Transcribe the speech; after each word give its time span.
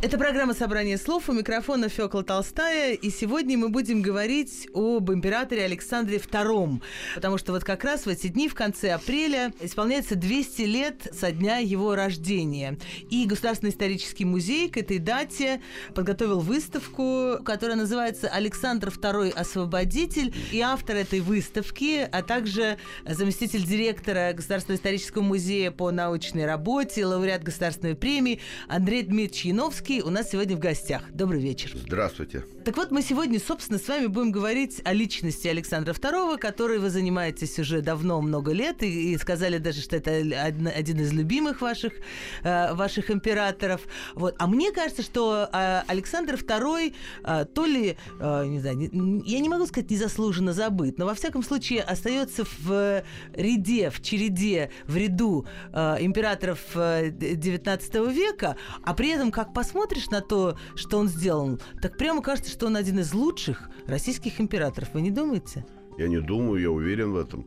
это 0.00 0.16
программа 0.16 0.54
«Собрание 0.54 0.96
слов». 0.96 1.28
У 1.28 1.32
микрофона 1.32 1.88
Фёкла 1.88 2.22
Толстая. 2.22 2.94
И 2.94 3.10
сегодня 3.10 3.58
мы 3.58 3.68
будем 3.68 4.00
говорить 4.00 4.68
об 4.72 5.10
императоре 5.10 5.64
Александре 5.64 6.18
II. 6.18 6.80
Потому 7.16 7.36
что 7.36 7.50
вот 7.50 7.64
как 7.64 7.82
раз 7.82 8.06
в 8.06 8.08
эти 8.08 8.28
дни, 8.28 8.48
в 8.48 8.54
конце 8.54 8.92
апреля, 8.92 9.52
исполняется 9.60 10.14
200 10.14 10.62
лет 10.62 11.08
со 11.12 11.32
дня 11.32 11.58
его 11.58 11.96
рождения. 11.96 12.78
И 13.10 13.26
Государственный 13.26 13.72
исторический 13.72 14.24
музей 14.24 14.68
к 14.68 14.76
этой 14.76 14.98
дате 14.98 15.60
подготовил 15.96 16.38
выставку, 16.38 17.38
которая 17.44 17.76
называется 17.76 18.28
«Александр 18.28 18.90
II. 18.90 19.32
Освободитель». 19.32 20.32
И 20.52 20.60
автор 20.60 20.94
этой 20.94 21.18
выставки, 21.18 22.08
а 22.10 22.22
также 22.22 22.78
заместитель 23.04 23.64
директора 23.64 24.32
Государственного 24.32 24.76
исторического 24.76 25.22
музея 25.22 25.72
по 25.72 25.90
научной 25.90 26.46
работе, 26.46 27.04
лауреат 27.04 27.42
Государственной 27.42 27.96
премии 27.96 28.40
Андрей 28.68 29.02
Дмитриевич 29.02 29.46
Яновский 29.46 29.87
Высоцкий 29.88 30.02
у 30.02 30.10
нас 30.10 30.30
сегодня 30.30 30.54
в 30.54 30.58
гостях. 30.58 31.02
Добрый 31.12 31.40
вечер. 31.40 31.72
Здравствуйте. 31.74 32.44
Так 32.64 32.76
вот, 32.76 32.90
мы 32.90 33.00
сегодня, 33.00 33.40
собственно, 33.40 33.78
с 33.78 33.88
вами 33.88 34.06
будем 34.06 34.32
говорить 34.32 34.82
о 34.84 34.92
личности 34.92 35.48
Александра 35.48 35.94
II, 35.94 36.36
которой 36.36 36.78
вы 36.78 36.90
занимаетесь 36.90 37.58
уже 37.58 37.80
давно, 37.80 38.20
много 38.20 38.52
лет, 38.52 38.82
и, 38.82 39.12
и 39.12 39.16
сказали 39.16 39.56
даже, 39.56 39.80
что 39.80 39.96
это 39.96 40.10
один 40.10 41.00
из 41.00 41.12
любимых 41.12 41.62
ваших, 41.62 41.94
э, 42.42 42.74
ваших 42.74 43.10
императоров. 43.10 43.80
Вот. 44.14 44.34
А 44.38 44.46
мне 44.46 44.72
кажется, 44.72 45.02
что 45.02 45.48
э, 45.50 45.82
Александр 45.86 46.34
II 46.34 46.94
э, 47.24 47.44
то 47.46 47.64
ли, 47.64 47.96
э, 48.20 48.44
не 48.46 48.60
знаю, 48.60 48.76
не, 48.76 49.22
я 49.24 49.38
не 49.38 49.48
могу 49.48 49.66
сказать 49.66 49.90
незаслуженно 49.90 50.52
забыт, 50.52 50.98
но 50.98 51.06
во 51.06 51.14
всяком 51.14 51.42
случае 51.42 51.80
остается 51.80 52.44
в 52.44 53.02
ряде, 53.32 53.88
в 53.88 54.02
череде, 54.02 54.70
в 54.86 54.96
ряду 54.96 55.46
э, 55.72 55.96
императоров 56.00 56.60
э, 56.74 57.10
19 57.10 57.94
века, 58.12 58.56
а 58.84 58.92
при 58.92 59.08
этом, 59.08 59.30
как 59.30 59.54
посмотрим, 59.54 59.77
смотришь 59.78 60.10
на 60.10 60.20
то, 60.20 60.58
что 60.74 60.98
он 60.98 61.06
сделал, 61.06 61.60
так 61.80 61.96
прямо 61.96 62.20
кажется, 62.20 62.50
что 62.50 62.66
он 62.66 62.74
один 62.74 62.98
из 62.98 63.14
лучших 63.14 63.70
российских 63.86 64.40
императоров. 64.40 64.88
Вы 64.92 65.02
не 65.02 65.12
думаете? 65.12 65.64
Я 65.96 66.08
не 66.08 66.20
думаю, 66.20 66.60
я 66.60 66.70
уверен 66.70 67.12
в 67.12 67.16
этом. 67.16 67.46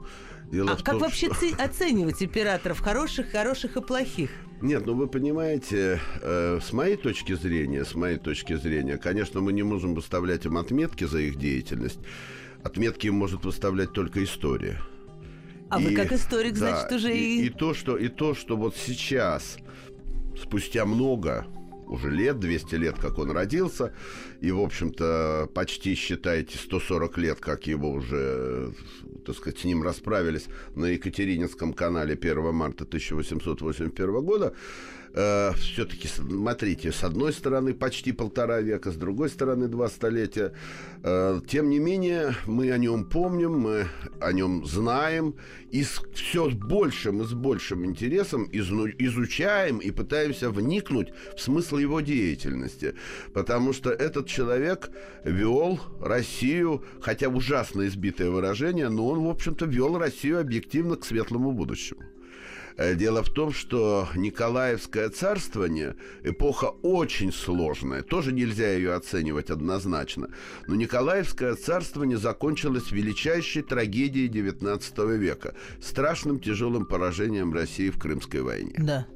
Дело 0.49 0.71
а 0.71 0.75
в 0.77 0.83
как 0.83 0.93
том, 0.93 1.01
вообще 1.01 1.27
что... 1.33 1.47
оценивать 1.63 2.23
императоров? 2.23 2.79
Хороших, 2.79 3.31
хороших 3.31 3.75
и 3.75 3.81
плохих? 3.81 4.29
Нет, 4.61 4.85
ну 4.85 4.95
вы 4.95 5.07
понимаете, 5.07 5.99
э, 6.21 6.59
с 6.61 6.71
моей 6.71 6.95
точки 6.95 7.33
зрения, 7.33 7.83
с 7.83 7.95
моей 7.95 8.17
точки 8.17 8.55
зрения, 8.55 8.97
конечно, 8.97 9.41
мы 9.41 9.51
не 9.51 9.63
можем 9.63 9.93
выставлять 9.93 10.45
им 10.45 10.57
отметки 10.57 11.03
за 11.03 11.19
их 11.19 11.35
деятельность. 11.35 11.99
Отметки 12.63 13.07
им 13.07 13.15
может 13.15 13.43
выставлять 13.43 13.91
только 13.91 14.23
история. 14.23 14.79
А 15.69 15.81
и, 15.81 15.85
вы 15.85 15.95
как 15.95 16.13
историк, 16.13 16.53
да, 16.53 16.59
значит, 16.59 16.91
уже 16.93 17.13
и... 17.13 17.41
И, 17.41 17.45
и 17.47 17.49
то, 17.49 17.73
что, 17.73 17.97
и 17.97 18.07
то, 18.07 18.35
что 18.35 18.55
вот 18.55 18.77
сейчас, 18.77 19.57
спустя 20.41 20.85
много, 20.85 21.45
уже 21.91 22.09
лет, 22.09 22.39
200 22.39 22.75
лет, 22.75 22.95
как 22.97 23.19
он 23.19 23.31
родился, 23.31 23.93
и, 24.39 24.51
в 24.51 24.59
общем-то, 24.61 25.49
почти, 25.53 25.93
считайте, 25.93 26.57
140 26.57 27.17
лет, 27.17 27.39
как 27.39 27.67
его 27.67 27.91
уже, 27.91 28.71
так 29.25 29.35
сказать, 29.35 29.59
с 29.59 29.63
ним 29.65 29.83
расправились 29.83 30.47
на 30.75 30.85
Екатерининском 30.85 31.73
канале 31.73 32.13
1 32.13 32.53
марта 32.53 32.85
1881 32.85 34.21
года, 34.23 34.53
э, 35.13 35.53
все-таки, 35.53 36.07
смотрите, 36.07 36.91
с 36.91 37.03
одной 37.03 37.33
стороны 37.33 37.73
почти 37.73 38.11
полтора 38.11 38.61
века, 38.61 38.91
с 38.91 38.95
другой 38.95 39.29
стороны 39.29 39.67
два 39.67 39.89
столетия. 39.89 40.53
Э, 41.03 41.39
тем 41.47 41.69
не 41.69 41.79
менее, 41.79 42.35
мы 42.45 42.71
о 42.71 42.77
нем 42.77 43.05
помним, 43.05 43.59
мы 43.59 43.87
о 44.19 44.31
нем 44.33 44.65
знаем, 44.65 45.35
и 45.71 45.83
с, 45.83 46.01
все 46.13 46.49
с 46.49 46.53
большим 46.53 47.21
и 47.21 47.25
с 47.25 47.33
большим 47.33 47.85
интересом 47.85 48.47
изну, 48.51 48.87
изучаем 48.87 49.77
и 49.79 49.91
пытаемся 49.91 50.49
вникнуть 50.49 51.09
в 51.35 51.41
смысл 51.41 51.77
его 51.77 52.01
деятельности. 52.01 52.95
Потому 53.33 53.73
что 53.73 53.89
этот 53.89 54.27
человек 54.27 54.91
вел 55.23 55.79
Россию, 55.99 56.83
хотя 57.01 57.29
ужасно 57.29 57.87
избитое 57.87 58.29
выражение, 58.29 58.89
но 58.89 59.07
он, 59.07 59.23
в 59.23 59.29
общем-то, 59.29 59.65
вел 59.65 59.97
Россию 59.97 60.39
объективно 60.39 60.95
к 60.95 61.05
светлому 61.05 61.51
будущему. 61.51 62.10
Э, 62.77 62.95
дело 62.95 63.23
в 63.23 63.29
том, 63.29 63.53
что 63.53 64.07
Николаевское 64.15 65.09
царствование 65.09 65.95
эпоха 66.23 66.65
очень 66.81 67.31
сложная. 67.31 68.01
Тоже 68.01 68.31
нельзя 68.31 68.71
ее 68.71 68.93
оценивать 68.93 69.49
однозначно. 69.49 70.29
Но 70.67 70.75
Николаевское 70.75 71.55
царствование 71.55 72.17
закончилось 72.17 72.91
величайшей 72.91 73.63
трагедией 73.63 74.29
XIX 74.29 75.17
века. 75.17 75.55
Страшным 75.81 76.39
тяжелым 76.39 76.85
поражением 76.85 77.53
России 77.53 77.89
в 77.89 77.99
Крымской 77.99 78.41
войне. 78.41 78.75
Да. 78.77 79.07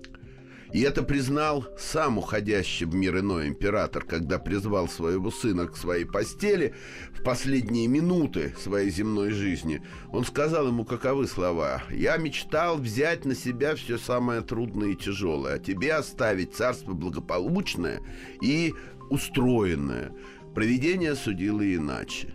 И 0.74 0.82
это 0.82 1.04
признал 1.04 1.66
сам 1.78 2.18
уходящий 2.18 2.86
в 2.86 2.94
мир 2.96 3.20
иной 3.20 3.48
император, 3.48 4.04
когда 4.04 4.40
призвал 4.40 4.88
своего 4.88 5.32
сына 5.32 5.68
к 5.68 5.78
своей 5.78 6.06
постели 6.06 6.74
в 7.14 7.24
последние 7.24 7.88
минуты 7.88 8.54
своей 8.60 8.90
земной 8.90 9.32
жизни. 9.32 9.82
Он 10.12 10.26
сказал 10.26 10.68
ему 10.68 10.86
каковы 10.86 11.28
слова. 11.28 11.84
«Я 11.92 12.18
мечтал 12.18 12.78
взять 12.78 13.26
на 13.26 13.36
себя 13.36 13.76
все 13.76 13.98
самое 13.98 14.42
трудное 14.42 14.90
и 14.90 14.96
тяжелое, 14.96 15.56
а 15.56 15.60
тебе 15.60 15.94
оставить 15.94 16.56
царство 16.56 16.94
благополучное 16.94 18.02
и 18.42 18.74
устроенное. 19.10 20.12
Провидение 20.54 21.16
судило 21.16 21.62
иначе. 21.62 22.34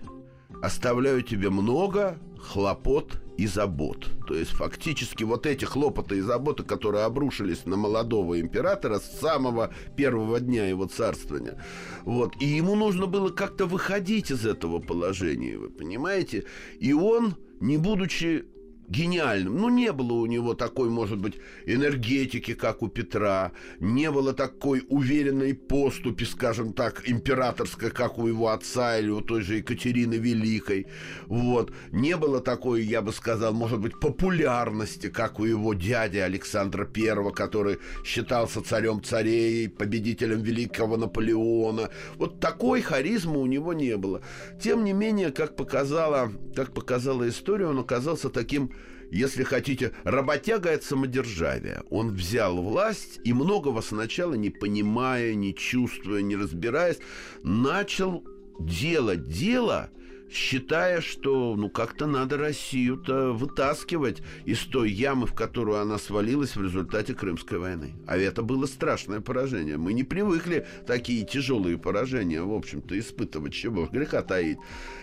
Оставляю 0.62 1.22
тебе 1.22 1.50
много 1.50 2.18
хлопот 2.38 3.20
и 3.40 3.46
забот. 3.46 4.06
То 4.26 4.34
есть 4.34 4.50
фактически 4.50 5.24
вот 5.24 5.46
эти 5.46 5.64
хлопоты 5.64 6.18
и 6.18 6.20
заботы, 6.20 6.62
которые 6.62 7.04
обрушились 7.04 7.64
на 7.64 7.76
молодого 7.76 8.38
императора 8.38 8.98
с 8.98 9.18
самого 9.18 9.72
первого 9.96 10.40
дня 10.40 10.66
его 10.66 10.84
царствования. 10.84 11.58
Вот. 12.04 12.34
И 12.38 12.44
ему 12.44 12.74
нужно 12.74 13.06
было 13.06 13.30
как-то 13.30 13.64
выходить 13.64 14.30
из 14.30 14.44
этого 14.44 14.78
положения, 14.78 15.56
вы 15.56 15.70
понимаете? 15.70 16.44
И 16.80 16.92
он, 16.92 17.34
не 17.60 17.78
будучи 17.78 18.44
гениальным. 18.90 19.56
Ну, 19.56 19.68
не 19.68 19.92
было 19.92 20.14
у 20.14 20.26
него 20.26 20.54
такой, 20.54 20.90
может 20.90 21.18
быть, 21.18 21.38
энергетики, 21.64 22.54
как 22.54 22.82
у 22.82 22.88
Петра, 22.88 23.52
не 23.78 24.10
было 24.10 24.34
такой 24.34 24.84
уверенной 24.88 25.54
поступи, 25.54 26.24
скажем 26.24 26.72
так, 26.72 27.08
императорской, 27.08 27.90
как 27.90 28.18
у 28.18 28.26
его 28.26 28.48
отца 28.48 28.98
или 28.98 29.08
у 29.08 29.20
той 29.20 29.42
же 29.42 29.56
Екатерины 29.56 30.14
Великой. 30.14 30.88
Вот. 31.26 31.72
Не 31.92 32.16
было 32.16 32.40
такой, 32.40 32.82
я 32.82 33.00
бы 33.00 33.12
сказал, 33.12 33.52
может 33.52 33.80
быть, 33.80 33.98
популярности, 34.00 35.08
как 35.08 35.38
у 35.38 35.44
его 35.44 35.72
дяди 35.72 36.18
Александра 36.18 36.88
I, 36.94 37.32
который 37.32 37.78
считался 38.04 38.60
царем 38.62 39.02
царей, 39.02 39.68
победителем 39.68 40.42
великого 40.42 40.96
Наполеона. 40.96 41.90
Вот 42.16 42.40
такой 42.40 42.82
харизмы 42.82 43.40
у 43.40 43.46
него 43.46 43.72
не 43.72 43.96
было. 43.96 44.20
Тем 44.60 44.82
не 44.82 44.92
менее, 44.92 45.30
как 45.30 45.54
показала, 45.54 46.32
как 46.56 46.74
показала 46.74 47.28
история, 47.28 47.66
он 47.66 47.78
оказался 47.78 48.30
таким 48.30 48.72
если 49.10 49.42
хотите, 49.42 49.92
работяга 50.04 50.72
от 50.72 50.84
самодержавия. 50.84 51.82
Он 51.90 52.14
взял 52.14 52.60
власть 52.60 53.20
и 53.24 53.32
многого 53.32 53.82
сначала 53.82 54.34
не 54.34 54.50
понимая, 54.50 55.34
не 55.34 55.54
чувствуя, 55.54 56.22
не 56.22 56.36
разбираясь, 56.36 56.98
начал 57.42 58.24
делать 58.60 59.28
дело, 59.28 59.90
считая, 60.30 61.00
что 61.00 61.54
ну 61.56 61.68
как-то 61.68 62.06
надо 62.06 62.36
Россию-то 62.36 63.32
вытаскивать 63.32 64.22
из 64.44 64.60
той 64.60 64.90
ямы, 64.90 65.26
в 65.26 65.34
которую 65.34 65.80
она 65.80 65.98
свалилась 65.98 66.56
в 66.56 66.62
результате 66.62 67.14
Крымской 67.14 67.58
войны. 67.58 67.94
А 68.06 68.16
это 68.16 68.42
было 68.42 68.66
страшное 68.66 69.20
поражение. 69.20 69.76
Мы 69.76 69.92
не 69.92 70.04
привыкли 70.04 70.66
такие 70.86 71.24
тяжелые 71.24 71.78
поражения, 71.78 72.42
в 72.42 72.52
общем-то, 72.52 72.98
испытывать. 72.98 73.52
Чего 73.52 73.86
греха 73.86 74.22
таить. 74.22 74.58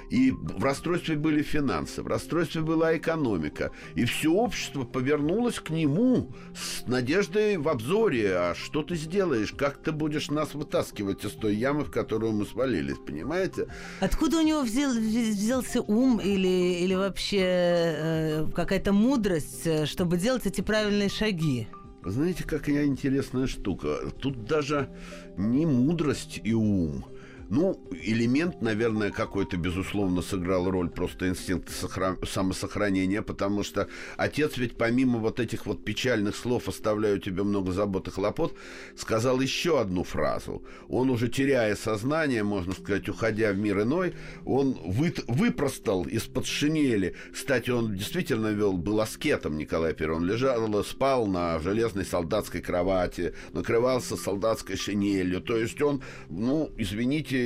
И 0.10 0.32
в 0.32 0.64
расстройстве 0.64 1.16
были 1.16 1.42
финансы, 1.42 2.02
в 2.02 2.08
расстройстве 2.08 2.62
была 2.62 2.96
экономика. 2.98 3.72
И 3.96 4.06
все 4.06 4.32
общество 4.32 4.84
повернулось 4.84 5.60
к 5.60 5.70
нему 5.70 6.34
с 6.56 6.88
надеждой 6.88 7.58
в 7.58 7.68
обзоре. 7.68 8.36
А 8.36 8.56
что 8.56 8.84
ты 8.84 8.96
сделаешь? 8.96 9.52
Как 9.52 9.84
ты 9.84 9.92
будешь 9.92 10.30
нас 10.30 10.54
вытаскивать 10.54 11.26
из 11.26 11.32
той 11.32 11.56
ямы, 11.56 11.84
в 11.84 11.92
которую 11.92 12.32
мы 12.32 12.46
свалились? 12.46 12.98
Понимаете? 13.06 13.68
Откуда 14.00 14.38
у 14.38 14.42
него 14.42 14.62
взял, 14.62 14.94
взялся 15.22 15.82
ум 15.82 16.20
или, 16.20 16.84
или 16.84 16.94
вообще 16.96 17.42
э, 17.44 18.48
какая-то 18.54 18.94
мудрость, 18.94 19.66
э, 19.66 19.86
чтобы 19.86 20.18
делать 20.18 20.46
эти 20.46 20.62
правильные 20.62 21.10
шаги? 21.10 21.68
Знаете, 22.04 22.44
какая 22.44 22.86
интересная 22.86 23.48
штука. 23.48 24.12
Тут 24.20 24.46
даже 24.46 24.90
не 25.36 25.66
мудрость 25.66 26.40
и 26.44 26.54
ум– 26.54 27.06
Ну, 27.50 27.82
элемент, 28.04 28.62
наверное, 28.62 29.12
какой-то, 29.12 29.56
безусловно, 29.58 30.22
сыграл 30.22 30.70
роль 30.70 30.90
просто 30.90 31.30
инстинкта 31.30 31.72
сохра- 31.72 32.26
самосохранения, 32.26 33.22
потому 33.22 33.64
что 33.64 33.88
отец 34.18 34.58
ведь 34.58 34.78
помимо 34.78 35.20
вот 35.20 35.40
этих 35.40 35.66
вот 35.66 35.86
печальных 35.86 36.36
слов 36.36 36.68
«оставляю 36.68 37.20
тебе 37.20 37.44
много 37.44 37.72
забот 37.72 38.10
и 38.10 38.12
хлопот», 38.12 38.54
сказал 38.98 39.40
еще 39.40 39.80
одну 39.80 40.04
фразу. 40.04 40.64
Он 40.90 41.10
уже 41.10 41.30
теряя 41.30 41.76
сознание, 41.76 42.44
можно 42.44 42.74
сказать, 42.74 43.08
уходя 43.08 43.54
в 43.54 43.58
мир 43.58 43.84
иной, 43.84 44.14
он 44.46 44.78
вы, 44.84 45.14
выпростал 45.28 46.04
из-под 46.04 46.46
шинели. 46.46 47.16
Кстати, 47.32 47.70
он 47.70 47.96
действительно 47.96 48.48
вел, 48.48 48.74
был 48.74 49.00
аскетом 49.00 49.58
Николай 49.58 49.96
I. 49.98 50.10
Он 50.10 50.26
лежал, 50.26 50.84
спал 50.84 51.28
на 51.28 51.60
железной 51.60 52.06
солдатской 52.06 52.62
кровати, 52.62 53.34
накрывался 53.54 54.18
солдатской 54.18 54.76
шинелью. 54.76 55.40
То 55.42 55.56
есть 55.56 55.82
он, 55.82 56.02
ну, 56.30 56.72
извините, 56.78 57.37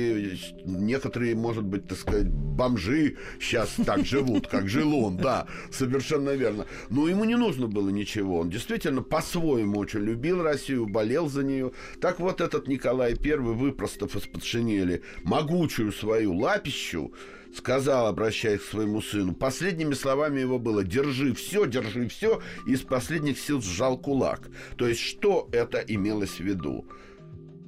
некоторые, 0.64 1.34
может 1.34 1.64
быть, 1.64 1.86
так 1.86 1.98
сказать, 1.98 2.28
бомжи 2.28 3.16
сейчас 3.40 3.74
так 3.84 4.04
живут, 4.04 4.46
как 4.46 4.68
жил 4.68 4.94
он, 4.94 5.16
да, 5.16 5.46
совершенно 5.70 6.30
верно. 6.30 6.66
Но 6.90 7.08
ему 7.08 7.24
не 7.24 7.36
нужно 7.36 7.66
было 7.66 7.90
ничего. 7.90 8.40
Он 8.40 8.50
действительно 8.50 9.02
по-своему 9.02 9.78
очень 9.78 10.00
любил 10.00 10.42
Россию, 10.42 10.86
болел 10.86 11.28
за 11.28 11.44
нее. 11.44 11.72
Так 12.00 12.20
вот 12.20 12.40
этот 12.40 12.68
Николай 12.68 13.14
I, 13.14 13.36
выпростав 13.36 14.14
из-под 14.16 14.44
шинели 14.44 15.02
могучую 15.24 15.92
свою 15.92 16.34
лапищу, 16.34 17.12
сказал, 17.54 18.06
обращаясь 18.06 18.60
к 18.60 18.64
своему 18.64 19.02
сыну, 19.02 19.34
последними 19.34 19.94
словами 19.94 20.40
его 20.40 20.58
было 20.58 20.84
«держи 20.84 21.34
все, 21.34 21.66
держи 21.66 22.08
все», 22.08 22.40
и 22.66 22.72
из 22.72 22.80
последних 22.80 23.38
сил 23.38 23.60
сжал 23.60 23.98
кулак. 23.98 24.48
То 24.76 24.86
есть 24.88 25.00
что 25.00 25.48
это 25.52 25.78
имелось 25.78 26.38
в 26.38 26.40
виду? 26.40 26.86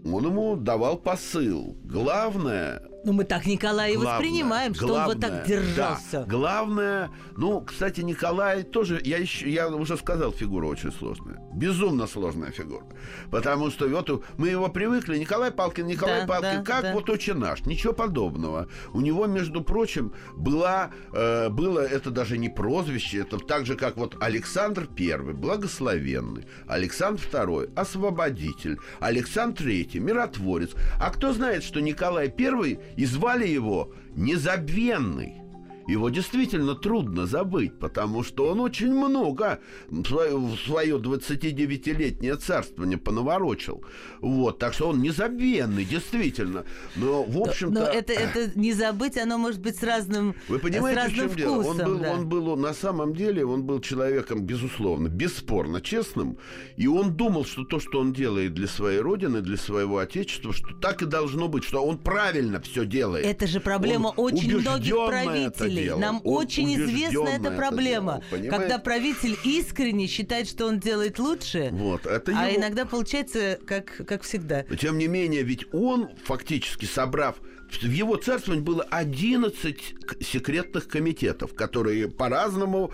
Он 0.04 0.26
ему 0.26 0.56
давал 0.56 0.98
посыл. 0.98 1.76
Главное 1.84 2.82
ну, 3.04 3.12
мы 3.12 3.24
так 3.24 3.46
Николая 3.46 3.94
Главное, 3.94 4.12
воспринимаем, 4.12 4.74
что 4.74 4.94
он 4.94 5.04
вот 5.04 5.20
так 5.20 5.46
держался. 5.46 6.20
Да, 6.20 6.24
главное, 6.24 7.10
ну, 7.36 7.60
кстати, 7.60 8.00
Николай 8.00 8.62
тоже, 8.62 9.00
я, 9.04 9.18
еще, 9.18 9.48
я 9.50 9.68
уже 9.68 9.96
сказал, 9.96 10.32
фигура 10.32 10.66
очень 10.66 10.92
сложная. 10.92 11.38
Безумно 11.52 12.06
сложная 12.06 12.50
фигура. 12.50 12.84
Потому 13.30 13.70
что 13.70 13.86
вот 13.88 14.24
мы 14.38 14.48
его 14.48 14.68
привыкли, 14.68 15.18
Николай 15.18 15.50
Палкин, 15.50 15.86
Николай 15.86 16.22
Да, 16.22 16.26
Палкин, 16.26 16.64
да, 16.64 16.72
как 16.72 16.82
да. 16.82 16.92
вот 16.94 17.10
очень 17.10 17.34
наш, 17.34 17.66
ничего 17.66 17.92
подобного. 17.92 18.68
У 18.92 19.00
него, 19.00 19.26
между 19.26 19.62
прочим, 19.62 20.12
была, 20.34 20.90
э, 21.12 21.48
было 21.50 21.80
это 21.80 22.10
даже 22.10 22.38
не 22.38 22.48
прозвище, 22.48 23.18
это 23.18 23.38
так 23.38 23.66
же, 23.66 23.76
как 23.76 23.96
вот 23.96 24.16
Александр 24.20 24.86
Первый, 24.86 25.34
благословенный, 25.34 26.46
Александр 26.66 27.20
Второй, 27.20 27.68
освободитель, 27.76 28.78
Александр 29.00 29.54
Третий, 29.54 30.00
миротворец. 30.00 30.70
А 30.98 31.10
кто 31.10 31.32
знает, 31.32 31.62
что 31.62 31.80
Николай 31.80 32.28
Первый 32.28 32.80
и 32.96 33.04
звали 33.04 33.46
его 33.46 33.92
Незабвенный? 34.14 35.43
Его 35.86 36.08
действительно 36.08 36.74
трудно 36.74 37.26
забыть, 37.26 37.78
потому 37.78 38.22
что 38.22 38.48
он 38.48 38.60
очень 38.60 38.92
много 38.92 39.60
в 39.88 40.04
свое, 40.04 40.36
в 40.36 40.56
свое 40.56 40.98
29-летнее 40.98 42.36
царствование 42.36 42.98
понаворочил. 42.98 43.84
Вот, 44.20 44.58
так 44.58 44.74
что 44.74 44.88
он 44.88 45.02
незабвенный, 45.02 45.84
действительно. 45.84 46.64
Но, 46.96 47.22
в 47.22 47.38
общем-то... 47.38 47.80
Но 47.80 47.86
это, 47.86 48.12
это 48.12 48.58
не 48.58 48.72
забыть, 48.72 49.18
оно 49.18 49.38
может 49.38 49.60
быть 49.60 49.76
с 49.76 49.82
разным 49.82 50.34
Вы 50.48 50.58
понимаете, 50.58 51.00
с 51.00 51.02
в 51.02 51.04
разным 51.04 51.28
чем 51.28 51.36
дело? 51.36 51.56
Он 51.56 51.62
вкусом, 51.62 51.86
был, 51.86 51.98
да. 51.98 52.12
он 52.12 52.28
был, 52.28 52.56
на 52.56 52.74
самом 52.74 53.14
деле, 53.14 53.44
он 53.44 53.64
был 53.64 53.80
человеком, 53.80 54.42
безусловно, 54.42 55.08
бесспорно 55.08 55.80
честным, 55.80 56.38
и 56.76 56.86
он 56.86 57.14
думал, 57.14 57.44
что 57.44 57.64
то, 57.64 57.78
что 57.78 58.00
он 58.00 58.12
делает 58.12 58.54
для 58.54 58.68
своей 58.68 59.00
родины, 59.00 59.40
для 59.40 59.56
своего 59.56 59.98
отечества, 59.98 60.52
что 60.52 60.74
так 60.80 61.02
и 61.02 61.06
должно 61.06 61.48
быть, 61.48 61.64
что 61.64 61.84
он 61.84 61.98
правильно 61.98 62.60
все 62.60 62.86
делает. 62.86 63.26
Это 63.26 63.46
же 63.46 63.60
проблема 63.60 64.08
Он 64.16 64.32
очень 64.32 64.58
многих 64.58 64.94
это 64.94 65.73
правителей. 65.74 65.84
делал. 65.84 66.00
Нам 66.00 66.20
Он 66.24 66.36
очень 66.44 66.74
известна 66.76 67.28
эта 67.28 67.48
это 67.48 67.50
проблема. 67.56 68.12
делал, 68.12 68.24
понимаете? 68.30 68.50
когда 68.56 68.78
правитель 68.78 69.36
искренне 69.44 70.06
считает, 70.06 70.48
что 70.48 70.66
он 70.66 70.80
делает 70.80 71.18
лучше, 71.18 71.70
Вот, 71.72 72.06
это 72.06 72.32
а 72.36 72.48
его- 72.48 72.60
иногда 72.60 72.84
получается 72.84 73.58
как, 73.66 74.02
как 74.06 74.22
всегда. 74.22 74.64
Но, 74.68 74.76
тем 74.76 74.98
не 74.98 75.06
менее, 75.06 75.42
ведь 75.42 75.66
он, 75.72 76.08
фактически 76.24 76.84
собрав... 76.86 77.36
В 77.82 77.90
его 77.90 78.16
царствовании 78.16 78.62
было 78.62 78.82
11 78.82 79.94
к- 80.06 80.22
секретных 80.22 80.88
комитетов, 80.88 81.54
которые 81.54 82.08
по-разному, 82.08 82.92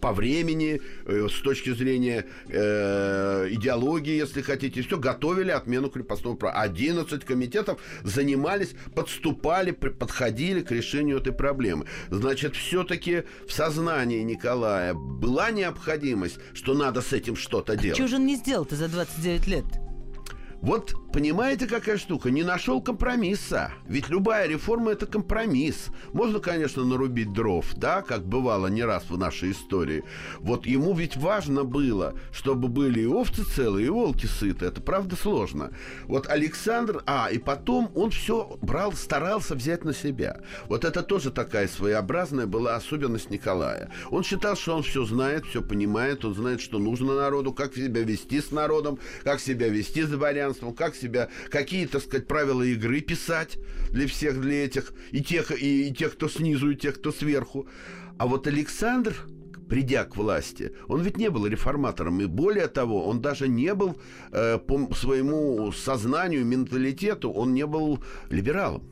по 0.00 0.12
времени, 0.12 0.80
э, 1.06 1.28
с 1.28 1.40
точки 1.40 1.70
зрения 1.72 2.26
э, 2.48 3.48
идеологии, 3.50 4.16
если 4.16 4.42
хотите, 4.42 4.82
все 4.82 4.98
готовили 4.98 5.50
отмену 5.50 5.88
крепостного 5.90 6.36
права. 6.36 6.60
11 6.62 7.24
комитетов 7.24 7.80
занимались, 8.04 8.74
подступали, 8.94 9.70
подходили 9.70 10.62
к 10.62 10.70
решению 10.70 11.18
этой 11.18 11.32
проблемы. 11.32 11.86
Значит, 12.10 12.56
все-таки 12.56 13.24
в 13.46 13.52
сознании 13.52 14.22
Николая 14.22 14.94
была 14.94 15.50
необходимость, 15.50 16.38
что 16.54 16.74
надо 16.74 17.00
с 17.00 17.12
этим 17.12 17.36
что-то 17.36 17.76
делать. 17.76 17.96
Чего 17.96 18.08
же 18.08 18.16
он 18.16 18.26
не 18.26 18.36
сделал-то 18.36 18.76
за 18.76 18.88
29 18.88 19.46
лет? 19.46 19.64
Вот 20.60 20.94
понимаете, 21.12 21.66
какая 21.66 21.98
штука? 21.98 22.30
Не 22.30 22.42
нашел 22.42 22.82
компромисса. 22.82 23.72
Ведь 23.86 24.08
любая 24.08 24.48
реформа 24.48 24.90
это 24.90 25.06
компромисс. 25.06 25.86
Можно, 26.12 26.40
конечно, 26.40 26.84
нарубить 26.84 27.32
дров, 27.32 27.66
да, 27.76 28.02
как 28.02 28.26
бывало 28.26 28.66
не 28.66 28.82
раз 28.82 29.04
в 29.08 29.16
нашей 29.16 29.52
истории. 29.52 30.02
Вот 30.40 30.66
ему 30.66 30.94
ведь 30.94 31.16
важно 31.16 31.62
было, 31.62 32.14
чтобы 32.32 32.68
были 32.68 33.00
и 33.00 33.06
овцы 33.06 33.44
целые, 33.44 33.86
и 33.86 33.90
волки 33.90 34.26
сыты. 34.26 34.66
Это 34.66 34.80
правда 34.80 35.14
сложно. 35.14 35.70
Вот 36.04 36.26
Александр, 36.28 37.02
а, 37.06 37.28
и 37.30 37.38
потом 37.38 37.90
он 37.94 38.10
все 38.10 38.58
брал, 38.60 38.92
старался 38.92 39.54
взять 39.54 39.84
на 39.84 39.94
себя. 39.94 40.40
Вот 40.66 40.84
это 40.84 41.02
тоже 41.02 41.30
такая 41.30 41.68
своеобразная 41.68 42.46
была 42.46 42.74
особенность 42.74 43.30
Николая. 43.30 43.92
Он 44.10 44.24
считал, 44.24 44.56
что 44.56 44.76
он 44.76 44.82
все 44.82 45.04
знает, 45.04 45.46
все 45.46 45.62
понимает, 45.62 46.24
он 46.24 46.34
знает, 46.34 46.60
что 46.60 46.78
нужно 46.78 47.14
народу, 47.14 47.52
как 47.52 47.74
себя 47.74 48.02
вести 48.02 48.40
с 48.40 48.50
народом, 48.50 48.98
как 49.22 49.40
себя 49.40 49.68
вести 49.68 50.02
с 50.02 50.08
дворянством, 50.48 50.74
как 50.74 50.94
себя, 50.94 51.28
какие, 51.50 51.86
так 51.86 52.02
сказать, 52.02 52.26
правила 52.26 52.62
игры 52.62 53.00
писать 53.00 53.58
для 53.90 54.06
всех, 54.06 54.40
для 54.40 54.64
этих, 54.64 54.92
и 55.10 55.22
тех, 55.22 55.50
и, 55.50 55.88
и 55.88 55.94
тех, 55.94 56.14
кто 56.14 56.28
снизу, 56.28 56.70
и 56.70 56.76
тех, 56.76 56.96
кто 56.96 57.12
сверху. 57.12 57.68
А 58.18 58.26
вот 58.26 58.46
Александр, 58.46 59.14
придя 59.68 60.04
к 60.04 60.16
власти, 60.16 60.72
он 60.88 61.02
ведь 61.02 61.16
не 61.16 61.30
был 61.30 61.46
реформатором, 61.46 62.20
и 62.20 62.26
более 62.26 62.68
того, 62.68 63.06
он 63.06 63.20
даже 63.20 63.48
не 63.48 63.74
был 63.74 63.96
э, 64.32 64.58
по 64.58 64.94
своему 64.94 65.72
сознанию, 65.72 66.44
менталитету, 66.44 67.30
он 67.30 67.54
не 67.54 67.66
был 67.66 68.02
либералом. 68.30 68.82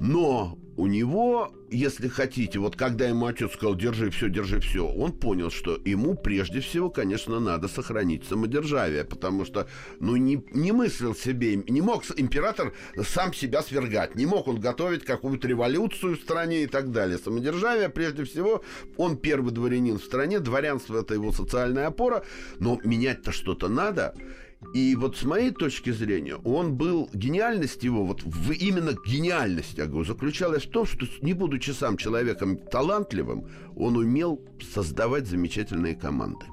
Но 0.00 0.58
у 0.78 0.86
него, 0.86 1.52
если 1.70 2.08
хотите, 2.08 2.58
вот 2.58 2.74
когда 2.74 3.06
ему 3.06 3.26
отец 3.26 3.52
сказал, 3.52 3.74
держи 3.74 4.10
все, 4.10 4.30
держи 4.30 4.60
все, 4.60 4.86
он 4.86 5.12
понял, 5.12 5.50
что 5.50 5.78
ему 5.84 6.14
прежде 6.14 6.60
всего, 6.60 6.88
конечно, 6.88 7.38
надо 7.38 7.68
сохранить 7.68 8.24
самодержавие, 8.24 9.04
потому 9.04 9.44
что, 9.44 9.68
ну, 10.00 10.16
не, 10.16 10.42
не 10.52 10.72
мыслил 10.72 11.14
себе, 11.14 11.56
не 11.56 11.82
мог 11.82 12.02
император 12.16 12.72
сам 13.06 13.34
себя 13.34 13.62
свергать, 13.62 14.14
не 14.14 14.24
мог 14.24 14.48
он 14.48 14.58
готовить 14.58 15.04
какую-то 15.04 15.46
революцию 15.48 16.16
в 16.16 16.20
стране 16.20 16.62
и 16.62 16.66
так 16.66 16.92
далее. 16.92 17.18
Самодержавие, 17.18 17.90
прежде 17.90 18.24
всего, 18.24 18.64
он 18.96 19.18
первый 19.18 19.52
дворянин 19.52 19.98
в 19.98 20.04
стране, 20.04 20.40
дворянство 20.40 20.98
это 20.98 21.12
его 21.12 21.30
социальная 21.30 21.88
опора, 21.88 22.24
но 22.58 22.80
менять-то 22.82 23.32
что-то 23.32 23.68
надо, 23.68 24.14
и 24.74 24.94
вот 24.94 25.16
с 25.16 25.24
моей 25.24 25.50
точки 25.50 25.90
зрения, 25.90 26.36
он 26.36 26.74
был, 26.74 27.08
гениальность 27.12 27.82
его, 27.82 28.04
вот 28.04 28.22
в, 28.22 28.52
именно 28.52 28.92
гениальность, 29.06 29.78
я 29.78 29.86
говорю, 29.86 30.04
заключалась 30.04 30.64
в 30.64 30.70
том, 30.70 30.86
что, 30.86 31.06
не 31.22 31.32
будучи 31.32 31.70
сам 31.70 31.96
человеком 31.96 32.56
талантливым, 32.56 33.46
он 33.76 33.96
умел 33.96 34.40
создавать 34.74 35.26
замечательные 35.26 35.96
команды. 35.96 36.44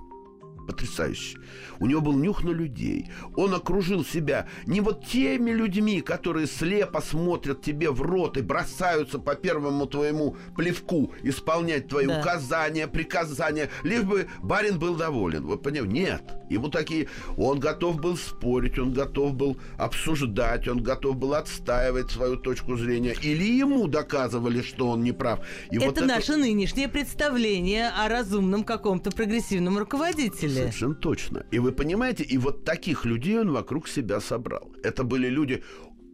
Потрясающе. 0.68 1.38
У 1.80 1.88
него 1.88 2.02
был 2.02 2.14
нюх 2.14 2.44
на 2.44 2.50
людей. 2.50 3.10
Он 3.38 3.54
окружил 3.54 4.04
себя 4.04 4.48
не 4.66 4.82
вот 4.82 5.06
теми 5.06 5.52
людьми, 5.52 6.02
которые 6.02 6.46
слепо 6.46 7.02
смотрят 7.02 7.62
тебе 7.62 7.90
в 7.90 8.02
рот 8.02 8.38
и 8.38 8.42
бросаются 8.42 9.18
по 9.18 9.36
первому 9.36 9.86
твоему 9.86 10.36
плевку 10.58 11.14
исполнять 11.24 11.88
твои 11.88 12.06
Да. 12.08 12.20
указания, 12.20 12.88
приказания, 12.88 13.70
лишь 13.84 14.04
бы 14.04 14.28
барин 14.42 14.78
был 14.78 14.96
доволен. 14.96 15.46
Вы 15.46 15.58
понимаете? 15.58 15.88
Нет. 15.88 16.22
Ему 16.50 16.70
такие... 16.70 17.08
Он 17.38 17.60
готов 17.60 18.02
был 18.02 18.18
спорить, 18.18 18.78
он 18.78 18.92
готов 18.94 19.34
был 19.34 19.58
обсуждать, 19.78 20.68
он 20.68 20.84
готов 20.84 21.16
был 21.16 21.34
отстаивать 21.34 22.12
свою 22.12 22.36
точку 22.36 22.76
зрения. 22.76 23.16
Или 23.22 23.46
ему 23.58 23.88
доказывали, 23.88 24.62
что 24.62 24.90
он 24.90 25.04
не 25.04 25.12
прав. 25.14 25.40
И 25.72 25.78
вот 25.78 25.98
это 25.98 26.06
наше 26.06 26.36
нынешнее 26.36 26.88
представление 26.90 27.90
о 27.90 28.10
разумном 28.10 28.64
каком-то 28.64 29.12
прогрессивном 29.12 29.78
руководителе. 29.78 30.57
Совершенно 30.58 30.96
точно. 30.96 31.46
И 31.52 31.60
вы 31.60 31.72
понимаете, 31.72 32.24
и 32.24 32.38
вот 32.38 32.64
таких 32.64 33.06
людей 33.06 33.40
он 33.40 33.52
вокруг 33.52 33.88
себя 33.88 34.20
собрал. 34.20 34.72
Это 34.84 35.04
были 35.04 35.28
люди 35.28 35.64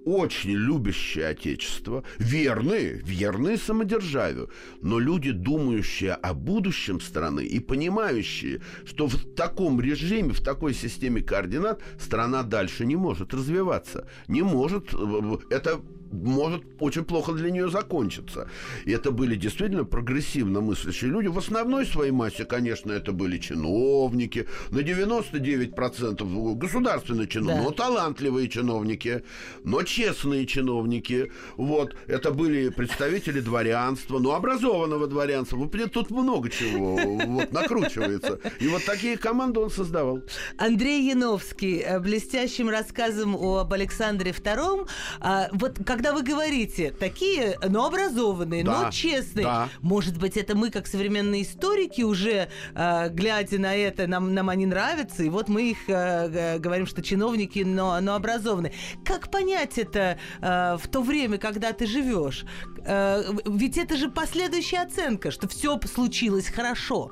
очень 0.06 0.52
любящие 0.52 1.28
Отечество, 1.28 2.04
верные, 2.18 3.02
верные 3.06 3.58
самодержавию, 3.58 4.50
но 4.82 5.00
люди, 5.00 5.32
думающие 5.32 6.14
о 6.14 6.34
будущем 6.34 7.00
страны 7.00 7.46
и 7.46 7.60
понимающие, 7.60 8.62
что 8.86 9.08
в 9.08 9.16
таком 9.36 9.80
режиме, 9.80 10.34
в 10.34 10.42
такой 10.42 10.74
системе 10.74 11.22
координат 11.22 11.82
страна 12.00 12.44
дальше 12.44 12.86
не 12.86 12.96
может 12.96 13.34
развиваться. 13.34 14.08
Не 14.28 14.42
может. 14.42 14.94
э, 14.94 15.38
Это 15.50 15.82
может 16.14 16.64
очень 16.80 17.04
плохо 17.04 17.34
для 17.34 17.50
нее 17.52 17.70
закончиться. 17.70 18.48
И 18.86 18.92
это 18.92 19.12
были 19.12 19.36
действительно 19.36 19.84
прогрессивно 19.86 20.62
мыслящие 20.62 21.12
люди. 21.12 21.28
В 21.28 21.38
основной 21.38 21.86
своей 21.86 22.12
массе, 22.12 22.46
конечно, 22.46 22.92
это 22.92 23.12
были 23.12 23.38
чиновники. 23.38 24.48
На 24.72 24.80
99% 24.80 26.56
государственные 26.56 27.28
чиновники, 27.28 27.58
Да. 27.58 27.64
но 27.64 27.72
талантливые 27.72 28.50
чиновники, 28.50 29.24
но 29.64 29.84
честные 29.84 30.46
чиновники. 30.46 31.32
Вот. 31.58 31.96
Это 32.08 32.32
были 32.32 32.70
представители 32.70 33.40
дворянства, 33.40 34.20
но 34.20 34.34
образованного 34.34 35.08
дворянства. 35.08 35.58
Понимаете, 35.58 35.94
Тут 35.94 36.12
много 36.12 36.50
чего 36.50 36.96
вот, 36.96 37.52
накручивается. 37.52 38.40
И 38.60 38.68
вот 38.68 38.84
такие 38.86 39.18
команды 39.18 39.60
он 39.60 39.70
создавал. 39.70 40.22
Андрей 40.58 41.10
Яновский 41.10 41.80
э, 41.80 42.00
блестящим 42.00 42.70
рассказом 42.70 43.36
об 43.36 43.72
Александре 43.74 44.32
II. 44.32 44.88
А, 45.20 45.50
вот 45.52 45.80
когда 45.86 46.03
вы 46.12 46.24
говорите 46.24 46.92
такие, 46.92 47.58
но 47.70 47.86
образованные, 47.86 48.64
но 48.64 48.82
Да, 48.84 48.92
честные, 48.92 49.46
да. 49.46 49.70
может 49.82 50.18
быть, 50.18 50.36
это 50.36 50.58
мы, 50.58 50.72
как 50.72 50.88
современные 50.88 51.44
историки, 51.44 52.02
уже 52.02 52.50
э, 52.76 53.10
глядя 53.10 53.60
на 53.60 53.76
это, 53.76 54.08
нам, 54.08 54.34
нам 54.34 54.50
они 54.50 54.66
нравятся, 54.66 55.24
и 55.24 55.30
вот 55.30 55.48
мы 55.48 55.70
их 55.72 55.78
э, 55.88 56.58
говорим, 56.60 56.88
что 56.88 57.02
чиновники, 57.04 57.60
но, 57.60 58.00
но 58.02 58.16
образованные. 58.16 58.74
Как 59.06 59.30
понять 59.32 59.78
это 59.78 60.18
э, 60.42 60.78
в 60.82 60.88
то 60.90 61.02
время, 61.04 61.38
когда 61.38 61.72
ты 61.72 61.86
живешь? 61.86 62.46
Э, 62.86 63.24
ведь 63.46 63.78
это 63.78 63.96
же 63.96 64.10
последующая 64.10 64.82
оценка, 64.82 65.30
что 65.32 65.48
все 65.48 65.80
случилось 65.94 66.48
хорошо. 66.48 67.12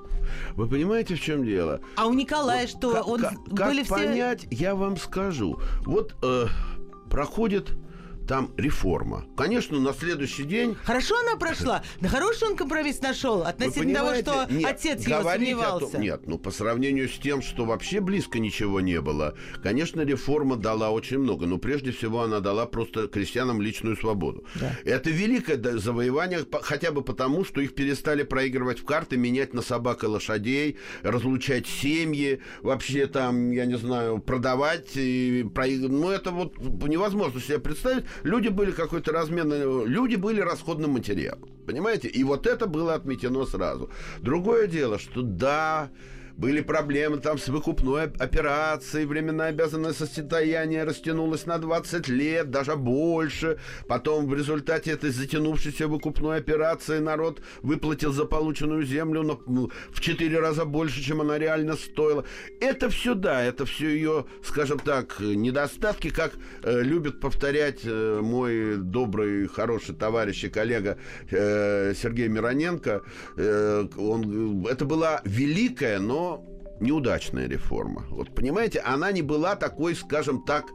Вы 0.56 0.68
понимаете, 0.68 1.16
в 1.16 1.22
чем 1.22 1.46
дело? 1.46 1.82
А 1.96 2.08
у 2.08 2.14
Николая 2.14 2.66
что? 2.68 2.92
Как- 2.94 3.08
Он 3.08 3.22
как, 3.22 3.34
были 3.48 3.84
как 3.84 3.86
все 3.86 3.96
понять, 4.08 4.48
я 4.50 4.76
вам 4.76 4.98
скажу. 4.98 5.60
Вот 5.86 6.16
э, 6.24 6.46
проходит 7.10 7.72
там 8.32 8.50
реформа. 8.56 9.26
Конечно, 9.36 9.78
на 9.78 9.92
следующий 9.92 10.46
день 10.46 10.74
Хорошо 10.86 11.16
она 11.20 11.36
прошла? 11.36 11.84
Да 12.00 12.08
хороший 12.08 12.48
он 12.48 12.56
компромисс 12.56 13.02
нашел 13.02 13.42
относительно 13.44 13.96
того, 14.00 14.16
что 14.16 14.48
Нет, 14.50 14.70
отец 14.72 15.06
его 15.06 15.22
сомневался. 15.30 15.92
том- 15.92 16.02
нет, 16.02 16.22
ну 16.28 16.38
по 16.40 16.50
сравнению 16.50 17.10
с 17.10 17.18
тем, 17.20 17.42
что 17.42 17.66
вообще 17.66 18.00
близко 18.00 18.40
ничего 18.40 18.80
не 18.80 19.02
было, 19.02 19.36
конечно, 19.62 20.00
реформа 20.00 20.56
дала 20.56 20.92
очень 20.92 21.18
много, 21.18 21.46
но 21.46 21.58
прежде 21.58 21.92
всего 21.92 22.22
она 22.22 22.40
дала 22.40 22.66
просто 22.68 23.10
крестьянам 23.10 23.62
личную 23.62 23.98
свободу. 23.98 24.46
Да. 24.56 24.78
Это 24.86 25.10
великое 25.10 25.58
завоевание, 25.80 26.46
хотя 26.62 26.94
бы 26.94 27.02
потому, 27.02 27.44
что 27.44 27.60
их 27.60 27.76
перестали 27.76 28.24
проигрывать 28.24 28.80
в 28.80 28.86
карты, 28.86 29.18
менять 29.18 29.54
на 29.54 29.62
собак 29.62 30.06
и 30.06 30.08
лошадей, 30.08 30.78
разлучать 31.04 31.68
семьи, 31.68 32.40
вообще 32.62 33.08
там, 33.08 33.52
я 33.52 33.66
не 33.66 33.78
знаю, 33.78 34.20
продавать. 34.20 34.96
И 34.96 35.44
проиг- 35.54 35.90
Ну, 35.90 36.10
это 36.10 36.32
вот 36.32 36.58
невозможно 36.88 37.42
себе 37.42 37.60
представить. 37.60 38.06
Люди 38.24 38.50
были 38.50 38.72
какой-то 38.72 39.12
разменный... 39.12 39.86
Люди 39.86 40.16
были 40.16 40.42
расходным 40.42 40.92
материалом. 40.92 41.50
Понимаете? 41.66 42.08
И 42.08 42.24
вот 42.24 42.48
это 42.48 42.68
было 42.68 42.94
отметено 42.96 43.46
сразу. 43.46 43.90
Другое 44.20 44.68
дело, 44.68 45.00
что 45.00 45.22
да, 45.22 45.90
были 46.42 46.62
проблемы 46.62 47.18
там 47.18 47.38
с 47.38 47.50
выкупной 47.50 48.06
оп- 48.06 48.20
операцией, 48.20 49.06
временное 49.06 49.50
обязанное 49.50 49.94
состояние 49.94 50.84
растянулось 50.84 51.46
на 51.46 51.60
20 51.60 52.08
лет, 52.08 52.50
даже 52.50 52.76
больше. 52.76 53.60
Потом 53.88 54.28
в 54.28 54.34
результате 54.34 54.92
этой 54.92 55.12
затянувшейся 55.12 55.88
выкупной 55.88 56.40
операции 56.40 56.98
народ 56.98 57.44
выплатил 57.62 58.12
за 58.12 58.26
полученную 58.26 58.84
землю 58.84 59.22
в 59.94 60.02
4 60.02 60.40
раза 60.40 60.66
больше, 60.66 61.04
чем 61.04 61.22
она 61.22 61.38
реально 61.38 61.76
стоила. 61.76 62.26
Это 62.60 62.90
все, 62.90 63.14
да, 63.14 63.44
это 63.44 63.68
все 63.68 63.90
ее, 63.90 64.26
скажем 64.44 64.80
так, 64.80 65.20
недостатки, 65.20 66.10
как 66.10 66.34
э, 66.64 66.82
любит 66.82 67.20
повторять 67.20 67.82
э, 67.84 68.20
мой 68.20 68.78
добрый, 68.78 69.48
хороший 69.48 69.94
товарищ 69.94 70.44
и 70.44 70.50
коллега 70.50 70.98
э, 71.30 71.94
Сергей 71.94 72.30
Мироненко. 72.30 73.04
Э, 73.38 73.88
он, 73.96 74.66
это 74.66 74.86
была 74.86 75.22
великая, 75.24 76.00
но 76.00 76.31
неудачная 76.82 77.48
реформа. 77.48 78.06
Вот 78.10 78.34
понимаете, 78.36 78.80
она 78.80 79.12
не 79.12 79.22
была 79.22 79.56
такой, 79.56 79.96
скажем 79.96 80.44
так, 80.44 80.66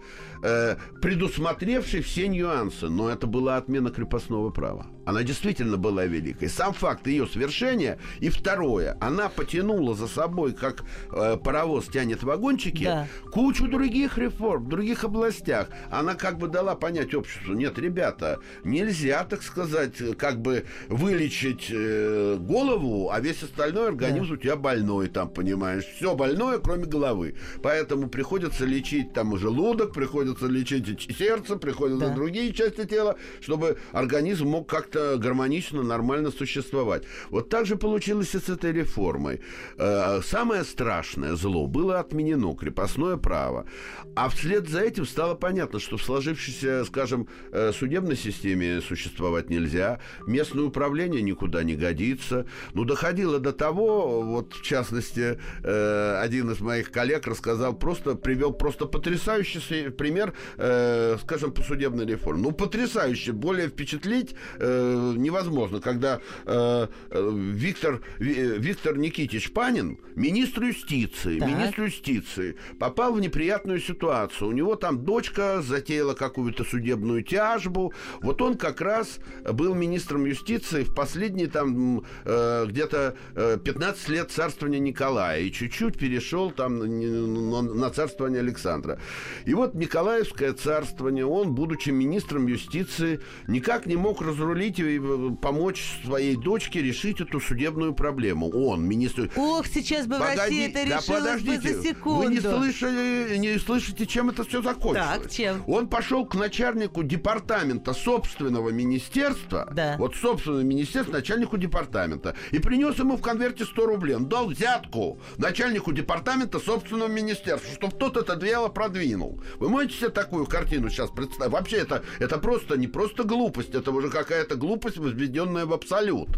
э, 0.43 0.77
предусмотревшей 1.01 2.03
все 2.03 2.29
нюансы, 2.29 2.89
но 2.89 3.09
это 3.11 3.27
была 3.27 3.57
отмена 3.57 3.91
крепостного 3.91 4.51
права. 4.51 4.87
Она 5.07 5.23
действительно 5.23 5.77
была 5.77 6.05
великой. 6.05 6.49
Сам 6.49 6.73
факт 6.75 7.07
ее 7.07 7.27
свершения 7.29 7.99
и 8.19 8.29
второе, 8.29 8.97
она 9.01 9.29
потянула 9.29 9.95
за 9.95 10.09
собой, 10.09 10.53
как 10.53 10.83
э, 11.13 11.37
паровоз 11.37 11.87
тянет 11.87 12.25
вагончики, 12.25 12.85
Да. 12.85 13.07
кучу 13.31 13.69
других 13.69 14.19
реформ 14.19 14.65
в 14.65 14.69
других 14.69 15.05
областях. 15.05 15.69
Она 15.93 16.15
как 16.15 16.39
бы 16.39 16.49
дала 16.49 16.75
понять 16.75 17.15
обществу, 17.15 17.55
нет, 17.55 17.79
ребята, 17.79 18.41
нельзя, 18.65 19.25
так 19.25 19.43
сказать, 19.43 19.95
как 20.19 20.43
бы 20.43 20.65
вылечить 20.89 21.69
э, 21.71 22.37
голову, 22.41 23.11
а 23.13 23.21
весь 23.21 23.43
остальной 23.45 23.89
организм 23.89 24.33
у 24.33 24.37
тебя 24.37 24.57
больной, 24.57 25.09
там, 25.09 25.29
понимаешь, 25.29 25.85
все 25.85 26.17
больное, 26.17 26.59
кроме 26.59 26.85
головы. 26.85 27.37
Поэтому 27.63 28.09
приходится 28.09 28.65
лечить 28.65 29.13
там 29.13 29.37
желудок, 29.39 29.93
приходится 29.93 30.36
лечить 30.43 30.89
и 30.89 30.97
ч- 30.97 31.13
сердце, 31.15 31.57
приходится 31.57 32.09
Да. 32.09 32.15
другие 32.15 32.53
части 32.53 32.85
тела, 32.87 33.17
чтобы 33.41 33.79
организм 33.93 34.49
мог 34.49 34.69
как-то 34.69 35.17
гармонично, 35.19 35.83
нормально 35.83 36.31
существовать. 36.31 37.05
Вот 37.31 37.49
так 37.49 37.67
же 37.67 37.77
получилось 37.77 38.35
и 38.35 38.39
с 38.39 38.49
этой 38.49 38.73
реформой. 38.73 39.41
Э, 39.79 40.21
Самое 40.23 40.65
страшное 40.65 41.35
зло 41.37 41.67
было 41.67 41.99
отменено, 42.01 42.55
крепостное 42.55 43.17
право. 43.17 43.67
А 44.15 44.29
вслед 44.29 44.69
за 44.69 44.81
этим 44.81 45.07
стало 45.07 45.35
понятно, 45.35 45.79
что 45.81 45.97
в 45.97 46.03
сложившейся, 46.03 46.85
скажем, 46.85 47.29
э, 47.53 47.73
судебной 47.73 48.17
системе 48.17 48.81
существовать 48.81 49.51
нельзя, 49.51 50.01
местное 50.27 50.65
управление 50.65 51.23
никуда 51.23 51.63
не 51.63 51.75
годится. 51.77 52.47
Ну, 52.75 52.85
доходило 52.85 53.39
до 53.39 53.53
того, 53.53 54.23
вот 54.23 54.53
в 54.55 54.63
частности, 54.63 55.39
э, 55.63 56.19
один 56.21 56.51
из 56.51 56.61
моих 56.61 56.91
коллег 56.91 57.27
рассказал, 57.27 57.75
просто 57.77 58.15
привел 58.15 58.53
просто 58.53 58.87
потрясающий 58.87 59.61
се- 59.61 59.91
пример, 60.17 60.33
э, 60.57 61.17
скажем, 61.23 61.53
по 61.53 61.63
судебной 61.63 62.07
реформе. 62.07 62.43
Ну, 62.43 62.53
потрясающе, 62.53 63.33
более 63.33 63.69
впечатлить 63.69 64.35
э, 64.59 65.13
невозможно, 65.17 65.81
когда 65.81 66.21
э, 66.47 66.87
э, 67.11 67.31
Виктор, 67.55 68.01
Ви- 68.19 68.35
э, 68.35 68.59
Виктор 68.59 68.97
Никитич 68.97 69.53
Панин, 69.53 69.99
министр 70.17 70.65
юстиции, 70.65 71.39
Так. 71.39 71.49
министр 71.49 71.83
юстиции, 71.85 72.57
попал 72.79 73.13
в 73.13 73.21
неприятную 73.21 73.81
ситуацию. 73.81 74.49
У 74.49 74.53
него 74.53 74.77
там 74.77 75.05
дочка 75.05 75.61
затеяла 75.63 76.15
какую-то 76.15 76.65
судебную 76.65 77.23
тяжбу. 77.23 77.93
Вот 78.23 78.41
он 78.43 78.57
как 78.57 78.81
раз 78.81 79.19
был 79.53 79.75
министром 79.75 80.25
юстиции 80.25 80.83
в 80.85 80.95
последние 80.95 81.49
там 81.49 82.03
э, 82.25 82.67
где-то 82.69 83.15
э, 83.35 83.59
15 83.63 84.09
лет 84.09 84.31
царствования 84.31 84.79
Николая 84.81 85.41
и 85.41 85.53
чуть-чуть 85.53 85.99
перешел 85.99 86.51
там 86.51 86.79
на, 86.79 87.63
на- 87.63 87.91
царствование 87.91 88.41
Александра. 88.41 88.99
И 89.45 89.55
вот 89.55 89.75
Николаевское 90.07 90.53
царствование, 90.53 91.27
он, 91.27 91.53
будучи 91.53 91.91
министром 91.91 92.47
юстиции, 92.47 93.21
никак 93.49 93.87
не 93.87 93.97
мог 93.97 94.23
разрулить 94.23 94.79
и 94.79 95.01
э, 95.03 95.31
помочь 95.43 95.99
своей 96.05 96.37
дочке 96.37 96.81
решить 96.81 97.21
эту 97.21 97.41
судебную 97.41 97.93
проблему. 97.93 98.49
Он, 98.51 98.85
министр... 98.87 99.33
Ох, 99.35 99.67
сейчас 99.67 100.07
бы 100.07 100.19
в 100.19 100.21
России 100.21 100.67
это 100.69 100.89
да 100.89 100.99
решилось 100.99 101.09
бы 101.09 101.15
подождите, 101.15 101.75
за 101.75 101.83
секунду. 101.83 102.23
Вы 102.29 102.35
не 102.35 102.41
слышали, 102.41 103.37
не 103.37 103.59
слышите, 103.59 104.07
чем 104.07 104.31
это 104.31 104.45
все 104.45 104.63
закончилось? 104.63 105.23
Так, 105.23 105.31
чем? 105.33 105.65
Он 105.67 105.89
пошел 105.89 106.25
к 106.25 106.37
начальнику 106.37 107.03
департамента 107.03 107.93
собственного 107.93 108.71
министерства, 108.71 109.69
Да. 109.75 109.97
вот 109.99 110.15
собственного 110.15 110.63
министерства, 110.63 111.15
начальнику 111.15 111.57
департамента, 111.57 112.37
и 112.53 112.61
принес 112.61 112.97
ему 113.01 113.17
в 113.17 113.23
конверте 113.23 113.65
100 113.65 113.87
рублей. 113.87 114.15
Он 114.15 114.29
дал 114.29 114.47
взятку 114.47 115.19
начальнику 115.37 115.91
департамента 115.91 116.61
собственного 116.61 117.09
министерства, 117.09 117.75
чтобы 117.75 117.97
тот 117.97 118.17
это 118.17 118.37
дело 118.37 118.69
продвинул. 118.69 119.43
Вы 119.59 119.69
можете 119.69 119.96
себе 119.97 120.11
такую 120.11 120.47
картину 120.47 120.91
сейчас 120.91 121.11
представить? 121.11 121.53
Вообще 121.53 121.79
это, 121.79 122.03
это 122.19 122.39
просто 122.39 122.77
не 122.77 122.87
просто 122.87 123.25
глупость, 123.25 123.75
это 123.75 123.91
уже 123.91 124.11
какая-то 124.11 124.57
глупость, 124.57 124.99
возведенная 124.99 125.67
в 125.67 125.73
абсолют. 125.73 126.29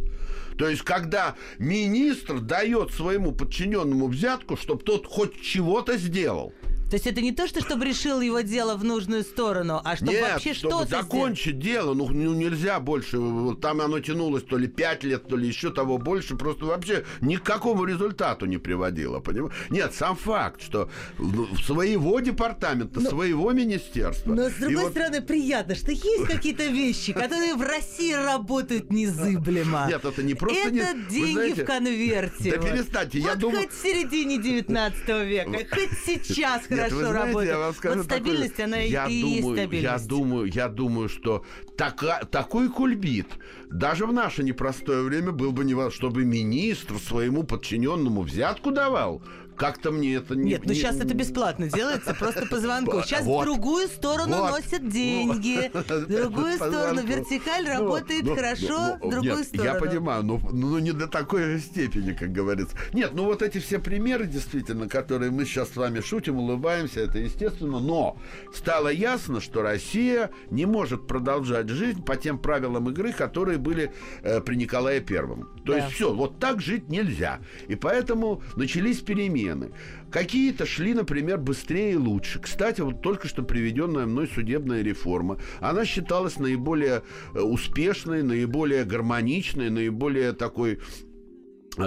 То 0.58 0.68
есть, 0.68 0.82
когда 0.82 1.36
министр 1.58 2.40
дает 2.40 2.92
своему 2.92 3.32
подчиненному 3.32 4.08
взятку, 4.08 4.56
чтобы 4.56 4.82
тот 4.82 5.06
хоть 5.06 5.40
чего-то 5.40 5.96
сделал. 5.96 6.52
То 6.90 6.94
есть 6.94 7.06
это 7.06 7.20
не 7.20 7.32
то, 7.32 7.46
что 7.46 7.60
чтобы 7.60 7.84
решил 7.84 8.20
его 8.20 8.40
дело 8.40 8.76
в 8.76 8.84
нужную 8.84 9.22
сторону, 9.22 9.80
а 9.84 9.96
чтобы 9.96 10.12
Нет, 10.12 10.22
вообще 10.22 10.54
чтобы 10.54 10.72
что-то 10.74 10.86
сделать. 10.86 11.04
закончить 11.04 11.58
дело, 11.58 11.92
ну, 11.94 12.08
ну, 12.08 12.32
нельзя 12.34 12.80
больше. 12.80 13.18
Там 13.60 13.80
оно 13.82 14.00
тянулось 14.00 14.42
то 14.44 14.56
ли 14.56 14.68
5 14.68 15.04
лет, 15.04 15.28
то 15.28 15.36
ли 15.36 15.46
еще 15.46 15.70
того 15.70 15.98
больше. 15.98 16.36
Просто 16.36 16.64
вообще 16.64 17.04
ни 17.20 17.36
к 17.36 17.42
какому 17.42 17.84
результату 17.84 18.46
не 18.46 18.56
приводило. 18.58 19.20
Понимаешь? 19.20 19.54
Нет, 19.68 19.94
сам 19.94 20.16
факт, 20.16 20.62
что 20.62 20.90
ну, 21.18 21.46
своего 21.56 22.20
департамента, 22.20 23.00
своего 23.00 23.52
министерства. 23.52 24.32
Но 24.32 24.48
с 24.48 24.54
другой 24.54 24.84
вот- 24.84 24.92
стороны, 24.92 25.20
приятно, 25.20 25.74
что 25.74 25.92
есть 25.92 26.24
какие-то 26.26 26.66
вещи, 26.68 27.12
которые 27.12 27.54
в 27.54 27.60
России 27.62 28.12
работают 28.14 28.90
незыблемо. 28.90 29.86
Нет, 29.88 30.04
это 30.04 30.22
не 30.22 30.34
просто 30.34 30.70
не- 30.70 30.80
Это 30.80 30.94
вы 30.96 31.10
деньги 31.10 31.32
знаете, 31.32 31.62
в 31.64 31.66
конверте. 31.66 32.50
да 32.52 32.60
вот. 32.62 32.70
перестаньте, 32.70 33.18
я 33.18 33.30
Вот 33.30 33.38
думаю- 33.38 33.58
хоть 33.60 33.72
в 33.72 33.82
середине 33.82 34.38
19 34.38 35.24
века, 35.24 35.50
хоть 35.70 35.90
сейчас 36.06 36.62
хорошо 36.78 36.96
вы 36.96 37.02
знаете, 37.02 37.26
работает. 37.26 37.50
я 37.50 37.58
вам 37.58 37.74
скажу 37.74 37.96
вот 37.96 38.04
стабильность, 38.04 38.56
такое. 38.56 38.66
она 38.66 38.76
я 38.78 39.06
и 39.06 39.20
думаю, 39.20 39.36
есть 39.36 39.48
стабильность. 39.52 40.02
Я 40.02 40.08
думаю, 40.08 40.46
я 40.46 40.68
думаю, 40.68 41.08
что 41.08 41.44
така- 41.78 42.24
такой 42.24 42.68
кульбит 42.68 43.28
даже 43.70 44.06
в 44.06 44.12
наше 44.12 44.42
непростое 44.42 45.02
время 45.02 45.32
был 45.32 45.52
бы 45.52 45.64
не 45.64 45.74
во- 45.74 45.90
чтобы 45.90 46.24
министр 46.24 46.98
своему 46.98 47.42
подчиненному 47.42 48.22
взятку 48.22 48.70
давал. 48.70 49.22
Как-то 49.56 49.90
мне 49.90 50.14
это 50.14 50.36
не... 50.36 50.50
Нет, 50.50 50.62
ну 50.64 50.72
не- 50.72 50.78
сейчас 50.78 51.00
это 51.00 51.14
бесплатно 51.14 51.68
делается, 51.68 52.14
просто 52.14 52.46
по 52.46 52.60
звонку. 52.60 53.02
Сейчас 53.02 53.24
Вот. 53.24 53.42
в 53.42 53.44
другую 53.44 53.88
сторону 53.88 54.36
Вот. 54.36 54.50
носят 54.52 54.88
деньги. 54.88 55.68
В 55.74 56.06
другую 56.06 56.54
сторону 56.54 57.02
вертикаль 57.04 57.64
Ну, 57.64 57.70
работает 57.72 58.22
ну, 58.22 58.36
хорошо, 58.36 58.98
ну, 59.02 59.08
в 59.08 59.10
другую 59.10 59.42
сторону. 59.42 59.64
Я 59.64 59.74
понимаю, 59.74 60.22
но 60.22 60.40
ну, 60.52 60.78
не 60.78 60.92
до 60.92 61.08
такой 61.08 61.58
степени, 61.58 62.12
как 62.12 62.30
говорится. 62.30 62.76
Нет, 62.92 63.10
ну 63.14 63.24
вот 63.24 63.42
эти 63.42 63.58
все 63.58 63.80
примеры, 63.80 64.26
действительно, 64.26 64.88
которые 64.88 65.32
мы 65.32 65.44
сейчас 65.44 65.70
с 65.70 65.76
вами 65.76 66.00
шутим, 66.02 66.36
улыбаемся, 66.38 67.00
это 67.00 67.18
естественно, 67.18 67.80
но 67.80 68.16
стало 68.54 68.88
ясно, 68.88 69.40
что 69.40 69.62
Россия 69.62 70.30
не 70.52 70.66
может 70.66 71.08
продолжать 71.08 71.67
жизнь 71.68 72.02
по 72.04 72.16
тем 72.16 72.38
правилам 72.38 72.88
игры, 72.90 73.12
которые 73.12 73.58
были 73.58 73.92
э, 74.22 74.40
при 74.40 74.56
Николае 74.56 75.00
Первом. 75.00 75.48
То 75.64 75.72
Да. 75.72 75.78
есть 75.78 75.92
все, 75.94 76.12
вот 76.14 76.38
так 76.38 76.60
жить 76.60 76.88
нельзя. 76.88 77.40
И 77.68 77.74
поэтому 77.74 78.42
начались 78.56 79.00
перемены. 79.00 79.70
Какие-то 80.10 80.64
шли, 80.66 80.94
например, 80.94 81.38
быстрее 81.38 81.92
и 81.92 81.96
лучше. 81.96 82.38
Кстати, 82.40 82.80
вот 82.80 83.02
только 83.02 83.28
что 83.28 83.42
приведенная 83.42 84.06
мной 84.06 84.26
судебная 84.34 84.82
реформа, 84.82 85.38
она 85.60 85.84
считалась 85.84 86.38
наиболее 86.38 87.02
э, 87.34 87.40
успешной, 87.40 88.22
наиболее 88.22 88.84
гармоничной, 88.84 89.70
наиболее 89.70 90.32
такой 90.32 90.80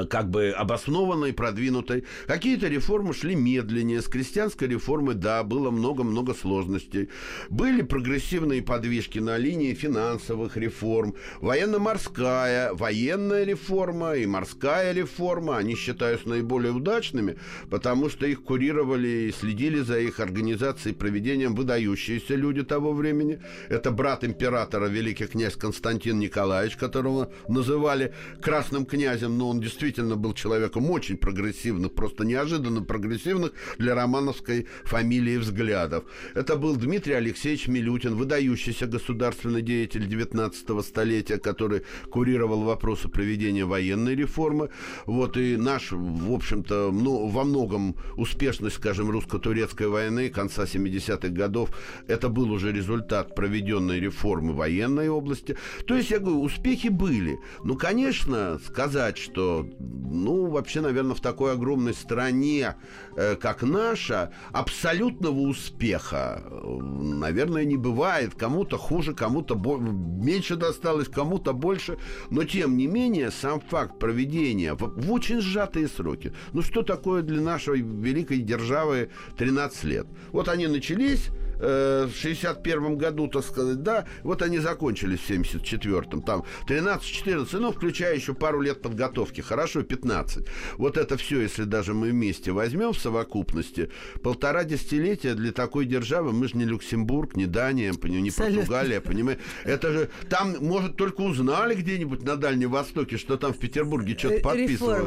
как 0.10 0.30
бы 0.30 0.50
обоснованной, 0.50 1.34
продвинутой. 1.34 2.06
Какие-то 2.28 2.68
реформы 2.68 3.14
шли 3.14 3.36
медленнее. 3.36 4.02
С 4.02 4.06
крестьянской 4.06 4.68
реформы, 4.68 5.14
да, 5.14 5.44
было 5.44 5.70
много-много 5.70 6.34
сложностей. 6.34 7.10
Были 7.50 7.82
прогрессивные 7.82 8.62
подвижки 8.62 9.20
на 9.20 9.38
линии 9.38 9.74
финансовых 9.74 10.56
реформ. 10.58 11.16
Военно-морская, 11.42 12.74
военная 12.74 13.44
реформа 13.44 14.16
и 14.16 14.26
морская 14.26 14.94
реформа, 14.94 15.58
они 15.58 15.76
считаются 15.76 16.30
наиболее 16.30 16.72
удачными, 16.72 17.38
потому 17.70 18.10
что 18.10 18.26
их 18.26 18.44
курировали 18.44 19.28
и 19.28 19.32
следили 19.32 19.82
за 19.82 20.00
их 20.00 20.20
организацией 20.20 20.94
и 20.94 20.98
проведением 20.98 21.54
выдающиеся 21.56 22.36
люди 22.36 22.64
того 22.64 22.94
времени. 22.94 23.42
Это 23.70 23.92
брат 23.92 24.24
императора, 24.24 24.86
великий 24.86 25.26
князь 25.26 25.56
Константин 25.56 26.20
Николаевич, 26.20 26.78
которого 26.78 27.32
называли 27.48 28.14
красным 28.42 28.86
князем, 28.86 29.38
но 29.38 29.50
он 29.50 29.60
действительно 29.60 29.81
был 30.16 30.34
человеком 30.34 30.90
очень 30.92 31.18
прогрессивных, 31.18 31.94
просто 31.94 32.24
неожиданно 32.24 32.82
прогрессивных 32.82 33.52
для 33.78 33.96
романовской 33.96 34.68
фамилии 34.84 35.38
взглядов. 35.38 36.04
Это 36.36 36.56
был 36.56 36.76
Дмитрий 36.76 37.14
Алексеевич 37.14 37.68
Милютин, 37.68 38.16
выдающийся 38.16 38.86
государственный 38.86 39.62
деятель 39.62 40.08
19 40.08 40.86
столетия, 40.86 41.38
который 41.38 41.84
курировал 42.10 42.62
вопросы 42.64 43.08
проведения 43.08 43.66
военной 43.66 44.16
реформы. 44.16 44.70
Вот 45.06 45.38
и 45.38 45.58
наш, 45.58 45.92
в 45.92 46.32
общем-то, 46.32 46.92
ну, 46.92 47.28
во 47.28 47.44
многом 47.44 47.96
успешность, 48.18 48.76
скажем, 48.76 49.10
русско-турецкой 49.10 49.88
войны 49.88 50.30
конца 50.30 50.64
70-х 50.64 51.30
годов, 51.30 51.72
это 52.08 52.30
был 52.30 52.52
уже 52.52 52.72
результат 52.72 53.36
проведенной 53.36 54.00
реформы 54.00 54.54
военной 54.54 55.10
области. 55.10 55.58
То 55.88 55.96
есть, 55.96 56.12
я 56.12 56.20
говорю, 56.20 56.42
успехи 56.42 56.90
были. 56.90 57.40
Ну, 57.64 57.76
конечно, 57.76 58.60
сказать, 58.66 59.18
что, 59.18 59.68
ну, 59.80 60.48
вообще, 60.48 60.82
наверное, 60.82 61.16
в 61.16 61.22
такой 61.22 61.54
огромной 61.54 61.94
стране, 61.94 62.76
э, 63.16 63.36
как 63.36 63.64
наша, 63.64 64.32
абсолютного 64.52 65.40
успеха, 65.40 66.44
э, 66.46 66.78
наверное, 66.82 67.66
не 67.66 67.78
бывает. 67.78 68.34
Кому-то 68.36 68.78
хуже, 68.78 69.14
кому-то 69.14 69.56
меньше 69.56 70.56
досталось, 70.56 71.08
кому-то 71.08 71.54
больше. 71.54 71.98
Но, 72.30 72.44
тем 72.44 72.78
не 72.78 72.88
менее, 72.88 73.32
сам 73.32 73.62
факт 73.62 74.00
проведения 74.00 74.74
в, 74.74 74.94
в 75.02 75.12
очень 75.12 75.42
сжатые 75.42 75.88
сроки. 75.88 76.34
Ну, 76.54 76.62
что 76.62 76.84
такое 76.84 77.22
для 77.22 77.42
нашей 77.42 77.82
великой 77.82 78.40
державы 78.40 79.10
13 79.38 79.84
лет? 79.86 80.08
Вот 80.32 80.50
они 80.50 80.68
начались 80.68 81.30
э, 81.62 82.08
в 82.12 82.16
61 82.16 82.98
году, 82.98 83.28
так 83.28 83.44
сказать, 83.44 83.84
да, 83.84 84.06
вот 84.24 84.42
они 84.42 84.60
закончились 84.60 85.20
в 85.20 85.30
74-м, 85.30 86.22
там 86.22 86.44
13-14, 86.68 87.60
ну, 87.60 87.72
включая 87.72 88.16
еще 88.16 88.34
пару 88.34 88.62
лет 88.62 88.82
подготовки, 88.82 89.42
хорошо, 89.42 89.84
15. 89.84 90.46
Вот 90.78 90.98
это 90.98 91.18
все, 91.18 91.42
если 91.42 91.64
даже 91.64 91.94
мы 91.94 92.10
вместе 92.10 92.52
возьмем 92.52 92.94
в 92.94 93.00
совокупности, 93.00 93.90
полтора 94.24 94.64
десятилетия 94.64 95.34
для 95.36 95.52
такой 95.52 95.86
державы, 95.86 96.34
мы 96.34 96.48
же 96.48 96.58
не 96.58 96.66
Люксембург, 96.66 97.36
не 97.36 97.46
Дания, 97.46 97.92
не 97.92 98.30
Абсолютно. 98.30 98.58
Португалия, 98.60 99.02
понимаешь, 99.02 99.40
это 99.64 99.92
же, 99.92 100.10
там, 100.30 100.56
может, 100.60 100.96
только 100.98 101.22
узнали 101.22 101.76
где-нибудь 101.76 102.24
на 102.24 102.36
Дальнем 102.36 102.72
Востоке, 102.72 103.18
что 103.18 103.38
там 103.38 103.54
в 103.54 103.58
Петербурге 103.58 104.18
что-то 104.18 104.42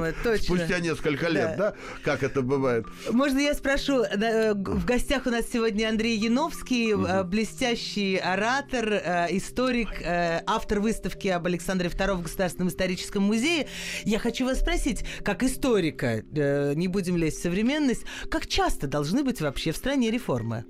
Э, 0.09 0.13
точно. 0.23 0.45
Спустя 0.45 0.79
несколько 0.81 1.29
лет, 1.29 1.57
Да. 1.57 1.71
да, 1.71 1.75
как 2.03 2.23
это 2.23 2.43
бывает. 2.43 2.87
Можно 3.11 3.39
я 3.41 3.55
спрошу? 3.55 4.03
Э, 4.03 4.55
г- 4.55 4.73
В 4.73 4.85
гостях 4.85 5.27
у 5.27 5.31
нас 5.31 5.47
сегодня 5.53 5.89
Андрей 5.89 6.17
Яновский, 6.45 6.93
э, 6.93 7.25
блестящий 7.25 8.17
оратор, 8.17 8.93
э, 8.93 9.29
историк, 9.31 9.89
э, 10.03 10.43
автор 10.47 10.81
выставки 10.81 11.29
об 11.29 11.47
Александре 11.47 11.89
II 11.89 12.17
в 12.17 12.23
Государственном 12.23 12.69
историческом 12.69 13.23
музее. 13.23 13.67
Я 14.05 14.19
хочу 14.19 14.45
вас 14.45 14.61
спросить, 14.61 15.07
как 15.25 15.43
историка, 15.43 16.23
не 16.75 16.87
будем 16.89 17.17
лезть 17.17 17.39
в 17.39 17.43
современность, 17.43 18.05
как 18.31 18.47
часто 18.47 18.87
должны 18.87 19.25
быть 19.25 19.41
вообще 19.41 19.73
в 19.73 19.77
стране 19.77 20.11
реформы? 20.11 20.67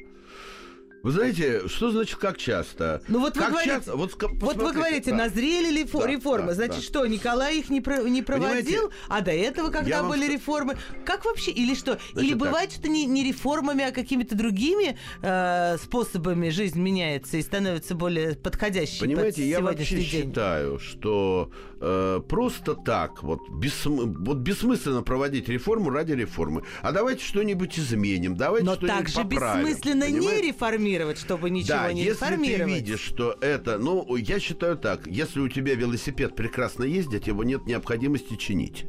Вы 1.05 1.11
знаете, 1.13 1.69
что 1.69 1.91
значит 1.91 2.17
как 2.17 2.39
часто? 2.39 3.03
Ну 3.09 3.21
вот 3.21 3.37
вы 3.37 3.47
говорите, 3.47 3.75
часто? 3.75 3.95
Вот, 3.95 4.15
вот 4.23 4.57
вы 4.57 4.73
говорите, 4.73 5.11
да. 5.11 5.19
назрели 5.19 5.71
ли 5.71 5.85
Да, 5.85 6.07
реформы. 6.07 6.49
да, 6.49 6.55
Значит, 6.55 6.77
да. 6.77 6.81
что, 6.83 7.07
Николай 7.07 7.59
их 7.59 7.69
не, 7.69 7.83
про- 7.83 8.09
не 8.09 8.23
проводил, 8.23 8.89
Понимаете, 8.89 8.89
а 9.11 9.21
до 9.21 9.31
этого, 9.33 9.69
когда 9.69 10.01
вам 10.01 10.13
были 10.13 10.27
ска- 10.27 10.33
реформы, 10.33 10.79
как 11.05 11.27
вообще, 11.27 11.51
или 11.51 11.75
что? 11.75 11.99
или 12.17 12.31
так. 12.31 12.39
бывает, 12.39 12.73
что 12.73 12.89
не, 12.89 13.05
не 13.05 13.23
реформами, 13.23 13.85
а 13.85 13.93
какими-то 13.93 14.35
другими 14.35 14.97
э, 15.21 15.77
способами 15.77 16.49
жизнь 16.49 16.81
меняется 16.81 17.37
и 17.37 17.43
становится 17.43 17.95
более 17.95 18.35
подходящей 18.37 19.01
под 19.01 19.09
Понимаете, 19.09 19.47
я 19.47 19.61
вообще 19.61 19.97
день? 19.97 20.05
считаю, 20.07 20.79
что 20.79 21.51
э, 21.85 22.21
просто 22.29 22.75
так, 22.75 23.23
вот, 23.23 23.41
бессмы- 23.51 24.07
вот 24.25 24.39
бессмысленно 24.39 25.03
проводить 25.03 25.49
реформу 25.49 25.91
ради 25.91 26.13
реформы. 26.13 26.63
А 26.83 26.93
давайте 26.93 27.25
что-нибудь 27.25 27.79
изменим, 27.79 28.37
давайте 28.37 28.67
Но 28.67 28.75
что-нибудь 28.75 28.97
также 28.99 29.15
поправим. 29.29 29.67
бессмысленно 29.67 30.05
не 30.11 30.19
понимаете? 30.19 30.49
реформировать, 30.49 31.19
чтобы 31.19 31.51
ничего 31.51 31.69
Да, 31.77 31.93
не 31.93 32.03
если 32.05 32.19
ты 32.25 32.31
реформировать. 32.33 32.75
видишь, 32.75 33.01
что 33.01 33.37
это... 33.41 33.79
Ну, 33.79 34.17
я 34.17 34.41
считаю 34.41 34.77
так. 34.79 35.07
Если 35.07 35.41
у 35.41 35.49
тебя 35.49 35.75
велосипед 35.75 36.35
прекрасно 36.35 36.85
ездит, 36.85 37.27
его 37.27 37.45
нет 37.45 37.67
необходимости 37.67 38.37
чинить. 38.37 38.87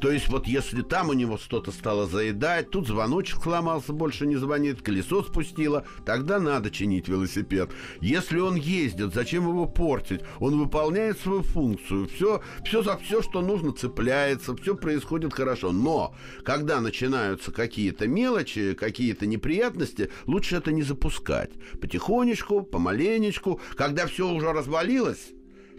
То 0.00 0.10
есть 0.10 0.28
вот 0.28 0.46
если 0.46 0.82
там 0.82 1.08
у 1.08 1.12
него 1.14 1.38
что-то 1.38 1.72
стало 1.72 2.06
заедать, 2.06 2.70
тут 2.70 2.86
звоночек 2.86 3.42
сломался, 3.42 3.92
больше 3.92 4.26
не 4.26 4.36
звонит, 4.36 4.82
колесо 4.82 5.22
спустило, 5.22 5.84
тогда 6.04 6.38
надо 6.38 6.70
чинить 6.70 7.08
велосипед. 7.08 7.70
Если 8.00 8.38
он 8.38 8.56
ездит, 8.56 9.14
зачем 9.14 9.48
его 9.48 9.66
портить? 9.66 10.20
Он 10.40 10.58
выполняет 10.58 11.18
свою 11.18 11.42
функцию. 11.42 12.08
Все, 12.14 12.33
все 12.64 12.82
за 12.82 12.96
все, 12.96 13.22
что 13.22 13.40
нужно, 13.40 13.72
цепляется, 13.72 14.56
все 14.56 14.74
происходит 14.74 15.34
хорошо. 15.34 15.72
Но 15.72 16.14
когда 16.44 16.80
начинаются 16.80 17.52
какие-то 17.52 18.06
мелочи, 18.06 18.74
какие-то 18.74 19.26
неприятности, 19.26 20.10
лучше 20.26 20.56
это 20.56 20.72
не 20.72 20.82
запускать. 20.82 21.50
Потихонечку, 21.80 22.62
помаленечку, 22.62 23.60
когда 23.76 24.06
все 24.06 24.28
уже 24.28 24.52
развалилось, 24.52 25.32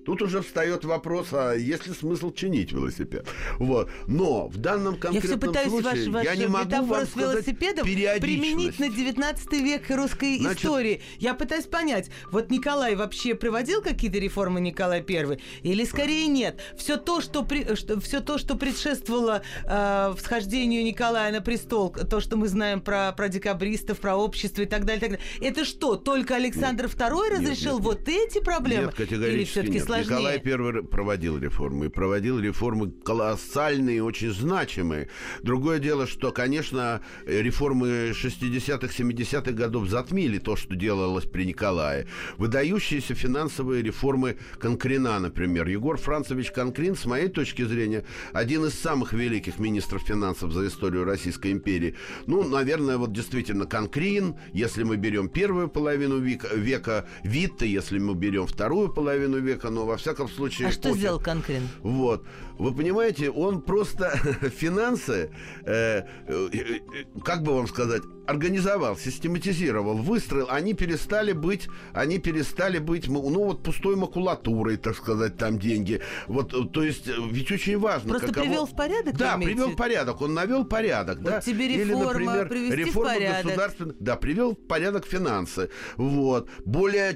тут 0.06 0.22
уже 0.22 0.42
встает 0.42 0.86
вопрос, 0.86 1.30
а 1.32 1.54
есть 1.54 1.88
ли 1.88 1.94
смысл 1.94 2.32
чинить 2.32 2.72
велосипед? 2.72 3.28
Вот. 3.60 3.90
Но 4.08 4.48
в 4.48 4.58
данном 4.58 4.96
Я 4.96 5.00
конкретном 5.00 5.40
все 5.40 5.48
пытаюсь 5.48 5.70
случае 5.70 6.10
ваш, 6.12 6.26
я 6.26 6.36
не 6.36 6.48
могу 6.48 6.70
вам 6.86 7.06
с 7.06 7.10
сказать 7.10 7.34
велосипедом 7.34 7.84
применить 7.86 8.80
на 8.80 8.90
периодичность. 8.90 8.96
19 8.96 9.52
век 9.62 9.90
русской 9.90 10.40
Значит- 10.40 10.64
истории. 10.64 11.02
Я 11.20 11.34
пытаюсь 11.34 11.66
понять, 11.66 12.10
вот 12.32 12.50
Николай 12.52 12.96
вообще 12.96 13.36
проводил 13.36 13.82
какие-то 13.82 14.18
реформы 14.18 14.62
Николай 14.62 15.04
I? 15.08 15.40
Или 15.64 15.84
скорее 15.86 16.28
нет? 16.28 16.60
Все 16.78 16.98
то, 16.98 17.22
что, 17.22 17.44
при- 17.44 17.76
что, 17.76 18.00
все 18.00 18.22
то, 18.22 18.38
что 18.38 18.56
предшествовало 18.56 19.42
э, 19.66 20.14
всхождению 20.18 20.84
Николая 20.84 21.32
на 21.32 21.42
престол, 21.42 21.90
то, 21.92 22.20
что 22.20 22.38
мы 22.38 22.48
знаем 22.48 22.82
про, 22.82 23.12
про 23.12 23.30
декабристов, 23.30 24.00
про 24.00 24.16
общество 24.16 24.62
и 24.62 24.66
так 24.66 24.86
далее, 24.86 25.02
так 25.02 25.10
далее. 25.12 25.26
Это 25.42 25.66
что, 25.66 25.96
только 25.96 26.36
Александр 26.36 26.86
II 26.86 27.30
разрешил 27.32 27.76
нет, 27.76 27.84
вот 27.84 28.08
эти 28.08 28.40
проблемы? 28.40 28.86
Нет, 28.88 28.96
категорически 28.96 29.36
Или 29.36 29.44
все-таки 29.46 29.74
нет. 29.74 29.84
Сложнее? 30.04 30.40
Николай 30.44 30.80
I 30.80 30.84
проводил 30.84 31.38
реформы. 31.38 31.86
И 31.86 31.90
проводил 31.90 32.40
реформы 32.40 32.92
колоссальные, 32.92 34.04
очень 34.04 34.32
значимые. 34.32 35.10
Другое 35.44 35.80
дело, 35.80 36.08
что, 36.08 36.32
конечно, 36.32 37.02
реформы 37.26 38.12
60-х, 38.12 38.88
70-х 38.88 39.52
годов 39.52 39.88
затмили 39.90 40.38
то, 40.40 40.56
что 40.56 40.76
делалось 40.76 41.26
при 41.26 41.46
Николае. 41.46 42.08
Выдающиеся 42.38 43.16
финансовые 43.16 43.82
реформы 43.82 44.38
Конкрина, 44.60 45.20
например. 45.20 45.68
Егор 45.68 45.98
Францевич 45.98 46.52
Конкрин, 46.52 46.96
с 46.96 47.06
моей 47.06 47.28
точки 47.28 47.64
зрения, 47.64 48.06
один 48.34 48.66
из 48.66 48.74
самых 48.74 49.14
великих 49.14 49.60
министров 49.60 50.02
финансов 50.04 50.52
за 50.52 50.68
историю 50.68 51.06
Российской 51.06 51.52
империи. 51.52 51.96
Ну, 52.28 52.44
наверное, 52.44 52.98
вот 52.98 53.14
действительно 53.14 53.66
Конкрин, 53.66 54.36
если 54.54 54.84
мы 54.84 54.98
берем 54.98 55.30
первую 55.30 55.70
половину 55.70 56.20
века, 56.20 56.50
века 56.56 57.06
Витте, 57.24 57.68
если 57.68 58.00
мы 58.00 58.16
берем 58.16 58.48
вторую 58.48 58.94
половину 58.94 59.40
века, 59.40 59.70
но 59.70 59.85
во 59.86 59.98
всяком 59.98 60.28
случае... 60.30 60.68
А 60.68 60.72
что 60.72 60.90
эпохи- 60.90 60.98
сделал 61.00 61.20
Конкрин? 61.20 61.68
вот. 61.84 62.26
Вы 62.58 62.74
понимаете, 62.74 63.30
он 63.30 63.62
просто 63.62 64.12
финансы, 64.58 65.30
э, 65.66 66.04
э, 66.28 66.80
как 67.24 67.44
бы 67.44 67.54
вам 67.54 67.68
сказать, 67.68 68.02
организовал, 68.28 68.96
систематизировал, 68.96 69.98
выстроил. 69.98 70.48
Они 70.50 70.74
перестали 70.74 71.34
быть, 71.34 71.68
они 71.94 72.18
перестали 72.18 72.80
быть, 72.80 73.08
ну 73.10 73.44
вот 73.44 73.62
пустой 73.62 73.98
макулатурой, 73.98 74.78
так 74.78 74.96
сказать, 74.96 75.36
там 75.38 75.60
деньги. 75.60 76.02
Вот, 76.28 76.54
э, 76.54 76.66
то 76.72 76.82
есть, 76.82 77.10
э, 77.10 77.14
ведь 77.30 77.52
очень 77.52 77.78
важно. 77.78 78.12
Просто 78.12 78.28
каково- 78.30 78.44
привел 78.46 78.66
в 78.66 78.74
порядок, 78.76 79.18
Да, 79.18 79.36
в 79.36 79.42
привел 79.42 79.70
в 79.72 79.76
порядок. 79.76 80.22
Он 80.22 80.34
навел 80.34 80.64
порядок, 80.64 81.18
Вот 81.18 81.26
да. 81.26 81.42
тебе 81.42 81.66
Или, 81.66 81.84
реформа, 81.84 82.06
например, 82.14 82.48
привести 82.48 82.72
в 82.84 82.88
реформа 82.88 83.14
порядок. 83.16 83.46
государственных, 83.48 83.96
да, 84.00 84.16
привел 84.16 84.52
в 84.54 84.68
порядок 84.68 85.06
финансы. 85.06 85.70
Вот. 85.98 86.50
Более, 86.64 87.14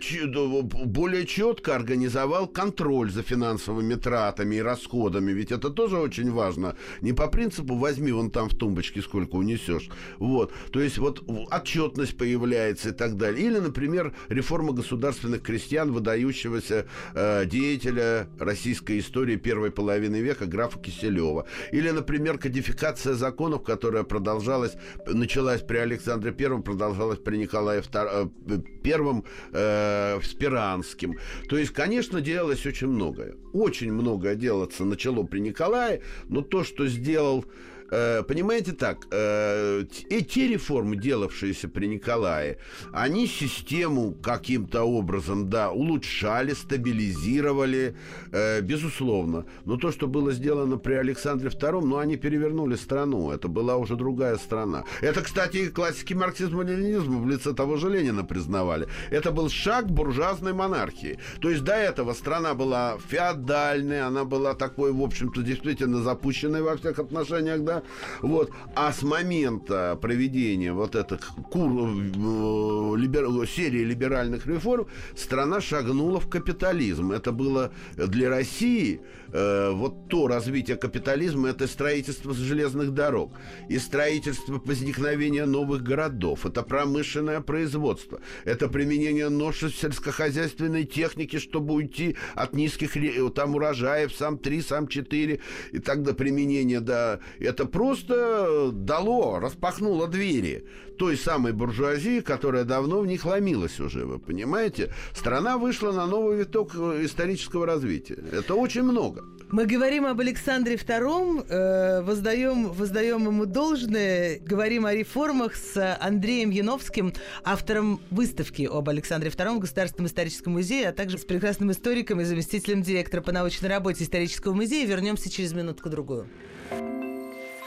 более 0.85 1.25
четко 1.25 1.75
организовал 1.75 2.47
контроль 2.59 3.09
за 3.09 3.23
финансовыми 3.23 3.95
тратами 3.95 4.55
и 4.55 4.61
расходами. 4.61 5.31
Ведь 5.31 5.51
это 5.51 5.69
тоже 5.69 5.97
очень 5.97 6.29
важно. 6.29 6.75
Не 7.01 7.13
по 7.13 7.27
принципу 7.27 7.75
возьми 7.75 8.11
вон 8.11 8.31
там 8.31 8.49
в 8.49 8.55
тумбочке 8.55 9.01
сколько 9.01 9.35
унесешь. 9.35 9.89
Вот. 10.17 10.51
То 10.73 10.81
есть 10.81 10.97
вот 10.97 11.23
отчетность 11.51 12.17
появляется 12.17 12.89
и 12.89 12.91
так 12.91 13.15
далее. 13.15 13.45
Или, 13.45 13.59
например, 13.59 14.13
реформа 14.27 14.73
государственных 14.73 15.41
крестьян, 15.41 15.93
выдающегося 15.93 16.85
э, 17.15 17.45
деятеля 17.45 18.27
российской 18.39 18.99
истории 18.99 19.37
первой 19.37 19.71
половины 19.71 20.17
века 20.17 20.45
графа 20.45 20.79
Киселева. 20.79 21.45
Или, 21.71 21.91
например, 21.91 22.37
кодификация 22.37 23.13
законов, 23.13 23.63
которая 23.63 24.03
продолжалась, 24.03 24.73
началась 25.07 25.61
при 25.61 25.77
Александре 25.77 26.33
Первом, 26.33 26.63
продолжалась 26.63 27.19
при 27.19 27.37
Николае 27.37 27.81
Втор- 27.81 28.29
э, 28.49 28.59
Первом 28.83 29.23
э, 29.53 30.19
Спиранским. 30.23 31.17
То 31.47 31.57
есть, 31.57 31.71
конечно, 31.71 32.19
делалось 32.39 32.65
очень 32.65 32.87
многое. 32.87 33.35
Очень 33.51 33.91
многое 33.91 34.35
делаться 34.35 34.85
начало 34.85 35.23
при 35.23 35.39
Николае, 35.39 36.01
но 36.29 36.41
то, 36.41 36.63
что 36.63 36.87
сделал 36.87 37.43
Понимаете 37.89 38.73
так, 38.73 39.07
э, 39.11 39.83
те 40.29 40.47
реформы, 40.47 40.95
делавшиеся 40.95 41.67
при 41.67 41.87
Николае, 41.87 42.57
они 42.93 43.27
систему 43.27 44.13
каким-то 44.13 44.83
образом, 44.83 45.49
да, 45.49 45.71
улучшали, 45.71 46.53
стабилизировали, 46.53 47.95
э, 48.31 48.61
безусловно. 48.61 49.45
Но 49.65 49.77
то, 49.77 49.91
что 49.91 50.07
было 50.07 50.31
сделано 50.31 50.77
при 50.77 50.93
Александре 50.93 51.49
II, 51.49 51.81
ну, 51.81 51.97
они 51.97 52.17
перевернули 52.17 52.75
страну. 52.75 53.31
Это 53.31 53.47
была 53.47 53.77
уже 53.77 53.95
другая 53.95 54.37
страна. 54.37 54.83
Это, 55.01 55.21
кстати, 55.21 55.69
классики 55.69 56.13
марксизма-ленинизма 56.13 57.19
в 57.19 57.27
лице 57.27 57.53
того 57.53 57.77
же 57.77 57.89
Ленина 57.89 58.23
признавали. 58.23 58.87
Это 59.11 59.31
был 59.31 59.49
шаг 59.49 59.89
буржуазной 59.89 60.53
монархии. 60.53 61.19
То 61.41 61.49
есть 61.49 61.63
до 61.63 61.73
этого 61.73 62.13
страна 62.13 62.53
была 62.53 62.97
феодальной, 63.09 64.01
она 64.01 64.25
была 64.25 64.53
такой, 64.53 64.91
в 64.91 65.01
общем-то, 65.01 65.41
действительно 65.41 66.01
запущенной 66.01 66.61
во 66.61 66.75
всех 66.77 66.99
отношениях, 66.99 67.63
да. 67.63 67.78
Вот. 68.21 68.51
А 68.75 68.91
с 68.91 69.01
момента 69.01 69.97
проведения 70.01 70.73
вот 70.73 70.95
этих 70.95 71.31
кур... 71.49 71.71
э, 71.71 72.95
либер- 72.97 73.47
серии 73.47 73.83
либеральных 73.83 74.47
реформ 74.47 74.87
страна 75.15 75.61
шагнула 75.61 76.19
в 76.19 76.29
капитализм. 76.29 77.11
Это 77.11 77.31
было 77.31 77.71
для 77.95 78.29
России 78.29 79.01
э, 79.31 79.71
вот 79.71 80.07
то 80.09 80.27
развитие 80.27 80.77
капитализма, 80.77 81.49
это 81.49 81.67
строительство 81.67 82.33
железных 82.33 82.93
дорог, 82.93 83.31
и 83.69 83.77
строительство 83.77 84.61
возникновения 84.63 85.45
новых 85.45 85.83
городов, 85.83 86.45
это 86.45 86.63
промышленное 86.63 87.41
производство, 87.41 88.21
это 88.45 88.67
применение 88.67 89.29
ноши 89.29 89.69
сельскохозяйственной 89.69 90.85
техники, 90.85 91.37
чтобы 91.37 91.73
уйти 91.73 92.15
от 92.35 92.53
низких 92.53 92.93
там 93.33 93.55
урожаев, 93.55 94.13
сам 94.13 94.37
3, 94.37 94.61
сам 94.61 94.87
4, 94.87 95.39
и 95.71 95.79
тогда 95.79 96.13
применение, 96.13 96.79
да, 96.79 97.19
это 97.39 97.65
просто 97.65 98.71
дало, 98.71 99.39
распахнуло 99.39 100.07
двери 100.07 100.65
той 100.99 101.17
самой 101.17 101.53
буржуазии, 101.53 102.19
которая 102.19 102.65
давно 102.65 102.99
в 102.99 103.07
них 103.07 103.25
ломилась 103.25 103.79
уже, 103.79 104.05
вы 104.05 104.19
понимаете? 104.19 104.93
Страна 105.13 105.57
вышла 105.57 105.93
на 105.93 106.05
новый 106.05 106.39
виток 106.39 106.75
э, 106.75 107.05
исторического 107.05 107.65
развития. 107.65 108.17
Это 108.33 108.53
очень 108.53 108.83
много. 108.83 109.23
Мы 109.49 109.65
говорим 109.65 110.05
об 110.05 110.19
Александре 110.19 110.75
II, 110.75 111.47
э, 111.47 112.01
воздаем, 112.01 112.69
воздаем 112.69 113.25
ему 113.25 113.45
должное, 113.45 114.39
говорим 114.39 114.85
о 114.85 114.93
реформах 114.93 115.55
с 115.55 115.97
Андреем 116.01 116.49
Яновским, 116.49 117.13
автором 117.45 118.01
выставки 118.11 118.67
об 118.69 118.89
Александре 118.89 119.29
II 119.29 119.55
в 119.55 119.59
Государственном 119.59 120.07
историческом 120.07 120.53
музее, 120.53 120.89
а 120.89 120.91
также 120.91 121.17
с 121.17 121.23
прекрасным 121.23 121.71
историком 121.71 122.19
и 122.19 122.25
заместителем 122.25 122.83
директора 122.83 123.21
по 123.21 123.31
научной 123.31 123.69
работе 123.69 124.03
исторического 124.03 124.53
музея. 124.53 124.85
Вернемся 124.85 125.31
через 125.31 125.53
минутку-другую. 125.53 126.27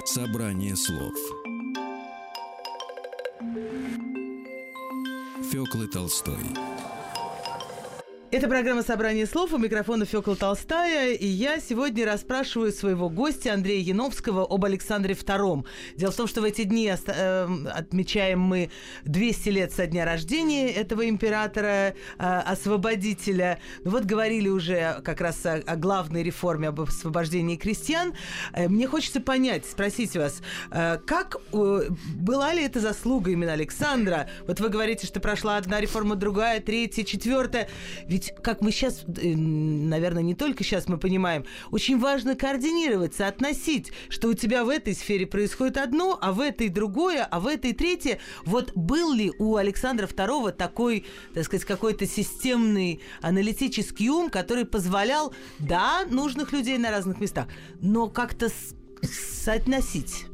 Собрание 0.04 0.76
слов 0.76 1.14
Фёклы 5.50 5.86
Толстой 5.88 6.71
Это 8.32 8.48
программа 8.48 8.82
«Собрание 8.82 9.26
слов». 9.26 9.52
У 9.52 9.58
микрофона 9.58 10.06
Фёкла 10.06 10.36
Толстая. 10.36 11.12
И 11.12 11.26
я 11.26 11.60
сегодня 11.60 12.06
расспрашиваю 12.06 12.72
своего 12.72 13.10
гостя 13.10 13.52
Андрея 13.52 13.82
Яновского 13.82 14.46
об 14.48 14.64
Александре 14.64 15.12
II. 15.12 15.66
Дело 15.96 16.12
в 16.12 16.16
том, 16.16 16.26
что 16.26 16.40
в 16.40 16.44
эти 16.44 16.62
дни 16.62 16.90
э, 16.90 17.48
отмечаем 17.74 18.40
мы 18.40 18.70
200 19.04 19.48
лет 19.50 19.72
со 19.74 19.86
дня 19.86 20.06
рождения 20.06 20.70
этого 20.70 21.06
императора, 21.06 21.68
э, 21.68 21.92
освободителя. 22.18 23.58
Ну 23.84 23.90
вот 23.90 24.04
говорили 24.04 24.48
уже 24.48 25.02
как 25.04 25.20
раз 25.20 25.44
о, 25.44 25.56
о 25.56 25.76
главной 25.76 26.22
реформе 26.22 26.68
об 26.68 26.80
освобождении 26.80 27.56
крестьян. 27.56 28.14
Э, 28.54 28.66
мне 28.66 28.86
хочется 28.86 29.20
понять, 29.20 29.66
спросить 29.66 30.16
вас, 30.16 30.40
как 30.70 31.36
была 31.52 32.54
ли 32.54 32.64
это 32.64 32.80
заслуга 32.80 33.30
именно 33.30 33.52
Александра? 33.52 34.30
Вот 34.46 34.58
вы 34.58 34.70
говорите, 34.70 35.06
что 35.06 35.20
прошла 35.20 35.58
одна 35.58 35.82
реформа, 35.82 36.16
другая, 36.16 36.60
третья, 36.60 37.04
четвертая. 37.04 37.68
Ведь, 38.06 38.21
как 38.30 38.60
мы 38.60 38.70
сейчас, 38.70 39.04
э, 39.04 39.34
наверное, 39.34 40.22
не 40.22 40.34
только 40.34 40.64
сейчас 40.64 40.88
мы 40.88 40.98
понимаем, 40.98 41.44
очень 41.70 41.98
важно 41.98 42.36
координировать, 42.36 43.14
соотносить, 43.14 43.92
что 44.08 44.28
у 44.28 44.34
тебя 44.34 44.64
в 44.64 44.68
этой 44.68 44.94
сфере 44.94 45.26
происходит 45.26 45.76
одно, 45.76 46.18
а 46.20 46.32
в 46.32 46.40
этой 46.40 46.68
другое, 46.68 47.24
а 47.24 47.40
в 47.40 47.46
этой 47.46 47.72
третье. 47.72 48.18
Вот 48.44 48.72
был 48.74 49.12
ли 49.12 49.32
у 49.38 49.56
Александра 49.56 50.06
II 50.06 50.52
такой, 50.52 51.06
так 51.34 51.44
сказать, 51.44 51.64
какой-то 51.64 52.06
системный 52.06 53.00
аналитический 53.20 54.08
ум, 54.08 54.30
который 54.30 54.64
позволял, 54.64 55.34
да, 55.58 56.04
нужных 56.08 56.52
людей 56.52 56.78
на 56.78 56.90
разных 56.90 57.20
местах, 57.20 57.46
но 57.80 58.08
как-то 58.08 58.48
соотносить? 59.02 60.26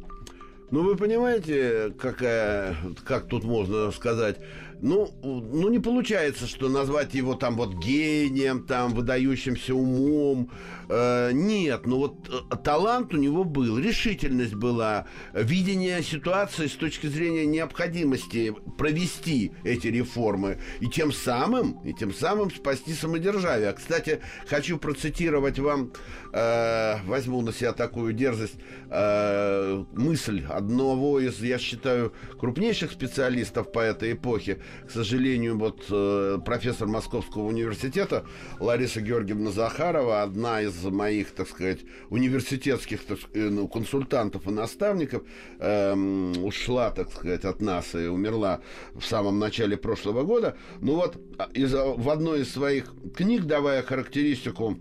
Ну, 0.70 0.82
вы 0.82 0.96
понимаете, 0.96 1.94
какая, 1.98 2.76
как 3.04 3.26
тут 3.28 3.44
можно 3.44 3.90
сказать, 3.90 4.36
ну, 4.80 5.10
ну, 5.22 5.68
не 5.68 5.78
получается, 5.78 6.46
что 6.46 6.68
назвать 6.68 7.14
его 7.14 7.34
там 7.34 7.56
вот 7.56 7.74
гением, 7.74 8.64
там, 8.64 8.94
выдающимся 8.94 9.74
умом. 9.74 10.50
Э, 10.88 11.30
нет, 11.32 11.86
ну 11.86 11.98
вот 11.98 12.28
э, 12.28 12.56
талант 12.56 13.12
у 13.12 13.18
него 13.18 13.44
был, 13.44 13.78
решительность 13.78 14.54
была, 14.54 15.06
видение 15.34 16.02
ситуации 16.02 16.66
с 16.66 16.72
точки 16.72 17.06
зрения 17.08 17.44
необходимости 17.44 18.54
провести 18.78 19.52
эти 19.64 19.88
реформы 19.88 20.58
и 20.80 20.86
тем 20.88 21.12
самым, 21.12 21.80
и 21.84 21.92
тем 21.92 22.14
самым 22.14 22.50
спасти 22.50 22.94
самодержавие. 22.94 23.72
Кстати, 23.74 24.20
хочу 24.46 24.78
процитировать 24.78 25.58
вам, 25.58 25.92
э, 26.32 26.96
возьму 27.04 27.42
на 27.42 27.52
себя 27.52 27.72
такую 27.74 28.14
дерзость, 28.14 28.56
э, 28.90 29.84
мысль 29.92 30.44
одного 30.48 31.20
из, 31.20 31.40
я 31.42 31.58
считаю, 31.58 32.14
крупнейших 32.38 32.92
специалистов 32.92 33.72
по 33.72 33.80
этой 33.80 34.12
эпохе, 34.12 34.62
к 34.86 34.90
сожалению, 34.90 35.58
вот 35.58 35.84
э, 35.90 36.38
профессор 36.44 36.88
Московского 36.88 37.42
университета 37.42 38.24
Лариса 38.58 39.02
Георгиевна 39.02 39.50
Захарова, 39.50 40.22
одна 40.22 40.62
из 40.62 40.77
моих, 40.84 41.30
так 41.30 41.48
сказать, 41.48 41.80
университетских 42.10 43.04
так, 43.04 43.18
ну, 43.34 43.68
консультантов 43.68 44.46
и 44.46 44.50
наставников, 44.50 45.22
э, 45.58 45.94
ушла, 45.94 46.90
так 46.90 47.10
сказать, 47.10 47.44
от 47.44 47.60
нас 47.60 47.94
и 47.94 48.06
умерла 48.06 48.60
в 48.94 49.04
самом 49.04 49.38
начале 49.38 49.76
прошлого 49.76 50.22
года. 50.22 50.56
Ну 50.80 50.96
вот 50.96 51.16
а, 51.38 51.48
из, 51.54 51.72
в 51.72 52.10
одной 52.10 52.42
из 52.42 52.52
своих 52.52 52.92
книг, 53.16 53.44
давая 53.44 53.82
характеристику 53.82 54.78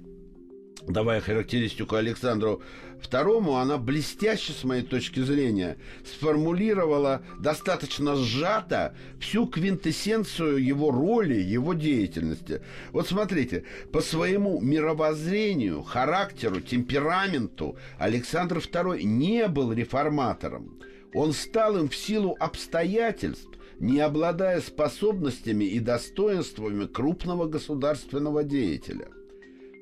давая 0.87 1.21
характеристику 1.21 1.95
Александру 1.95 2.61
Второму 3.01 3.57
она 3.57 3.77
блестяще, 3.77 4.53
с 4.53 4.63
моей 4.63 4.81
точки 4.81 5.19
зрения, 5.19 5.77
сформулировала 6.03 7.21
достаточно 7.39 8.15
сжато 8.15 8.95
всю 9.19 9.45
квинтэссенцию 9.45 10.63
его 10.63 10.91
роли, 10.91 11.35
его 11.35 11.73
деятельности. 11.73 12.61
Вот 12.91 13.07
смотрите, 13.07 13.65
по 13.91 14.01
своему 14.01 14.59
мировоззрению, 14.59 15.83
характеру, 15.83 16.59
темпераменту 16.59 17.77
Александр 17.99 18.57
II 18.57 19.03
не 19.03 19.47
был 19.47 19.71
реформатором. 19.73 20.79
Он 21.13 21.33
стал 21.33 21.77
им 21.77 21.89
в 21.89 21.95
силу 21.95 22.35
обстоятельств, 22.39 23.49
не 23.79 23.99
обладая 23.99 24.59
способностями 24.59 25.65
и 25.65 25.79
достоинствами 25.79 26.87
крупного 26.87 27.45
государственного 27.45 28.43
деятеля 28.43 29.09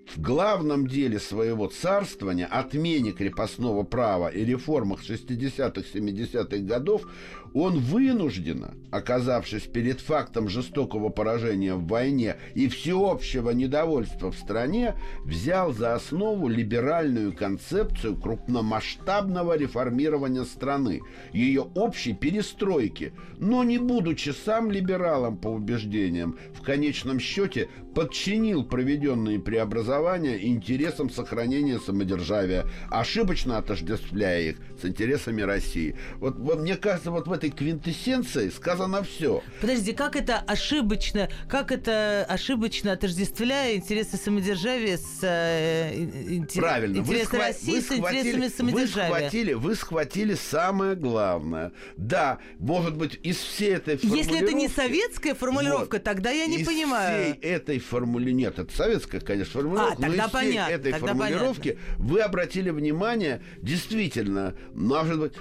в 0.07 0.21
главном 0.21 0.87
деле 0.87 1.19
своего 1.19 1.67
царствования, 1.67 2.45
отмене 2.45 3.11
крепостного 3.11 3.83
права 3.83 4.29
и 4.29 4.45
реформах 4.45 5.01
60-70-х 5.03 6.57
годов, 6.57 7.07
он 7.53 7.79
вынужденно, 7.79 8.75
оказавшись 8.91 9.63
перед 9.63 10.01
фактом 10.01 10.49
жестокого 10.49 11.07
поражения 11.07 11.73
в 11.75 11.87
войне 11.87 12.35
и 12.53 12.67
всеобщего 12.67 13.51
недовольства 13.51 14.31
в 14.31 14.37
стране, 14.37 14.95
взял 15.23 15.71
за 15.71 15.95
основу 15.95 16.49
либеральную 16.49 17.33
концепцию 17.33 18.17
крупномасштабного 18.17 19.57
реформирования 19.57 20.43
страны, 20.43 21.01
ее 21.31 21.61
общей 21.75 22.13
перестройки, 22.13 23.13
но 23.37 23.63
не 23.63 23.77
будучи 23.77 24.31
сам 24.31 24.69
либералом 24.69 25.37
по 25.37 25.47
убеждениям, 25.47 26.37
в 26.53 26.61
конечном 26.61 27.19
счете 27.19 27.69
подчинил 27.95 28.63
проведенные 28.65 29.39
преобразования 29.39 30.45
интересам 30.45 31.09
сохранения 31.09 31.79
самодержавия, 31.79 32.65
ошибочно 32.91 33.57
отождествляя 33.57 34.41
их 34.41 34.57
с 34.79 34.85
интересами 34.85 35.41
России. 35.41 35.95
Вот, 36.17 36.37
вот 36.37 36.59
мне 36.59 36.75
кажется, 36.75 37.09
вот 37.09 37.27
в 37.27 37.31
этой 37.31 37.49
квинтэссенции 37.49 38.49
сказано 38.49 39.01
все. 39.03 39.41
Подожди, 39.61 39.93
как 39.93 40.17
это 40.17 40.39
ошибочно, 40.39 41.29
как 41.49 41.71
это 41.71 42.25
ошибочно 42.27 42.91
отождествляя 42.91 43.77
интересы 43.77 44.17
самодержавия 44.17 44.97
с 44.97 45.19
э, 45.23 45.95
интер... 45.95 46.61
Правильно. 46.61 46.97
интересы 46.97 47.31
вы 47.31 47.37
России 47.37 47.79
схва... 47.79 47.95
с 47.95 47.97
интересами 47.97 48.47
самодержавия? 48.49 49.09
Вы 49.09 49.17
схватили, 49.17 49.53
вы 49.53 49.75
схватили 49.75 50.33
самое 50.33 50.95
главное. 50.95 51.71
Да, 51.95 52.39
может 52.59 52.97
быть, 52.97 53.17
из 53.23 53.37
всей 53.37 53.75
этой 53.75 53.95
формулировки... 53.95 54.33
Если 54.33 54.43
это 54.43 54.53
не 54.53 54.67
советская 54.67 55.33
формулировка, 55.33 55.95
вот, 55.95 56.03
тогда 56.03 56.31
я 56.31 56.45
не 56.47 56.57
из 56.57 56.67
понимаю. 56.67 57.35
всей 57.35 57.39
этой 57.39 57.79
формулировки... 57.85 58.35
Нет, 58.35 58.59
это 58.59 58.75
советская, 58.75 59.21
конечно, 59.21 59.61
формулировка. 59.61 59.93
А, 59.93 60.01
тогда 60.01 60.07
но 60.07 60.13
из 60.13 60.29
всей 60.29 60.31
понятно, 60.31 60.71
этой 60.73 60.91
тогда 60.91 61.07
формулировки 61.07 61.69
понятно. 61.71 62.05
вы 62.05 62.19
обратили 62.21 62.69
внимание, 62.69 63.41
действительно, 63.61 64.55
может 64.73 65.19
быть, 65.19 65.33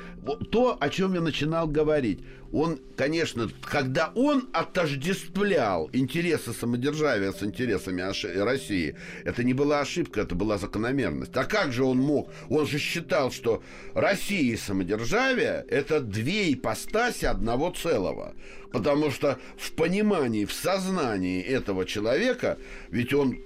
то, 0.51 0.77
о 0.79 0.89
чем 0.89 1.15
я 1.15 1.21
начинал 1.21 1.67
говорить. 1.67 2.21
Он, 2.55 2.79
конечно, 2.97 3.51
когда 3.65 4.13
он 4.15 4.49
отождествлял 4.53 5.91
интересы 5.93 6.53
самодержавия 6.53 7.33
с 7.33 7.43
интересами 7.43 8.01
России, 8.45 8.95
это 9.25 9.43
не 9.43 9.53
была 9.53 9.81
ошибка, 9.81 10.21
это 10.21 10.37
была 10.37 10.57
закономерность. 10.57 11.37
А 11.37 11.43
как 11.43 11.73
же 11.73 11.83
он 11.83 11.99
мог? 11.99 12.31
Он 12.49 12.65
же 12.65 12.79
считал, 12.79 13.33
что 13.33 13.65
Россия 13.93 14.53
и 14.53 14.57
самодержавие– 14.57 15.65
это 15.69 15.99
две 15.99 16.53
ипостаси 16.53 17.25
одного 17.25 17.71
целого. 17.71 18.37
Потому 18.71 19.11
что 19.11 19.41
в 19.57 19.73
понимании, 19.73 20.45
в 20.45 20.53
сознании 20.53 21.43
этого 21.43 21.85
человека, 21.85 22.57
ведь 22.89 23.13
он 23.13 23.41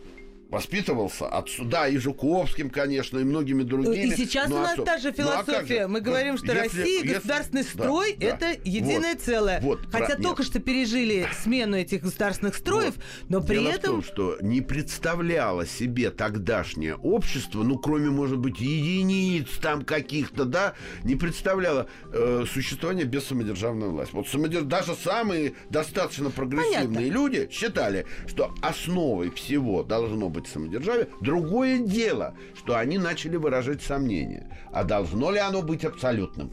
воспитывался 0.50 1.28
отсюда 1.28 1.88
и 1.88 1.98
Жуковским, 1.98 2.70
конечно, 2.70 3.18
и 3.18 3.24
многими 3.24 3.62
другими. 3.62 4.14
И 4.14 4.16
сейчас 4.16 4.48
ну, 4.48 4.56
у 4.56 4.60
нас 4.60 4.72
особ... 4.72 4.86
та 4.86 4.98
же 4.98 5.12
философия. 5.12 5.80
Ну, 5.80 5.84
а 5.84 5.88
Мы 5.88 6.00
говорим, 6.00 6.38
что 6.38 6.46
если, 6.46 6.78
Россия, 6.80 7.02
если... 7.02 7.14
государственный 7.14 7.64
строй 7.64 8.16
да, 8.18 8.26
это 8.26 8.40
да. 8.40 8.56
единое 8.64 9.14
вот, 9.14 9.22
целое. 9.22 9.60
Вот, 9.60 9.80
Хотя 9.92 10.16
про... 10.16 10.22
только 10.22 10.42
Нет. 10.42 10.50
что 10.50 10.60
пережили 10.60 11.26
смену 11.42 11.76
этих 11.76 12.02
государственных 12.02 12.54
строев, 12.54 12.94
Вот. 12.94 13.04
но 13.28 13.40
при 13.42 13.58
Дело 13.58 13.68
этом... 13.68 14.02
в 14.02 14.04
том, 14.06 14.14
что 14.14 14.38
не 14.40 14.60
представляло 14.60 15.66
себе 15.66 16.10
тогдашнее 16.10 16.96
общество, 16.96 17.62
ну, 17.62 17.78
кроме, 17.78 18.10
может 18.10 18.38
быть, 18.38 18.58
единиц 18.60 19.48
там 19.60 19.84
каких-то, 19.84 20.44
да, 20.44 20.74
не 21.04 21.16
представляло 21.16 21.88
э, 22.12 22.44
существование 22.50 23.04
без 23.04 23.24
самодержавной 23.24 23.88
власти. 23.88 24.14
Вот 24.14 24.28
самодерж... 24.28 24.64
даже 24.64 24.94
самые 24.94 25.54
достаточно 25.68 26.30
прогрессивные 26.30 26.86
Понятно. 26.86 27.12
люди 27.12 27.48
считали, 27.50 28.06
что 28.26 28.54
основой 28.62 29.30
всего 29.30 29.82
должно 29.82 30.30
быть 30.30 30.37
самодержавие. 30.46 31.08
Другое 31.20 31.78
дело, 31.78 32.34
что 32.54 32.76
они 32.76 32.98
начали 32.98 33.36
выражать 33.36 33.82
сомнения. 33.82 34.46
А 34.70 34.84
должно 34.84 35.30
ли 35.32 35.38
оно 35.38 35.62
быть 35.62 35.84
абсолютным? 35.84 36.52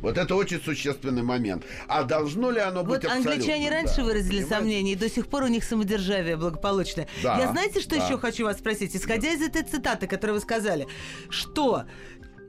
Вот 0.00 0.16
это 0.16 0.34
очень 0.34 0.60
существенный 0.62 1.22
момент. 1.22 1.62
А 1.86 2.04
должно 2.04 2.50
ли 2.50 2.58
оно 2.58 2.80
Вот 2.80 2.88
быть 2.88 3.04
абсолютным? 3.04 3.32
англичане 3.34 3.70
раньше 3.70 3.96
Да, 3.98 4.04
выразили 4.04 4.30
понимаете? 4.42 4.54
сомнения, 4.54 4.92
и 4.92 4.96
до 4.96 5.10
сих 5.10 5.26
пор 5.26 5.42
у 5.42 5.46
них 5.48 5.62
самодержавие 5.62 6.36
благополучное. 6.38 7.06
Да, 7.22 7.38
Я 7.38 7.48
знаете, 7.52 7.80
что 7.80 7.96
да. 7.96 8.04
еще 8.06 8.16
хочу 8.16 8.44
вас 8.44 8.56
спросить? 8.58 8.96
Исходя 8.96 9.30
из 9.30 9.42
этой 9.42 9.62
цитаты, 9.62 10.06
которую 10.06 10.36
вы 10.36 10.40
сказали, 10.40 10.86
что 11.28 11.84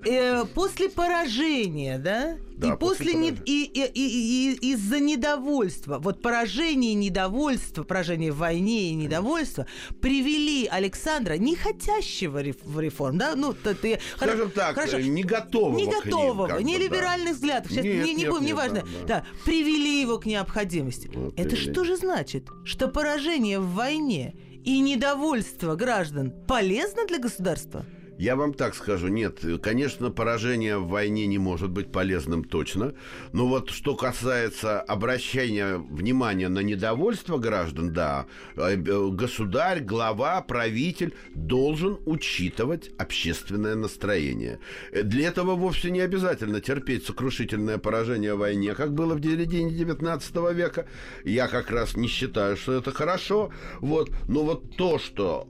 э, 0.06 0.46
после 0.54 0.90
поражения, 0.90 1.98
да, 2.00 2.38
Да, 2.58 2.74
и 2.74 2.78
после, 2.78 3.06
после 3.06 3.14
не- 3.14 3.38
и, 3.46 3.64
и- 3.64 3.92
и- 3.94 4.58
и- 4.62 4.72
из-за 4.74 5.00
недовольства, 5.00 5.98
вот 6.00 6.22
поражение 6.22 6.92
и 6.92 6.96
недовольство, 6.96 7.84
поражение 7.84 8.32
в 8.32 8.38
войне 8.38 8.90
и 8.90 8.94
недовольство 8.94 9.66
привели 10.02 10.68
Александра, 10.68 11.34
не 11.38 11.56
хотящего 11.56 12.42
реформ, 12.42 13.18
да, 13.18 13.36
ну, 13.36 13.54
т- 13.54 13.74
ты, 13.74 14.00
Скажем 14.18 14.48
хоро- 14.48 14.52
так, 14.52 14.76
хорошо, 14.76 14.98
э, 14.98 15.04
не 15.04 15.24
готового 15.24 15.78
не 15.78 15.86
ним, 15.86 15.94
готового, 16.04 16.48
как 16.48 16.62
не 16.62 16.74
бы, 16.74 16.80
да. 16.80 16.86
либеральных 16.86 17.34
взглядов, 17.36 17.72
сейчас 17.72 17.84
Нет, 17.86 18.06
не, 18.06 18.14
не 18.14 18.22
нет, 18.24 18.30
будем, 18.30 18.42
нет, 18.44 18.50
неважно, 18.52 18.82
да, 18.82 18.88
да, 19.02 19.08
да. 19.08 19.26
привели 19.46 20.02
его 20.02 20.18
к 20.20 20.26
необходимости. 20.26 21.10
Вот, 21.14 21.34
Это 21.40 21.50
привели. 21.56 21.72
что 21.74 21.84
же 21.84 21.98
значит? 21.98 22.48
Что 22.66 22.88
поражение 22.88 23.60
в 23.60 23.70
войне 23.74 24.36
и 24.64 24.80
недовольство 24.80 25.76
граждан 25.76 26.32
полезно 26.48 27.06
для 27.08 27.18
государства? 27.20 27.86
Я 28.22 28.36
вам 28.36 28.54
так 28.54 28.76
скажу, 28.76 29.08
нет, 29.08 29.44
конечно, 29.64 30.12
поражение 30.12 30.78
в 30.78 30.88
войне 30.90 31.26
не 31.26 31.40
может 31.40 31.72
быть 31.72 31.92
полезным 31.92 32.44
точно, 32.44 32.94
но 33.34 33.48
вот 33.48 33.72
что 33.72 33.96
касается 33.96 34.80
обращения 34.80 35.78
внимания 35.78 36.48
на 36.48 36.60
недовольство 36.60 37.40
граждан, 37.40 37.94
да, 37.94 38.28
э, 38.56 38.76
государь, 38.76 39.80
глава, 39.80 40.40
правитель 40.44 41.16
должен 41.34 41.98
учитывать 42.06 42.92
общественное 43.00 43.74
настроение. 43.74 44.60
Для 44.94 45.30
этого 45.30 45.56
вовсе 45.56 45.90
не 45.90 46.02
обязательно 46.02 46.62
терпеть 46.62 47.08
сокрушительное 47.08 47.80
поражение 47.80 48.36
в 48.36 48.40
войне, 48.40 48.76
как 48.76 48.94
было 48.94 49.16
в 49.16 49.24
середине 49.24 49.72
19 49.72 50.54
века. 50.54 50.86
Я 51.26 51.48
как 51.48 51.72
раз 51.72 51.98
не 51.98 52.08
считаю, 52.08 52.56
что 52.56 52.74
это 52.74 52.92
хорошо. 52.92 53.50
Вот. 53.80 54.12
Но 54.28 54.44
вот 54.44 54.76
то, 54.76 55.00
что, 55.00 55.48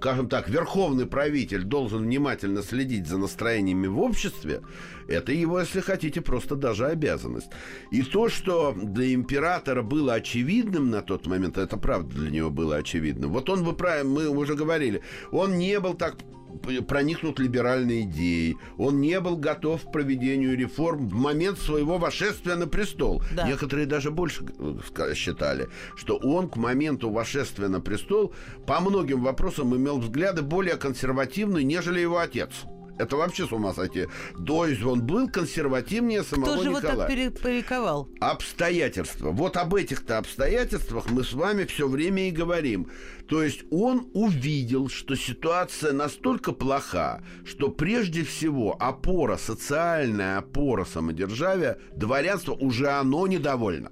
скажем 0.00 0.28
так, 0.28 0.50
верховный 0.50 1.06
правитель 1.06 1.62
должен 1.62 1.77
внимательно 1.86 2.62
следить 2.62 3.06
за 3.06 3.18
настроениями 3.18 3.86
в 3.86 4.00
обществе, 4.00 4.62
это 5.08 5.32
его, 5.32 5.60
если 5.60 5.80
хотите, 5.80 6.20
просто 6.20 6.56
даже 6.56 6.86
обязанность. 6.86 7.48
И 7.90 8.02
то, 8.02 8.28
что 8.28 8.74
для 8.74 9.14
императора 9.14 9.82
было 9.82 10.14
очевидным 10.14 10.90
на 10.90 11.02
тот 11.02 11.26
момент, 11.26 11.58
это 11.58 11.76
правда 11.76 12.14
для 12.14 12.30
него 12.30 12.50
было 12.50 12.76
очевидным. 12.76 13.32
Вот 13.32 13.48
он 13.48 13.64
бы 13.64 13.74
правильно, 13.74 14.10
мы 14.10 14.28
уже 14.28 14.54
говорили, 14.54 15.02
он 15.30 15.58
не 15.58 15.80
был 15.80 15.94
так 15.94 16.16
проникнут 16.58 17.38
либеральной 17.38 18.02
идеей, 18.02 18.56
он 18.76 19.00
не 19.00 19.20
был 19.20 19.36
готов 19.36 19.84
к 19.84 19.92
проведению 19.92 20.56
реформ 20.56 21.08
в 21.08 21.14
момент 21.14 21.58
своего 21.58 21.98
восшествия 21.98 22.56
на 22.56 22.66
престол. 22.66 23.22
Да. 23.34 23.46
Некоторые 23.46 23.86
даже 23.86 24.10
больше 24.10 24.44
э, 24.58 25.14
считали, 25.14 25.68
что 25.96 26.16
он 26.16 26.48
к 26.48 26.56
моменту 26.56 27.10
восшествия 27.10 27.68
на 27.68 27.80
престол 27.80 28.34
по 28.66 28.80
многим 28.80 29.22
вопросам 29.22 29.74
имел 29.76 29.98
взгляды 29.98 30.42
более 30.42 30.76
консервативные, 30.76 31.64
нежели 31.64 32.00
его 32.00 32.18
отец. 32.18 32.50
Это 32.98 33.16
вообще 33.16 33.46
с 33.46 33.52
ума 33.52 33.72
сойти. 33.72 34.06
То 34.46 34.66
есть 34.66 34.82
он 34.82 35.02
был 35.02 35.28
консервативнее 35.28 36.22
самого 36.24 36.54
Кто 36.54 36.62
же 36.62 36.68
Николая. 36.70 36.96
так 36.98 37.08
пере- 37.08 37.30
перековал? 37.30 38.08
Обстоятельства. 38.20 39.30
Вот 39.30 39.56
об 39.56 39.74
этих-то 39.74 40.18
обстоятельствах 40.18 41.10
мы 41.10 41.22
с 41.24 41.32
вами 41.32 41.64
все 41.64 41.86
время 41.88 42.28
и 42.28 42.30
говорим. 42.32 42.90
То 43.28 43.42
есть 43.42 43.64
он 43.70 44.08
увидел, 44.14 44.88
что 44.88 45.14
ситуация 45.14 45.92
настолько 45.92 46.52
плоха, 46.52 47.22
что 47.44 47.68
прежде 47.68 48.24
всего 48.24 48.76
опора, 48.80 49.36
социальная 49.36 50.38
опора 50.38 50.84
самодержавия, 50.84 51.78
дворянство 51.94 52.52
уже 52.54 52.88
оно 52.88 53.26
недовольно. 53.26 53.90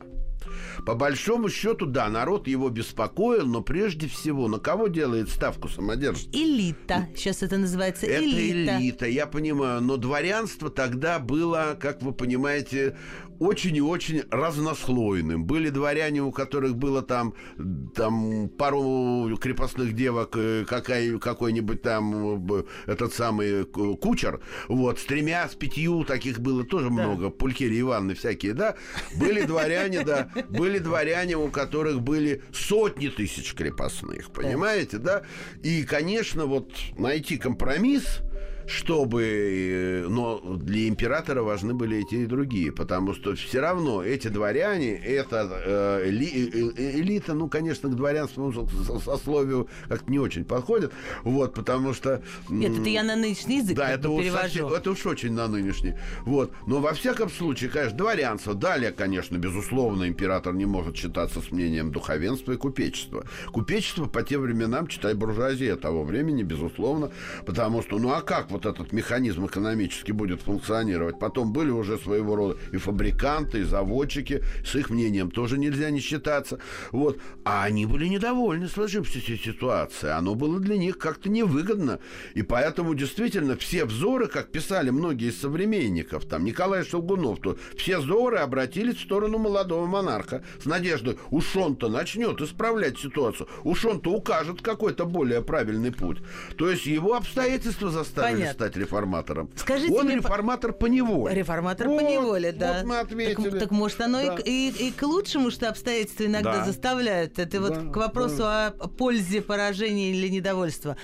По 0.84 0.94
большому 0.94 1.48
счету, 1.48 1.86
да, 1.86 2.08
народ 2.08 2.46
его 2.48 2.68
беспокоил, 2.68 3.46
но 3.46 3.60
прежде 3.62 4.08
всего 4.08 4.48
на 4.48 4.58
кого 4.58 4.88
делает 4.88 5.28
ставку 5.28 5.68
самодержец? 5.68 6.28
Элита. 6.32 7.08
Сейчас 7.16 7.42
это 7.42 7.56
называется 7.58 8.06
Это 8.06 8.24
элита. 8.24 8.78
элита. 8.78 9.06
я 9.06 9.26
понимаю. 9.26 9.80
Но 9.80 9.96
дворянство 9.96 10.70
тогда 10.70 11.18
было, 11.18 11.76
как 11.80 12.02
вы 12.02 12.12
понимаете, 12.12 12.96
очень 13.38 13.76
и 13.76 13.80
очень 13.80 14.22
разнослойным. 14.30 15.44
Были 15.44 15.70
дворяне, 15.70 16.22
у 16.22 16.32
которых 16.32 16.76
было 16.76 17.02
там, 17.02 17.34
там 17.94 18.48
пару 18.48 19.36
крепостных 19.40 19.94
девок, 19.94 20.36
э, 20.36 20.64
какая, 20.66 21.18
какой-нибудь 21.18 21.82
там 21.82 22.52
э, 22.52 22.64
этот 22.86 23.12
самый 23.14 23.64
ку- 23.64 23.96
кучер, 23.96 24.40
вот, 24.68 24.98
с 24.98 25.04
тремя, 25.04 25.48
с 25.48 25.54
пятью 25.54 26.04
таких 26.04 26.40
было 26.40 26.64
тоже 26.64 26.90
много, 26.90 27.30
Пулькирия 27.30 27.80
Ивановны 27.80 28.14
всякие, 28.14 28.54
да. 28.54 28.74
Были 29.16 29.42
дворяне, 29.42 30.04
да, 30.04 30.30
были 30.48 30.78
дворяне, 30.78 31.36
у 31.36 31.48
которых 31.48 32.00
были 32.00 32.42
сотни 32.52 33.08
тысяч 33.08 33.54
крепостных, 33.54 34.30
понимаете, 34.30 34.98
да? 34.98 35.22
И, 35.62 35.84
конечно, 35.84 36.46
вот 36.46 36.72
найти 36.98 37.36
компромисс, 37.36 38.20
чтобы... 38.66 39.22
э, 39.24 40.06
Но 40.08 40.40
для 40.56 40.88
императора 40.88 41.42
важны 41.42 41.74
были 41.74 41.98
эти 41.98 42.16
и 42.16 42.26
другие, 42.26 42.72
потому 42.72 43.14
что 43.14 43.34
все 43.34 43.60
равно 43.60 44.02
эти 44.02 44.28
дворяне, 44.28 44.96
это 44.96 45.48
э, 45.64 46.10
э, 46.10 46.72
э, 46.76 47.00
элита, 47.00 47.34
ну, 47.34 47.48
конечно, 47.48 47.88
к 47.88 47.94
дворянству 47.96 48.52
со- 48.52 48.98
сословию 48.98 49.68
как-то 49.88 50.10
не 50.10 50.18
очень 50.18 50.44
подходит, 50.44 50.92
вот, 51.24 51.54
потому 51.54 51.94
что... 51.94 52.22
Нет, 52.48 52.78
это 52.78 52.88
я 52.88 53.02
на 53.02 53.16
нынешний 53.16 53.58
язык 53.58 53.76
да, 53.76 53.90
это, 53.90 54.08
перевожу. 54.08 54.36
совсем- 54.42 54.68
это 54.68 54.90
уж 54.90 55.06
очень 55.06 55.32
на 55.32 55.48
нынешний. 55.48 55.94
Вот. 56.24 56.52
Но 56.66 56.80
во 56.80 56.92
всяком 56.94 57.30
случае, 57.30 57.70
конечно, 57.70 57.96
дворянство. 57.98 58.54
Далее, 58.54 58.90
конечно, 58.92 59.36
безусловно, 59.36 60.08
император 60.08 60.54
не 60.54 60.66
может 60.66 60.96
считаться 60.96 61.40
с 61.40 61.50
мнением 61.50 61.92
духовенства 61.92 62.52
и 62.52 62.56
купечества. 62.56 63.24
Купечество 63.52 64.06
по 64.06 64.22
тем 64.22 64.42
временам, 64.42 64.86
читай, 64.86 65.14
буржуазия 65.14 65.76
того 65.76 66.04
времени, 66.04 66.42
безусловно, 66.42 67.10
потому 67.44 67.82
что, 67.82 67.98
ну 67.98 68.10
а 68.12 68.22
как 68.22 68.48
вот 68.56 68.66
этот 68.66 68.92
механизм 68.92 69.46
экономически 69.46 70.12
будет 70.12 70.40
функционировать? 70.42 71.18
Потом 71.18 71.52
были 71.52 71.70
уже 71.70 71.98
своего 71.98 72.36
рода 72.36 72.58
и 72.72 72.78
фабриканты, 72.78 73.60
и 73.60 73.64
заводчики, 73.64 74.42
с 74.64 74.74
их 74.74 74.90
мнением 74.90 75.30
тоже 75.30 75.58
нельзя 75.58 75.90
не 75.90 76.00
считаться. 76.00 76.58
Вот. 76.90 77.18
А 77.44 77.64
они 77.64 77.86
были 77.86 78.06
недовольны 78.06 78.68
сложившейся 78.68 79.36
ситуацией. 79.36 80.12
Оно 80.12 80.34
было 80.34 80.58
для 80.58 80.76
них 80.76 80.98
как-то 80.98 81.28
невыгодно. 81.28 82.00
И 82.34 82.42
поэтому 82.42 82.94
действительно 82.94 83.56
все 83.56 83.84
взоры, 83.84 84.26
как 84.26 84.50
писали 84.50 84.90
многие 84.90 85.28
из 85.28 85.40
современников, 85.40 86.24
там 86.24 86.44
Николай 86.44 86.84
Шелгунов, 86.84 87.40
то 87.40 87.58
все 87.76 87.98
взоры 87.98 88.38
обратились 88.38 88.96
в 88.96 89.02
сторону 89.02 89.38
молодого 89.38 89.86
монарха 89.86 90.42
с 90.60 90.64
надеждой, 90.64 91.18
уж 91.30 91.54
он-то 91.56 91.88
начнет 91.88 92.40
исправлять 92.40 92.98
ситуацию, 92.98 93.48
уж 93.64 93.84
он-то 93.84 94.12
укажет 94.12 94.62
какой-то 94.62 95.04
более 95.04 95.42
правильный 95.42 95.92
путь. 95.92 96.18
То 96.56 96.70
есть 96.70 96.86
его 96.86 97.14
обстоятельства 97.14 97.90
заставили 97.90 98.45
Понятно. 98.46 98.66
стать 98.66 98.76
реформатором. 98.76 99.50
Скажите 99.56 99.92
он 99.94 100.06
мне, 100.06 100.16
реформатор 100.16 100.72
по 100.72 100.86
неволе. 100.86 101.34
Реформатор 101.34 101.88
Вот, 101.88 102.00
по 102.00 102.04
неволе, 102.04 102.52
да. 102.52 102.78
Вот 102.78 102.84
мы 102.86 102.98
ответили. 102.98 103.50
Так, 103.50 103.58
так 103.60 103.70
может 103.70 104.00
оно 104.00 104.20
и 104.20 104.26
Да. 104.26 104.36
к- 104.36 104.46
и, 104.46 104.68
и 104.70 104.90
к 104.90 105.02
лучшему, 105.02 105.50
что 105.50 105.68
обстоятельства 105.68 106.24
иногда 106.26 106.58
Да. 106.58 106.64
заставляют. 106.64 107.38
Это 107.38 107.60
вот 107.60 107.74
Да, 107.74 107.92
к 107.92 107.96
вопросу 107.96 108.44
о 108.44 108.70
пользе 108.70 109.42
поражения 109.42 110.10
или 110.10 110.28
недовольства. 110.28 110.96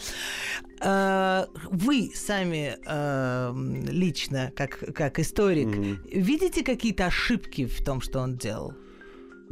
Э, 0.80 1.46
Вы 1.70 2.10
сами 2.14 2.76
э, 2.86 3.52
лично, 3.90 4.52
как, 4.56 4.78
как 4.94 5.18
историк, 5.18 5.68
видите 6.12 6.64
какие-то 6.64 7.06
ошибки 7.06 7.66
в 7.66 7.84
том, 7.84 8.00
что 8.00 8.20
он 8.20 8.36
делал? 8.36 8.74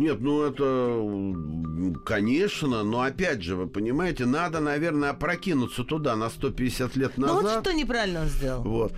Нет, 0.01 0.19
ну 0.23 0.43
это, 0.45 2.01
конечно, 2.07 2.83
но 2.85 3.03
опять 3.03 3.43
же, 3.43 3.55
вы 3.55 3.67
понимаете, 3.67 4.25
надо, 4.25 4.61
наверное, 4.61 5.11
опрокинуться 5.11 5.85
туда 5.85 6.17
на 6.17 6.31
150 6.31 6.97
лет 6.97 7.13
Ну 7.19 7.27
назад. 7.27 7.43
вот 7.43 7.67
что 7.67 7.73
неправильно 7.75 8.23
он 8.23 8.29
сделал? 8.29 8.63
Вот. 8.63 8.95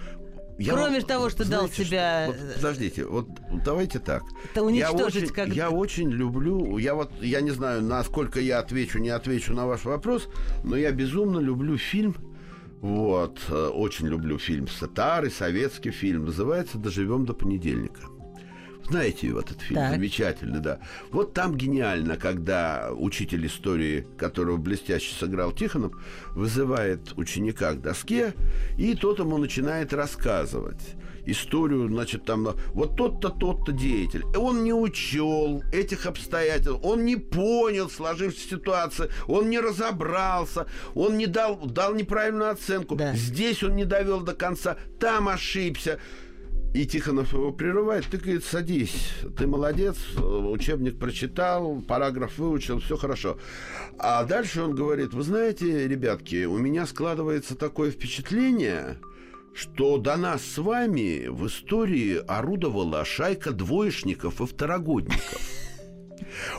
Кроме 0.64 1.00
того, 1.00 1.28
что 1.28 1.38
дал 1.38 1.66
знаете, 1.66 1.84
себя- 1.84 2.24
вот, 2.28 2.36
подождите, 2.54 3.04
вот 3.04 3.26
давайте 3.64 3.98
так. 3.98 4.22
Это 4.52 4.62
уничтожить 4.62 5.14
я 5.14 5.22
очень, 5.22 5.34
как- 5.34 5.48
я 5.48 5.70
очень 5.70 6.08
люблю, 6.08 6.78
я 6.78 6.94
вот, 6.94 7.10
я 7.20 7.40
не 7.40 7.50
знаю, 7.50 7.82
насколько 7.82 8.38
я 8.38 8.60
отвечу, 8.60 9.00
не 9.00 9.08
отвечу 9.08 9.54
на 9.54 9.66
ваш 9.66 9.84
вопрос, 9.84 10.28
но 10.62 10.76
я 10.76 10.92
безумно 10.92 11.40
люблю 11.40 11.76
фильм, 11.78 12.14
вот, 12.80 13.40
э, 13.48 13.66
очень 13.74 14.06
люблю 14.06 14.38
фильм, 14.38 14.68
старый 14.68 15.32
советский 15.32 15.90
фильм, 15.90 16.26
называется 16.26 16.78
«Доживем 16.78 17.24
до 17.26 17.34
понедельника». 17.34 18.02
Знаете 18.88 19.32
вот 19.32 19.50
этот 19.50 19.62
фильм, 19.62 19.80
Так. 19.80 19.94
замечательный, 19.94 20.60
да. 20.60 20.78
Вот 21.10 21.34
там 21.34 21.56
гениально, 21.56 22.16
когда 22.16 22.90
учитель 22.92 23.46
истории, 23.46 24.06
которого 24.18 24.56
блестяще 24.56 25.14
сыграл 25.14 25.52
Тихонов, 25.52 25.92
вызывает 26.34 27.16
ученика 27.16 27.72
к 27.72 27.80
доске, 27.80 28.34
и 28.76 28.94
тот 28.94 29.18
ему 29.18 29.38
начинает 29.38 29.92
рассказывать 29.92 30.96
историю, 31.26 31.88
значит, 31.88 32.24
там, 32.24 32.48
вот 32.74 32.96
тот-то, 32.96 33.28
тот-то 33.28 33.72
деятель. 33.72 34.24
Он 34.36 34.64
не 34.64 34.72
учел 34.72 35.62
этих 35.72 36.06
обстоятельств, 36.06 36.80
он 36.82 37.04
не 37.04 37.16
понял 37.16 37.88
сложившейся 37.88 38.50
ситуации, 38.50 39.08
он 39.26 39.50
не 39.50 39.60
разобрался, 39.60 40.66
он 40.94 41.16
не 41.16 41.26
дал, 41.26 41.56
дал 41.56 41.94
неправильную 41.94 42.50
оценку. 42.50 42.96
Да. 42.96 43.14
Здесь 43.14 43.62
он 43.62 43.76
не 43.76 43.84
довел 43.84 44.20
до 44.20 44.34
конца, 44.34 44.76
там 44.98 45.28
ошибся. 45.28 45.98
И 46.74 46.86
Тихонов 46.86 47.34
его 47.34 47.52
прерывает. 47.52 48.06
Ты, 48.10 48.16
говорит, 48.16 48.44
садись. 48.44 49.12
Ты 49.36 49.46
молодец, 49.46 49.96
учебник 50.16 50.98
прочитал, 50.98 51.82
параграф 51.82 52.38
выучил, 52.38 52.80
все 52.80 52.96
хорошо. 52.96 53.38
А 53.98 54.24
дальше 54.24 54.62
он 54.62 54.74
говорит, 54.74 55.12
вы 55.12 55.22
знаете, 55.22 55.86
ребятки, 55.86 56.46
у 56.46 56.56
меня 56.56 56.86
складывается 56.86 57.56
такое 57.56 57.90
впечатление, 57.90 58.98
что 59.54 59.98
до 59.98 60.16
нас 60.16 60.42
с 60.42 60.56
вами 60.56 61.26
в 61.28 61.46
истории 61.46 62.22
орудовала 62.26 63.04
шайка 63.04 63.52
двоечников 63.52 64.40
и 64.40 64.46
второгодников. 64.46 65.40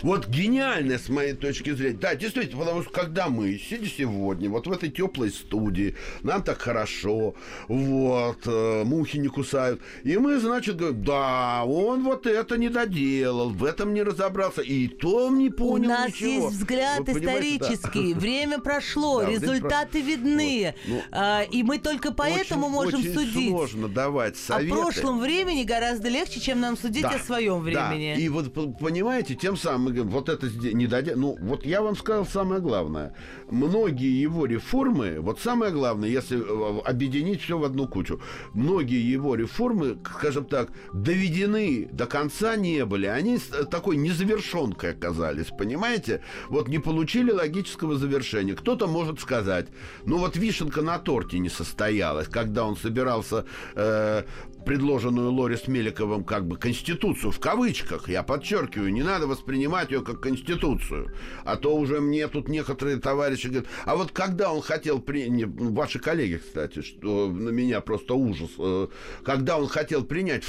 Вот 0.01 0.27
гениально 0.27 0.97
с 0.97 1.09
моей 1.09 1.33
точки 1.33 1.71
зрения. 1.71 1.97
Да, 1.97 2.15
действительно, 2.15 2.59
потому 2.63 2.81
что 2.83 2.91
когда 2.91 3.29
мы, 3.29 3.57
сидя 3.57 3.87
сегодня, 3.87 4.49
вот 4.49 4.67
в 4.67 4.71
этой 4.71 4.89
теплой 4.89 5.31
студии, 5.31 5.95
нам 6.21 6.43
так 6.43 6.59
хорошо, 6.61 7.35
вот, 7.67 8.39
э, 8.45 8.83
мухи 8.83 9.17
не 9.17 9.27
кусают, 9.27 9.81
и 10.03 10.17
мы, 10.17 10.39
значит, 10.39 10.77
говорим, 10.77 11.03
да, 11.03 11.63
он 11.65 12.03
вот 12.03 12.25
это 12.27 12.57
не 12.57 12.69
доделал, 12.69 13.49
в 13.49 13.63
этом 13.63 13.93
не 13.93 14.03
разобрался, 14.03 14.61
и 14.61 14.87
то 14.87 15.29
не 15.29 15.49
У 15.49 15.53
понял 15.53 15.89
нас 15.89 16.07
ничего. 16.09 16.45
есть 16.47 16.57
взгляд 16.57 16.99
Вы 16.99 17.05
понимаете, 17.05 17.57
да. 17.59 17.73
исторический, 17.73 18.13
время 18.15 18.59
прошло, 18.59 19.21
Да, 19.21 19.29
результаты 19.29 19.99
прошло. 20.01 20.07
видны, 20.09 20.73
Вот. 20.87 20.93
Ну, 20.93 21.01
А, 21.11 21.43
и 21.43 21.63
мы 21.63 21.79
только 21.79 22.11
поэтому 22.13 22.67
Очень- 22.67 22.73
можем 22.73 22.99
очень 22.99 23.13
судить. 23.13 23.49
сложно 23.49 23.87
давать 23.87 24.35
О 24.35 24.37
советы. 24.37 24.75
прошлом 24.75 25.19
времени 25.19 25.63
гораздо 25.63 26.09
легче, 26.09 26.39
чем 26.39 26.59
нам 26.59 26.77
судить 26.77 27.03
о 27.05 27.19
своем 27.19 27.55
да. 27.71 27.89
времени. 27.89 28.17
И 28.19 28.29
вот 28.29 28.53
понимаете, 28.79 29.35
тем 29.35 29.57
самым 29.63 29.81
мы 29.83 29.91
говорим, 29.91 30.11
вот 30.11 30.29
это 30.29 30.47
не 30.47 30.87
додя... 30.87 31.13
Ну, 31.15 31.37
вот 31.41 31.65
я 31.65 31.81
вам 31.81 31.95
сказал 31.95 32.25
самое 32.25 32.61
главное. 32.61 33.15
Многие 33.49 34.21
его 34.21 34.45
реформы, 34.45 35.19
вот 35.19 35.39
самое 35.39 35.71
главное, 35.71 36.09
если 36.09 36.39
э, 36.39 36.81
объединить 36.81 37.41
все 37.41 37.57
в 37.57 37.63
одну 37.63 37.87
кучу, 37.87 38.21
многие 38.53 39.01
его 39.01 39.35
реформы, 39.35 39.97
скажем 40.17 40.45
так, 40.45 40.69
доведены 40.93 41.87
до 41.91 42.05
конца 42.05 42.55
не 42.55 42.85
были. 42.85 43.07
Они 43.07 43.37
э, 43.37 43.63
такой 43.63 43.97
незавершенкой 43.97 44.91
оказались, 44.91 45.47
понимаете? 45.47 46.21
Вот 46.49 46.67
не 46.67 46.79
получили 46.79 47.31
логического 47.31 47.95
завершения. 47.95 48.55
Кто-то 48.55 48.87
может 48.87 49.19
сказать, 49.19 49.67
ну 50.05 50.17
вот 50.17 50.35
вишенка 50.35 50.81
на 50.81 50.99
торте 50.99 51.39
не 51.39 51.49
состоялась, 51.49 52.27
когда 52.27 52.65
он 52.65 52.75
собирался 52.75 53.45
э, 53.75 54.23
предложенную 54.65 55.31
Лорис 55.31 55.67
Меликовым 55.67 56.23
как 56.23 56.47
бы 56.47 56.57
конституцию 56.57 57.31
в 57.31 57.39
кавычках, 57.39 58.09
я 58.09 58.23
подчеркиваю, 58.23 58.91
не 58.91 59.03
надо 59.03 59.27
воспринимать 59.27 59.91
ее 59.91 60.01
как 60.01 60.21
конституцию. 60.21 61.13
А 61.43 61.55
то 61.55 61.75
уже 61.75 62.01
мне 62.01 62.27
тут 62.27 62.47
некоторые 62.49 62.97
товарищи 62.97 63.47
говорят, 63.47 63.67
а 63.85 63.95
вот 63.95 64.11
когда 64.11 64.51
он 64.51 64.61
хотел 64.61 64.99
принять, 64.99 65.49
ваши 65.55 65.99
коллеги, 65.99 66.37
кстати, 66.37 66.81
что 66.81 67.27
на 67.27 67.49
меня 67.49 67.81
просто 67.81 68.13
ужас, 68.13 68.51
э, 68.57 68.87
когда 69.23 69.57
он 69.57 69.67
хотел 69.67 70.03
принять 70.03 70.43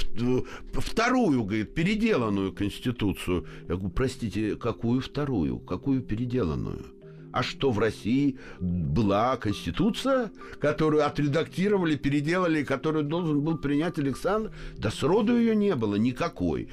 вторую, 0.72 1.44
говорит, 1.44 1.74
переделанную 1.74 2.52
конституцию, 2.52 3.46
я 3.68 3.74
говорю, 3.74 3.90
простите, 3.90 4.56
какую 4.56 5.00
вторую, 5.00 5.58
какую 5.58 6.02
переделанную? 6.02 6.93
А 7.34 7.42
что 7.42 7.72
в 7.72 7.80
России 7.80 8.38
была 8.60 9.36
конституция, 9.36 10.30
которую 10.60 11.04
отредактировали, 11.04 11.96
переделали, 11.96 12.62
которую 12.62 13.04
должен 13.06 13.40
был 13.40 13.58
принять 13.58 13.98
Александр? 13.98 14.52
Да 14.78 14.92
сроду 14.92 15.36
ее 15.36 15.56
не 15.56 15.74
было 15.74 15.96
никакой. 15.96 16.68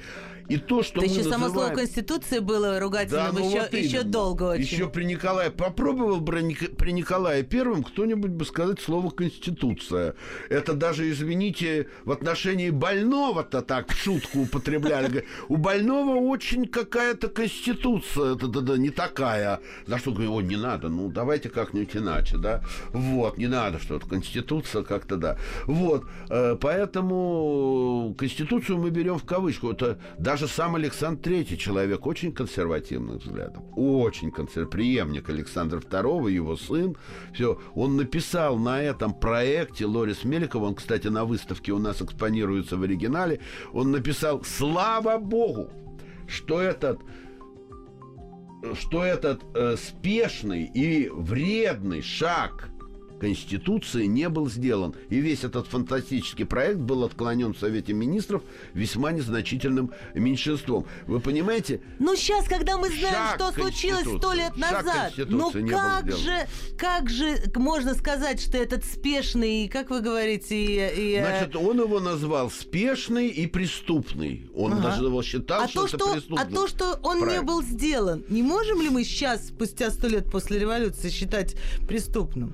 И 0.48 0.56
то, 0.56 0.82
что 0.82 1.00
да 1.00 1.06
мы 1.06 1.06
еще 1.06 1.18
называем... 1.18 1.40
само 1.42 1.54
слово 1.54 1.74
Конституция 1.74 2.40
было 2.40 2.80
ругательным 2.80 3.24
да, 3.24 3.32
ну 3.32 3.48
еще, 3.48 3.60
вот 3.60 3.72
еще 3.74 4.02
долго 4.02 4.42
очень. 4.44 4.62
Еще 4.62 4.88
при 4.88 5.04
Николае... 5.04 5.50
Попробовал 5.50 6.20
бы 6.20 6.32
при 6.32 6.90
Николае 6.92 7.42
Первом 7.42 7.82
кто-нибудь 7.82 8.30
бы 8.30 8.44
сказать 8.44 8.80
слово 8.80 9.10
Конституция. 9.10 10.14
Это 10.48 10.74
даже, 10.74 11.10
извините, 11.10 11.88
в 12.04 12.10
отношении 12.10 12.70
больного-то 12.70 13.62
так 13.62 13.90
в 13.90 13.96
шутку 13.96 14.40
употребляли. 14.40 15.24
У 15.48 15.56
больного 15.56 16.16
очень 16.16 16.66
какая-то 16.66 17.28
Конституция. 17.28 18.34
Это, 18.34 18.48
да, 18.48 18.60
да, 18.60 18.76
не 18.76 18.90
такая. 18.90 19.60
За 19.86 19.98
что 19.98 20.12
говорю, 20.12 20.34
о, 20.34 20.40
не 20.42 20.56
надо, 20.56 20.88
ну 20.88 21.08
давайте 21.10 21.48
как-нибудь 21.48 21.96
иначе, 21.96 22.36
да. 22.38 22.62
Вот, 22.92 23.38
не 23.38 23.46
надо 23.46 23.78
что-то. 23.78 24.06
Конституция 24.06 24.82
как-то, 24.82 25.16
да. 25.16 25.38
Вот, 25.66 26.04
э, 26.28 26.56
поэтому 26.60 28.14
Конституцию 28.18 28.78
мы 28.78 28.90
берем 28.90 29.18
в 29.18 29.24
кавычку. 29.24 29.70
Это 29.70 29.98
даже 30.32 30.48
сам 30.48 30.76
Александр 30.76 31.28
III 31.28 31.56
человек 31.58 32.06
очень 32.06 32.32
консервативных 32.32 33.22
взглядов. 33.22 33.62
Очень 33.76 34.30
консервативный. 34.30 34.70
Преемник 34.70 35.28
Александра 35.28 35.78
II, 35.78 36.30
его 36.30 36.56
сын. 36.56 36.96
Все. 37.34 37.60
Он 37.74 37.96
написал 37.98 38.56
на 38.56 38.82
этом 38.82 39.12
проекте 39.12 39.84
Лорис 39.84 40.24
Меликов, 40.24 40.62
он, 40.62 40.74
кстати, 40.74 41.08
на 41.08 41.26
выставке 41.26 41.72
у 41.72 41.78
нас 41.78 42.00
экспонируется 42.00 42.78
в 42.78 42.82
оригинале, 42.82 43.40
он 43.74 43.90
написал 43.90 44.42
«Слава 44.42 45.18
Богу, 45.18 45.70
что 46.26 46.62
этот 46.62 46.98
что 48.74 49.04
этот 49.04 49.42
э, 49.54 49.76
спешный 49.76 50.64
и 50.64 51.10
вредный 51.10 52.00
шаг 52.00 52.70
Конституции 53.22 54.06
не 54.06 54.28
был 54.28 54.50
сделан. 54.50 54.96
И 55.08 55.20
весь 55.20 55.44
этот 55.44 55.68
фантастический 55.68 56.44
проект 56.44 56.80
был 56.80 57.04
отклонен 57.04 57.54
в 57.54 57.58
Совете 57.58 57.92
Министров 57.92 58.42
весьма 58.74 59.12
незначительным 59.12 59.92
меньшинством. 60.12 60.86
Вы 61.06 61.20
понимаете? 61.20 61.80
Ну, 62.00 62.16
сейчас, 62.16 62.48
когда 62.48 62.78
мы 62.78 62.88
знаем, 62.88 63.36
что 63.36 63.52
случилось 63.52 64.08
сто 64.18 64.32
лет 64.32 64.56
назад, 64.56 65.12
ну 65.28 65.52
как 65.68 66.10
же, 66.10 66.48
как 66.76 67.08
же 67.08 67.36
можно 67.54 67.94
сказать, 67.94 68.40
что 68.40 68.58
этот 68.58 68.84
спешный, 68.84 69.68
как 69.68 69.90
вы 69.90 70.00
говорите, 70.00 70.56
и, 70.56 71.12
и... 71.12 71.12
Э, 71.12 71.24
Значит, 71.24 71.54
он 71.54 71.80
его 71.80 72.00
назвал 72.00 72.50
спешный 72.50 73.28
и 73.28 73.46
преступный. 73.46 74.50
Он 74.52 74.72
ага. 74.72 74.82
даже 74.82 75.04
его 75.04 75.22
считал, 75.22 75.62
а 75.62 75.68
что, 75.68 75.82
то, 75.82 75.86
это 75.86 75.96
что 75.96 76.12
преступный. 76.12 76.44
А 76.44 76.52
то, 76.52 76.66
что 76.66 76.98
он 77.04 77.20
проект. 77.20 77.40
не 77.40 77.46
был 77.46 77.62
сделан, 77.62 78.24
не 78.28 78.42
можем 78.42 78.82
ли 78.82 78.90
мы 78.90 79.04
сейчас, 79.04 79.46
спустя 79.46 79.92
сто 79.92 80.08
лет 80.08 80.28
после 80.28 80.58
революции, 80.58 81.08
считать 81.08 81.54
преступным? 81.86 82.52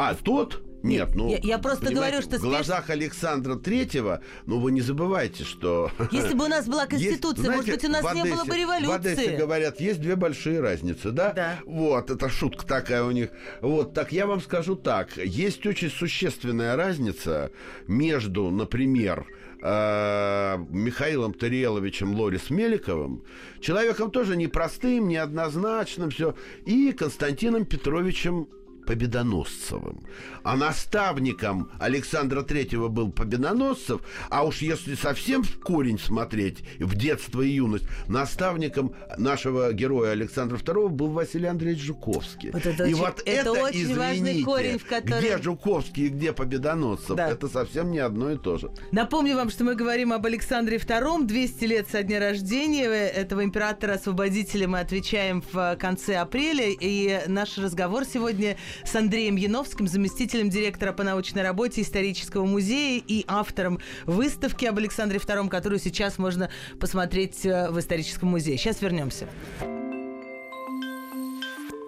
А, 0.00 0.14
тот? 0.14 0.62
Нет, 0.82 1.10
ну... 1.14 1.30
Я, 1.30 1.38
я 1.42 1.58
просто 1.58 1.92
говорю, 1.92 2.22
что... 2.22 2.38
В 2.38 2.40
глазах 2.40 2.88
Александра 2.88 3.56
Третьего, 3.56 4.22
ну, 4.46 4.58
вы 4.58 4.72
не 4.72 4.80
забывайте, 4.80 5.44
что... 5.44 5.90
Если 6.10 6.32
бы 6.32 6.46
у 6.46 6.48
нас 6.48 6.66
была 6.66 6.86
Конституция, 6.88 7.52
есть, 7.52 7.66
знаете, 7.66 7.70
может 7.70 7.74
быть, 7.74 7.84
у 7.84 7.92
нас 7.92 8.04
Одессе, 8.06 8.24
не 8.24 8.34
было 8.34 8.44
бы 8.46 8.56
революции. 8.56 8.90
В 8.90 8.94
Одессе 8.94 9.36
говорят, 9.36 9.78
есть 9.78 10.00
две 10.00 10.16
большие 10.16 10.60
разницы, 10.60 11.10
да? 11.10 11.32
Да. 11.34 11.58
Вот, 11.66 12.10
это 12.10 12.30
шутка 12.30 12.66
такая 12.66 13.04
у 13.04 13.10
них. 13.10 13.28
Вот, 13.60 13.92
так 13.92 14.10
я 14.10 14.26
вам 14.26 14.40
скажу 14.40 14.74
так. 14.74 15.18
Есть 15.18 15.66
очень 15.66 15.90
существенная 15.90 16.76
разница 16.76 17.50
между, 17.86 18.50
например, 18.50 19.26
э, 19.62 20.56
Михаилом 20.70 21.34
Тариеловичем 21.34 22.14
Лорис 22.14 22.48
Меликовым, 22.48 23.22
человеком 23.60 24.10
тоже 24.10 24.34
непростым, 24.34 25.08
неоднозначным, 25.08 26.08
все, 26.08 26.34
и 26.64 26.92
Константином 26.92 27.66
Петровичем 27.66 28.48
Победоносцевым. 28.90 30.00
А 30.42 30.56
наставником 30.56 31.70
Александра 31.78 32.42
Третьего 32.42 32.88
был 32.88 33.12
Победоносцев, 33.12 34.00
а 34.30 34.44
уж 34.44 34.62
если 34.62 34.96
совсем 34.96 35.44
в 35.44 35.60
корень 35.60 35.96
смотреть, 35.96 36.64
в 36.80 36.96
детство 36.96 37.40
и 37.40 37.50
юность, 37.50 37.84
наставником 38.08 38.92
нашего 39.16 39.72
героя 39.72 40.10
Александра 40.10 40.56
Второго 40.56 40.88
был 40.88 41.12
Василий 41.12 41.46
Андреевич 41.46 41.84
Жуковский. 41.84 42.50
Вот 42.50 42.66
это 42.66 42.82
и 42.82 42.94
очень, 42.94 42.96
вот 42.96 43.22
это, 43.24 43.30
это 43.30 43.52
очень 43.52 43.82
извините, 43.82 44.00
важный 44.00 44.42
корень, 44.42 44.78
в 44.80 44.86
котором... 44.86 45.18
где 45.20 45.38
Жуковский 45.38 46.06
и 46.06 46.08
где 46.08 46.32
Победоносцев, 46.32 47.14
да. 47.14 47.30
это 47.30 47.48
совсем 47.48 47.92
не 47.92 48.00
одно 48.00 48.32
и 48.32 48.38
то 48.38 48.58
же. 48.58 48.72
Напомню 48.90 49.36
вам, 49.36 49.50
что 49.50 49.62
мы 49.62 49.76
говорим 49.76 50.12
об 50.12 50.26
Александре 50.26 50.78
Втором, 50.78 51.28
200 51.28 51.64
лет 51.66 51.88
со 51.88 52.02
дня 52.02 52.18
рождения 52.18 52.86
этого 52.86 53.44
императора-освободителя 53.44 54.66
мы 54.66 54.80
отвечаем 54.80 55.44
в 55.52 55.76
конце 55.76 56.16
апреля, 56.16 56.66
и 56.68 57.20
наш 57.28 57.56
разговор 57.56 58.04
сегодня 58.04 58.56
с 58.84 58.94
Андреем 58.94 59.36
Яновским, 59.36 59.86
заместителем 59.86 60.50
директора 60.50 60.92
по 60.92 61.02
научной 61.02 61.42
работе 61.42 61.82
исторического 61.82 62.44
музея 62.44 63.02
и 63.06 63.24
автором 63.26 63.80
выставки 64.06 64.64
об 64.66 64.78
Александре 64.78 65.18
II, 65.18 65.48
которую 65.48 65.78
сейчас 65.78 66.18
можно 66.18 66.50
посмотреть 66.78 67.44
э, 67.44 67.70
в 67.70 67.78
историческом 67.78 68.30
музее. 68.30 68.56
Сейчас 68.56 68.80
вернемся. 68.82 69.28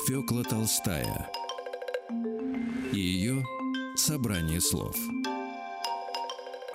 Фёкла 0.07 0.43
Толстая 0.45 1.31
и 2.93 2.99
ее 2.99 3.45
собрание 3.97 4.61
слов– 4.61 4.97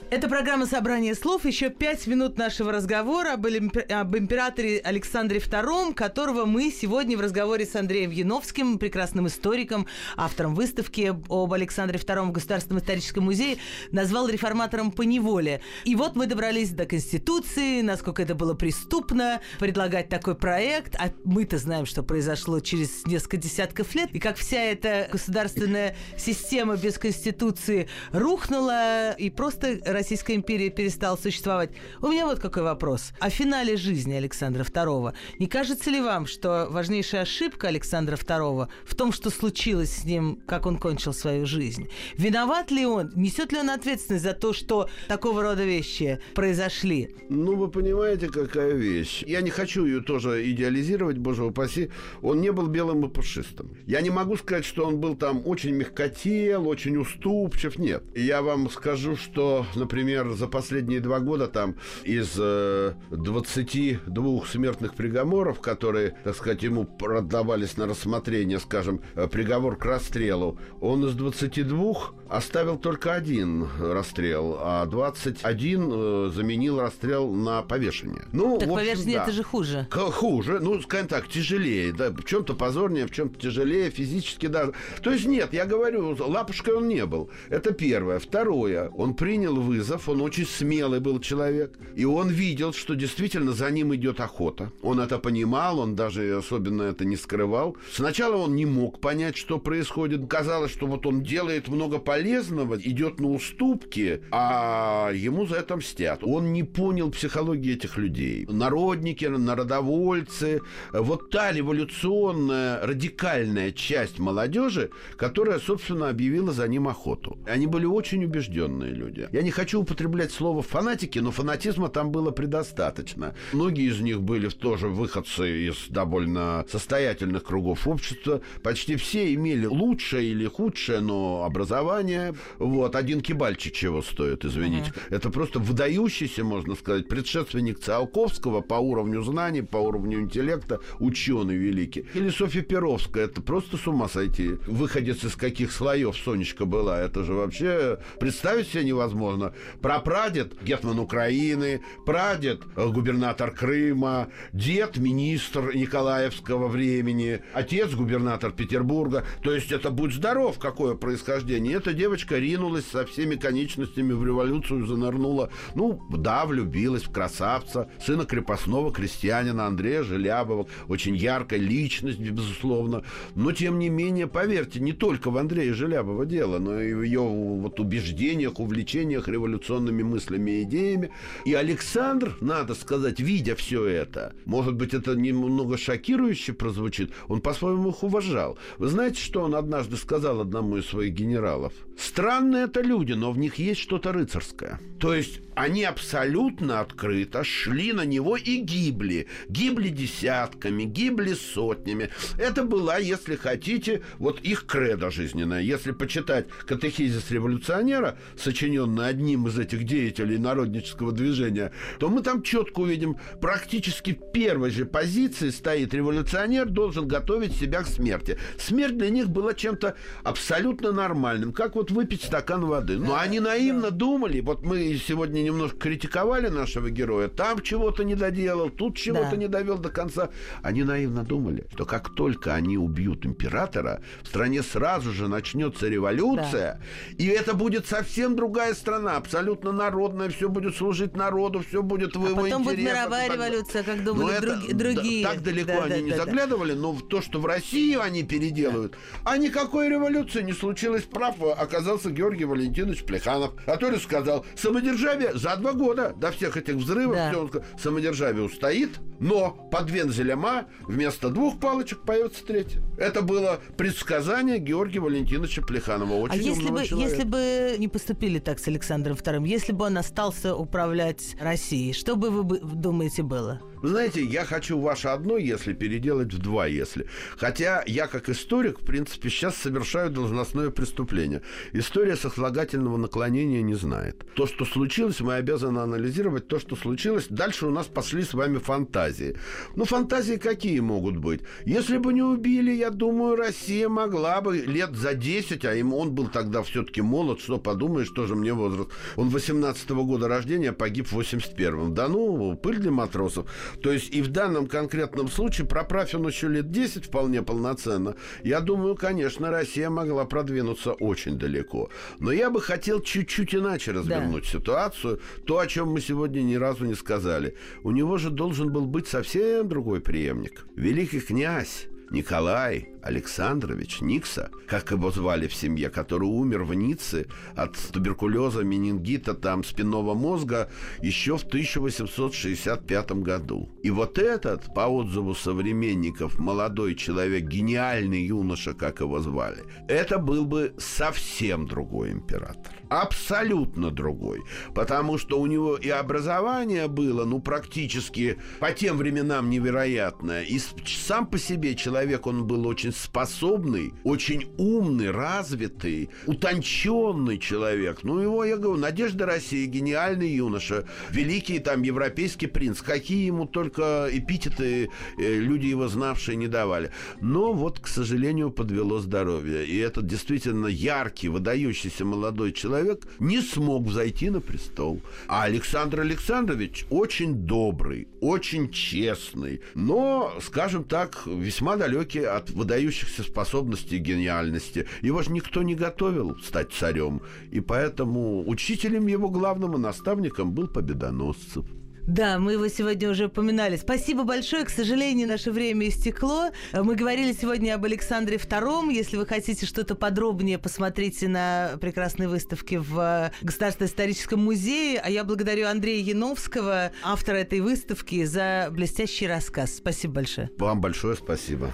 это 0.10 0.30
программа 0.30 0.66
«Собрание 0.66 1.16
слов». 1.16 1.46
Еще 1.46 1.70
пять 1.70 2.08
минут 2.08 2.38
нашего 2.38 2.72
разговора 2.72 3.34
об, 3.34 3.46
об 3.46 4.18
императоре 4.18 4.80
Александре 4.80 5.40
II, 5.40 5.94
которого 5.94 6.46
мы 6.46 6.72
сегодня 6.72 7.18
в 7.18 7.22
разговоре 7.22 7.66
с 7.66 7.76
Андреем 7.76 8.12
Яновским, 8.12 8.78
прекрасным 8.78 9.28
историком, 9.28 9.86
автором 10.16 10.56
выставки 10.56 11.14
об 11.30 11.52
Александре 11.52 12.00
II 12.00 12.28
в 12.28 12.32
Государственном 12.32 12.82
историческом 12.82 13.26
музее, 13.26 13.58
назвал 13.92 14.30
реформатором 14.30 14.92
по 14.92 15.02
неволе. 15.02 15.62
И 15.84 15.96
вот 15.96 16.16
мы 16.16 16.28
добрались 16.28 16.70
до 16.70 16.86
Конституции, 16.86 17.82
насколько 17.82 18.22
это 18.22 18.36
было 18.36 18.54
преступно 18.54 19.42
предлагать 19.60 20.10
такой 20.10 20.36
проект. 20.36 20.96
А 20.96 21.12
мы-то 21.26 21.58
знаем, 21.58 21.86
что 21.86 22.04
произошло 22.04 22.60
через 22.60 23.06
несколько 23.06 23.38
десятков 23.38 23.94
лет. 23.96 24.10
И 24.14 24.20
как 24.20 24.38
вся 24.38 24.62
эта 24.62 25.10
государственная 25.12 25.96
система 26.18 26.78
без 26.78 26.98
Конституции 26.98 27.90
рухнула 28.12 29.12
и 29.12 29.30
просто 29.30 29.80
Российская 29.98 30.36
империя 30.36 30.70
перестала 30.70 31.16
существовать. 31.16 31.72
У 32.04 32.08
меня 32.08 32.28
вот 32.28 32.38
какой 32.40 32.62
вопрос. 32.62 33.14
О 33.20 33.32
финале 33.32 33.78
жизни 33.78 34.14
Александра 34.14 34.64
II. 34.64 35.14
Не 35.40 35.48
кажется 35.48 35.90
ли 35.90 36.00
вам, 36.00 36.28
что 36.28 36.68
важнейшая 36.70 37.22
ошибка 37.24 37.70
Александра 37.70 38.16
II 38.16 38.68
в 38.86 38.96
том, 38.96 39.12
что 39.12 39.32
случилось 39.32 39.90
с 39.90 40.06
ним, 40.06 40.40
как 40.46 40.68
он 40.68 40.78
кончил 40.78 41.14
свою 41.14 41.48
жизнь? 41.48 41.90
Виноват 42.16 42.70
ли 42.70 42.86
он? 42.86 43.12
Несет 43.16 43.52
ли 43.52 43.58
он 43.58 43.72
ответственность 43.72 44.24
за 44.24 44.34
то, 44.34 44.54
что 44.54 44.88
такого 45.08 45.42
рода 45.42 45.66
вещи 45.66 46.20
произошли? 46.36 47.16
Ну, 47.30 47.56
вы 47.56 47.68
понимаете, 47.68 48.30
какая 48.30 48.74
вещь. 48.74 49.24
Я 49.26 49.42
не 49.42 49.50
хочу 49.50 49.84
ее 49.84 50.02
тоже 50.02 50.48
идеализировать, 50.52 51.18
боже 51.18 51.44
упаси. 51.44 51.90
Он 52.22 52.40
не 52.40 52.52
был 52.52 52.68
белым 52.68 53.04
и 53.04 53.10
пушистым. 53.10 53.76
Я 53.88 54.02
не 54.02 54.12
могу 54.12 54.38
сказать, 54.38 54.64
что 54.64 54.86
он 54.86 55.00
был 55.00 55.16
там 55.16 55.42
очень 55.44 55.74
мягкотел, 55.74 56.68
очень 56.68 56.98
уступчив. 56.98 57.80
Нет. 57.80 58.04
Я 58.16 58.44
вам 58.44 58.70
скажу, 58.70 59.16
что, 59.16 59.66
например, 59.74 59.87
за 60.36 60.48
последние 60.48 61.00
два 61.00 61.20
года 61.20 61.48
там 61.48 61.76
из 62.04 62.36
э, 62.38 62.94
22 63.12 64.46
смертных 64.46 64.94
приговоров, 64.96 65.60
которые, 65.60 66.16
так 66.24 66.36
сказать, 66.36 66.64
ему 66.64 66.86
продавались 66.86 67.78
на 67.78 67.88
рассмотрение, 67.88 68.60
скажем, 68.60 69.02
э, 69.16 69.28
приговор 69.28 69.78
к 69.78 69.86
расстрелу, 69.86 70.60
он 70.82 71.06
из 71.06 71.14
22 71.14 72.12
оставил 72.30 72.78
только 72.78 73.14
один 73.14 73.68
расстрел, 73.80 74.58
а 74.60 74.86
21 74.86 75.92
э, 75.92 76.32
заменил 76.34 76.80
расстрел 76.80 77.32
на 77.32 77.62
повешение. 77.62 78.24
Ну, 78.32 78.58
так 78.58 78.70
общем, 78.70 78.76
повешение 78.76 79.18
да. 79.18 79.24
это 79.24 79.32
же 79.32 79.44
хуже. 79.44 79.88
К- 79.90 80.12
хуже, 80.12 80.60
ну, 80.60 80.82
скажем 80.82 81.08
так, 81.08 81.28
тяжелее, 81.28 81.94
да, 81.94 82.10
в 82.10 82.24
чем-то 82.24 82.54
позорнее, 82.54 83.08
в 83.08 83.12
чем-то 83.12 83.40
тяжелее, 83.40 83.90
физически 83.90 84.48
даже. 84.48 84.74
То 85.02 85.12
есть 85.12 85.26
нет, 85.26 85.54
я 85.54 85.66
говорю, 85.66 86.16
лапушкой 86.20 86.76
он 86.76 86.88
не 86.88 87.06
был. 87.06 87.30
Это 87.50 87.72
первое. 87.72 88.20
Второе, 88.20 88.90
он 88.90 89.14
принял 89.14 89.56
вы 89.56 89.77
вызов, 89.78 90.10
он 90.10 90.22
очень 90.22 90.46
смелый 90.46 91.00
был 91.00 91.20
человек, 91.20 91.78
и 91.96 92.06
он 92.06 92.30
видел, 92.30 92.74
что 92.74 92.96
действительно 92.96 93.52
за 93.52 93.70
ним 93.72 93.94
идет 93.96 94.20
охота. 94.20 94.72
Он 94.82 95.00
это 95.00 95.20
понимал, 95.20 95.80
он 95.80 95.96
даже 95.96 96.38
особенно 96.38 96.84
это 96.84 97.06
не 97.06 97.16
скрывал. 97.16 97.78
Сначала 97.92 98.38
он 98.38 98.56
не 98.56 98.66
мог 98.66 99.00
понять, 99.00 99.38
что 99.38 99.60
происходит. 99.60 100.28
Казалось, 100.28 100.72
что 100.72 100.88
вот 100.88 101.06
он 101.06 101.22
делает 101.22 101.68
много 101.68 102.00
полезного, 102.00 102.78
идет 102.78 103.20
на 103.20 103.32
уступки, 103.32 104.22
а 104.32 105.12
ему 105.14 105.46
за 105.46 105.58
это 105.58 105.76
мстят. 105.78 106.24
Он 106.24 106.54
не 106.54 106.64
понял 106.64 107.12
психологии 107.12 107.74
этих 107.74 107.98
людей. 107.98 108.46
Народники, 108.50 109.26
народовольцы, 109.26 110.62
вот 110.94 111.30
та 111.30 111.52
революционная, 111.52 112.86
радикальная 112.86 113.72
часть 113.72 114.20
молодежи, 114.20 114.90
которая, 115.18 115.60
собственно, 115.60 116.10
объявила 116.10 116.52
за 116.52 116.68
ним 116.68 116.88
охоту. 116.88 117.38
Они 117.46 117.68
были 117.68 117.86
очень 117.86 118.24
убежденные 118.24 118.92
люди. 118.92 119.28
Я 119.32 119.42
не 119.42 119.52
хочу 119.52 119.67
употреблять 119.76 120.32
слово 120.32 120.62
фанатики, 120.62 121.20
но 121.20 121.32
фанатизма 121.32 121.90
там 121.90 122.12
было 122.12 122.32
предостаточно. 122.32 123.36
Многие 123.54 123.90
из 123.90 124.00
них 124.00 124.22
были 124.22 124.50
тоже 124.50 124.88
выходцы 124.88 125.68
из 125.68 125.88
довольно 125.90 126.66
состоятельных 126.70 127.44
кругов 127.44 127.88
общества. 127.88 128.42
Почти 128.64 128.96
все 128.96 129.34
имели 129.34 129.66
лучшее 129.66 130.30
или 130.30 130.46
худшее, 130.48 131.00
но 131.00 131.44
образование. 131.44 132.36
Вот, 132.60 132.96
один 132.96 133.22
кибальчик 133.22 133.74
чего 133.74 134.02
стоит, 134.02 134.46
извините. 134.46 134.92
Uh-huh. 134.92 135.16
Это 135.16 135.30
просто 135.30 135.60
выдающийся, 135.60 136.44
можно 136.44 136.76
сказать, 136.76 137.08
предшественник 137.08 137.80
Циолковского 137.80 138.62
по 138.62 138.76
уровню 138.76 139.22
знаний, 139.22 139.62
по 139.62 139.78
уровню 139.78 140.20
интеллекта, 140.20 140.80
ученый 141.00 141.56
великий. 141.56 142.06
Или 142.14 142.30
Софья 142.30 142.62
Перовская, 142.62 143.26
это 143.26 143.42
просто 143.42 143.78
с 143.78 143.88
ума 143.88 144.08
сойти. 144.08 144.52
Выходец 144.68 145.24
из 145.24 145.36
каких 145.36 145.72
слоев 145.72 146.16
Сонечка 146.18 146.66
была, 146.66 147.00
это 147.02 147.24
же 147.24 147.34
вообще 147.34 148.00
представить 148.20 148.68
себе 148.68 148.86
невозможно. 148.86 149.54
Прапрадед– 149.82 150.54
гетман 150.64 151.00
Украины, 151.00 151.82
прадед– 152.06 152.62
губернатор 152.76 153.52
Крыма, 153.52 154.30
дед– 154.54 154.98
министр 154.98 155.76
Николаевского 155.76 156.68
времени, 156.68 157.42
отец– 157.54 157.94
губернатор 157.96 158.52
Петербурга. 158.52 159.26
То 159.42 159.54
есть 159.54 159.72
это 159.72 159.92
будь 159.92 160.14
здоров, 160.14 160.60
какое 160.60 160.96
происхождение. 160.96 161.76
Эта 161.76 161.94
девочка 161.94 162.38
ринулась 162.38 162.86
со 162.86 163.06
всеми 163.06 163.36
конечностями 163.36 164.14
в 164.14 164.26
революцию, 164.26 164.86
занырнула. 164.86 165.50
Ну, 165.76 166.02
да, 166.10 166.46
влюбилась 166.46 167.04
в 167.04 167.12
красавца, 167.12 167.90
сына 168.04 168.26
крепостного 168.26 168.92
крестьянина 168.92 169.68
Андрея 169.68 170.04
Желябова. 170.04 170.68
Очень 170.88 171.16
яркая 171.16 171.60
личность, 171.60 172.20
безусловно. 172.20 173.04
Но, 173.36 173.52
тем 173.52 173.80
не 173.80 173.90
менее, 173.90 174.28
поверьте, 174.28 174.80
не 174.80 174.94
только 174.94 175.32
в 175.32 175.38
Андрея 175.38 175.74
Желябова 175.74 176.26
дело, 176.26 176.60
но 176.60 176.80
и 176.80 176.94
в 176.94 177.04
ее 177.04 177.22
вот 177.22 177.80
убеждениях, 177.80 178.60
увлечениях 178.60 179.28
революционными 179.48 180.04
мыслями 180.04 180.52
и 180.52 180.64
идеями. 180.64 181.12
И 181.46 181.54
Александр, 181.54 182.38
надо 182.42 182.76
сказать, 182.76 183.20
видя 183.20 183.56
все 183.56 183.86
это, 183.86 184.34
может 184.46 184.76
быть, 184.76 184.94
это 184.94 185.16
немного 185.16 185.78
шокирующе 185.78 186.54
прозвучит, 186.54 187.12
он 187.28 187.42
по-своему 187.42 187.90
их 187.90 188.04
уважал. 188.04 188.58
Вы 188.78 188.88
знаете, 188.88 189.22
что 189.22 189.42
он 189.42 189.56
однажды 189.56 189.98
сказал 189.98 190.42
одному 190.42 190.78
из 190.78 190.86
своих 190.86 191.14
генералов? 191.14 191.74
Странные 191.98 192.66
это 192.66 192.82
люди, 192.82 193.14
но 193.14 193.32
в 193.32 193.38
них 193.38 193.56
есть 193.56 193.82
что-то 193.82 194.12
рыцарское. 194.12 194.80
То 195.00 195.14
есть 195.14 195.42
они 195.56 195.84
абсолютно 195.84 196.82
открыто 196.82 197.44
шли 197.44 197.92
на 197.94 198.06
него 198.06 198.38
и 198.38 198.58
гибли. 198.58 199.28
Гибли 199.50 199.90
десятками, 199.90 200.84
гибли 200.84 201.34
сотнями. 201.34 202.10
Это 202.38 202.64
была, 202.64 202.98
если 202.98 203.36
хотите, 203.36 204.04
вот 204.20 204.40
их 204.42 204.66
кредо 204.66 205.10
жизненное. 205.10 205.62
Если 205.62 205.92
почитать 205.92 206.48
катехизис 206.68 207.32
революционера, 207.32 208.20
сочиненный 208.38 209.08
одним 209.08 209.37
из 209.46 209.60
этих 209.60 209.84
деятелей 209.84 210.38
народнического 210.38 211.12
движения, 211.12 211.72
то 212.00 212.10
мы 212.10 212.22
там 212.24 212.42
четко 212.42 212.80
увидим, 212.80 213.18
практически 213.42 214.14
в 214.14 214.32
первой 214.32 214.72
же 214.72 214.86
позиции 214.86 215.50
стоит 215.50 215.94
революционер 215.94 216.70
должен 216.70 217.08
готовить 217.08 217.54
себя 217.54 217.84
к 217.84 217.88
смерти. 217.88 218.38
Смерть 218.58 218.98
для 218.98 219.10
них 219.10 219.30
была 219.30 219.54
чем-то 219.54 219.96
абсолютно 220.24 220.92
нормальным, 220.92 221.52
как 221.54 221.76
вот 221.76 221.92
выпить 221.92 222.24
стакан 222.24 222.66
воды. 222.66 222.98
Но 222.98 223.18
они 223.18 223.40
наивно 223.40 223.92
думали, 223.92 224.40
вот 224.40 224.64
мы 224.64 224.96
сегодня 224.96 225.42
немножко 225.42 225.78
критиковали 225.78 226.48
нашего 226.48 226.90
героя, 226.90 227.28
там 227.28 227.62
чего-то 227.62 228.04
не 228.04 228.16
доделал, 228.16 228.70
тут 228.70 228.96
чего-то 228.98 229.32
да. 229.32 229.38
не 229.38 229.48
довел 229.48 229.78
до 229.78 229.90
конца. 229.90 230.30
Они 230.62 230.84
наивно 230.84 231.24
думали, 231.24 231.68
что 231.74 231.86
как 231.86 232.16
только 232.16 232.54
они 232.54 232.78
убьют 232.78 233.26
императора, 233.26 234.02
в 234.24 234.28
стране 234.28 234.64
сразу 234.64 235.12
же 235.12 235.28
начнется 235.28 235.88
революция, 235.88 236.80
да. 236.80 237.24
и 237.24 237.28
это 237.28 237.54
будет 237.54 237.88
совсем 237.88 238.36
другая 238.36 238.74
страна, 238.74 239.20
абсолютно 239.28 239.72
народная, 239.72 240.30
все 240.30 240.50
будет 240.50 240.76
служить 240.76 241.16
народу, 241.16 241.64
все 241.68 241.84
будет 241.84 242.16
в 242.16 242.26
а 242.26 242.30
его 242.30 242.42
потом 242.42 242.64
будет 242.64 242.80
мировая 242.80 243.28
так... 243.28 243.36
революция, 243.36 243.84
как 243.84 244.04
думали 244.04 244.40
друг, 244.40 244.74
другие. 244.74 245.26
Так 245.26 245.44
далеко 245.44 245.68
да, 245.68 245.84
они 245.84 245.90
да, 245.90 246.02
не 246.02 246.12
да, 246.12 246.18
заглядывали, 246.18 246.74
но 246.74 246.94
в 246.94 247.08
то, 247.08 247.22
что 247.22 247.40
в 247.40 247.46
Россию 247.46 248.02
они 248.02 248.24
переделывают, 248.24 248.94
да. 248.94 249.32
а 249.32 249.38
никакой 249.38 249.90
революции 249.90 250.42
не 250.42 250.54
случилось. 250.54 251.04
Прав 251.04 251.36
оказался 251.58 252.10
Георгий 252.10 252.46
Валентинович 252.46 253.04
Плеханов, 253.04 253.54
который 253.66 254.00
сказал, 254.00 254.46
самодержавие 254.56 255.38
за 255.38 255.56
два 255.58 255.74
года 255.74 256.14
до 256.16 256.32
всех 256.32 256.58
этих 256.58 256.76
взрывов 256.76 257.16
да. 257.16 257.30
все, 257.30 257.42
он 257.42 257.48
сказал, 257.50 257.68
самодержавие 257.78 258.44
устоит, 258.44 258.92
но 259.20 259.52
под 259.72 259.90
вензелем 259.90 260.46
А 260.46 260.66
вместо 260.82 261.30
двух 261.30 261.60
палочек 261.60 262.04
появится 262.04 262.46
третья. 262.46 262.82
Это 262.98 263.22
было 263.22 263.60
предсказание 263.78 264.60
Георгия 264.60 265.00
Валентиновича 265.00 265.62
Плеханова. 265.62 266.14
Очень 266.14 266.34
а 266.34 266.38
если 266.38 266.70
бы, 266.70 266.86
человека. 266.86 267.12
если 267.12 267.24
бы 267.28 267.76
не 267.78 267.88
поступили 267.88 268.40
так 268.40 268.60
с 268.60 268.68
Александром 268.68 269.07
II, 269.14 269.48
если 269.48 269.72
бы 269.72 269.86
он 269.86 269.98
остался 269.98 270.56
управлять 270.56 271.36
Россией, 271.40 271.94
что 271.94 272.16
бы 272.16 272.30
вы 272.30 272.60
думаете 272.60 273.24
было? 273.24 273.62
Вы 273.82 273.90
знаете, 273.90 274.24
я 274.24 274.44
хочу 274.44 274.80
ваше 274.80 275.10
одно 275.10 275.38
«если» 275.38 275.74
переделать 275.74 276.34
в 276.34 276.40
два 276.40 276.66
«если». 276.66 277.08
Хотя 277.38 277.84
я, 277.86 278.08
как 278.08 278.28
историк, 278.28 278.80
в 278.80 278.86
принципе, 278.86 279.30
сейчас 279.30 279.56
совершаю 279.56 280.10
должностное 280.10 280.72
преступление. 280.72 281.44
История 281.74 282.16
сослагательного 282.16 282.98
наклонения 282.98 283.62
не 283.62 283.76
знает. 283.76 284.26
То, 284.34 284.48
что 284.48 284.66
случилось, 284.66 285.20
мы 285.20 285.36
обязаны 285.36 285.80
анализировать 285.80 286.48
то, 286.48 286.60
что 286.60 286.76
случилось. 286.76 287.28
Дальше 287.30 287.68
у 287.68 287.70
нас 287.70 287.86
пошли 287.86 288.24
с 288.24 288.34
вами 288.34 288.58
фантазии. 288.58 289.38
Ну, 289.76 289.86
фантазии 289.86 290.38
какие 290.38 290.80
могут 290.80 291.18
быть? 291.18 291.42
Если 291.66 291.98
бы 291.98 292.14
не 292.14 292.24
убили, 292.24 292.72
я 292.72 292.90
думаю, 292.90 293.36
Россия 293.36 293.90
могла 293.90 294.42
бы 294.42 294.58
лет 294.58 294.96
за 294.96 295.14
10, 295.14 295.66
а 295.66 295.74
ему 295.74 295.98
он 295.98 296.14
был 296.14 296.28
тогда 296.28 296.64
все-таки 296.64 297.02
молод, 297.02 297.40
что 297.42 297.60
подумаешь, 297.60 298.10
тоже 298.10 298.36
мне 298.36 298.54
возраст. 298.54 298.90
Он 299.16 299.30
18 299.30 299.92
-го 299.92 300.04
года 300.04 300.28
рождения, 300.28 300.74
погиб 300.74 301.08
в 301.12 301.20
81-м. 301.20 301.94
Да 301.94 302.08
ну, 302.08 302.56
пыль 302.56 302.80
для 302.80 302.92
матросов. 302.92 303.46
То 303.82 303.92
есть 303.92 304.14
и 304.14 304.22
в 304.22 304.30
данном 304.30 304.68
конкретном 304.68 305.30
случае, 305.30 305.68
проправь 305.68 306.14
он 306.16 306.28
еще 306.28 306.48
лет 306.48 306.72
10 306.72 307.06
вполне 307.06 307.42
полноценно, 307.42 308.16
я 308.44 308.60
думаю, 308.60 308.96
конечно, 308.96 309.50
Россия 309.50 309.90
могла 309.90 310.26
продвинуться 310.26 310.94
очень 310.94 311.38
далеко. 311.38 311.90
Но 312.20 312.32
я 312.32 312.50
бы 312.50 312.62
хотел 312.62 313.02
чуть-чуть 313.02 313.56
иначе 313.56 313.92
развернуть 313.92 314.44
да. 314.44 314.50
ситуацию. 314.50 315.20
То, 315.46 315.60
о 315.60 315.68
чем 315.68 315.90
мы 315.90 316.02
сегодня 316.02 316.42
ни 316.42 316.56
разу 316.56 316.86
не 316.86 316.96
сказали. 316.96 317.56
У 317.84 317.92
него 317.92 318.18
же 318.18 318.30
должен 318.30 318.72
был 318.72 318.86
быть 318.86 319.08
совсем 319.08 319.68
другой 319.68 320.02
преемник. 320.02 320.66
Великий 320.76 321.20
князь 321.20 321.88
Николай 322.10 322.90
Александрович 323.08 324.02
Никса, 324.02 324.52
как 324.68 324.92
его 324.92 325.12
звали 325.12 325.48
в 325.48 325.54
семье, 325.54 325.90
который 325.90 326.28
умер 326.28 326.64
в 326.64 326.74
Ницце 326.74 327.28
от 327.56 327.78
туберкулеза, 327.94 328.64
менингита, 328.64 329.34
там, 329.34 329.64
спинного 329.64 330.14
мозга 330.14 330.70
еще 331.02 331.38
в 331.38 331.44
1865 331.44 333.12
году. 333.24 333.70
И 333.82 333.90
вот 333.90 334.18
этот, 334.18 334.74
по 334.74 334.82
отзыву 334.82 335.36
современников, 335.36 336.38
молодой 336.38 336.96
человек, 336.96 337.46
гениальный 337.46 338.26
юноша, 338.26 338.74
как 338.74 339.00
его 339.00 339.20
звали, 339.20 339.64
это 339.88 340.18
был 340.18 340.46
бы 340.46 340.74
совсем 340.78 341.66
другой 341.66 342.12
император. 342.12 342.74
Абсолютно 342.90 343.92
другой. 343.92 344.44
Потому 344.74 345.18
что 345.18 345.40
у 345.40 345.46
него 345.46 345.76
и 345.76 345.90
образование 345.90 346.88
было, 346.88 347.26
ну, 347.26 347.40
практически 347.40 348.38
по 348.60 348.72
тем 348.72 348.98
временам 348.98 349.50
невероятное. 349.50 350.44
И 350.44 350.60
сам 350.86 351.28
по 351.28 351.38
себе 351.38 351.76
человек, 351.76 352.28
он 352.28 352.46
был 352.46 352.66
очень 352.68 352.94
способный, 352.98 353.94
очень 354.04 354.50
умный, 354.58 355.12
развитый, 355.12 356.10
утонченный 356.26 357.38
человек. 357.38 358.04
Ну, 358.04 358.20
его, 358.20 358.44
я 358.44 358.58
говорю, 358.58 358.80
Надежда 358.80 359.26
России, 359.26 359.66
гениальный 359.66 360.30
юноша, 360.30 360.86
великий 361.10 361.60
там 361.60 361.82
европейский 361.84 362.48
принц. 362.48 362.82
Какие 362.82 363.26
ему 363.26 363.46
только 363.46 364.08
эпитеты 364.12 364.90
э, 365.18 365.40
люди 365.40 365.68
его 365.68 365.88
знавшие 365.88 366.36
не 366.36 366.48
давали. 366.48 366.92
Но 367.22 367.54
вот, 367.54 367.80
к 367.80 367.88
сожалению, 367.88 368.52
подвело 368.52 369.00
здоровье. 369.00 369.66
И 369.66 369.78
этот 369.78 370.08
действительно 370.08 370.68
яркий, 370.68 371.30
выдающийся 371.30 372.06
молодой 372.06 372.52
человек 372.54 373.08
не 373.20 373.42
смог 373.42 373.84
взойти 373.84 374.30
на 374.30 374.42
престол. 374.42 375.02
А 375.28 375.44
Александр 375.44 376.02
Александрович 376.02 376.86
очень 376.90 377.34
добрый, 377.34 378.08
очень 378.22 378.72
честный, 378.72 379.62
но, 379.76 380.34
скажем 380.42 380.84
так, 380.84 381.24
весьма 381.26 381.76
далекий 381.76 382.24
от 382.24 382.50
выдающегося 382.50 382.77
выдающихся 382.78 383.24
способностей 383.24 383.98
и 383.98 384.00
гениальности. 384.00 384.88
Его 385.02 385.24
же 385.24 385.32
никто 385.32 385.64
не 385.64 385.76
готовил 385.76 386.38
стать 386.44 386.72
царем, 386.72 387.22
и 387.52 387.60
поэтому 387.60 388.48
учителем 388.48 389.08
его 389.08 389.30
главным 389.30 389.76
и 389.76 389.80
наставником 389.80 390.52
был 390.54 390.68
Победоносцев. 390.68 391.66
Да, 392.08 392.40
мы 392.40 392.54
его 392.54 392.70
сегодня 392.70 393.10
уже 393.10 393.26
упоминали. 393.26 393.76
Спасибо 393.76 394.24
большое. 394.24 394.64
К 394.64 394.70
сожалению, 394.70 395.28
наше 395.28 395.52
время 395.52 395.90
истекло. 395.90 396.52
Мы 396.72 396.96
говорили 396.96 397.34
сегодня 397.34 397.76
об 397.76 397.84
Александре 397.84 398.38
II. 398.38 398.94
Если 398.94 399.18
вы 399.18 399.26
хотите 399.26 399.66
что-то 399.66 399.94
подробнее, 399.94 400.58
посмотрите 400.58 401.28
на 401.28 401.72
прекрасные 401.82 402.30
выставки 402.30 402.76
в 402.76 403.32
Государственном 403.42 403.90
историческом 403.90 404.40
музее. 404.40 405.02
А 405.04 405.10
я 405.10 405.26
благодарю 405.26 405.68
Андрея 405.68 406.02
Яновского, 406.02 406.92
автора 407.04 407.38
этой 407.38 407.60
выставки, 407.60 408.24
за 408.24 408.70
блестящий 408.72 409.28
рассказ. 409.28 409.76
Спасибо 409.76 410.14
большое. 410.14 410.50
Вам 410.58 410.80
большое 410.80 411.18
спасибо. 411.18 411.74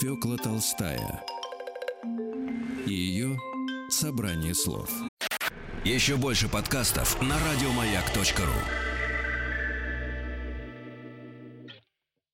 Фёкла 0.00 0.36
Толстая 0.38 1.24
и 2.86 2.92
ее 2.92 3.38
собрание 3.90 4.54
слов. 4.54 4.90
Еще 5.84 6.16
больше 6.16 6.48
подкастов 6.48 7.20
на 7.20 7.36
радиомаяк.ру. 7.38 8.91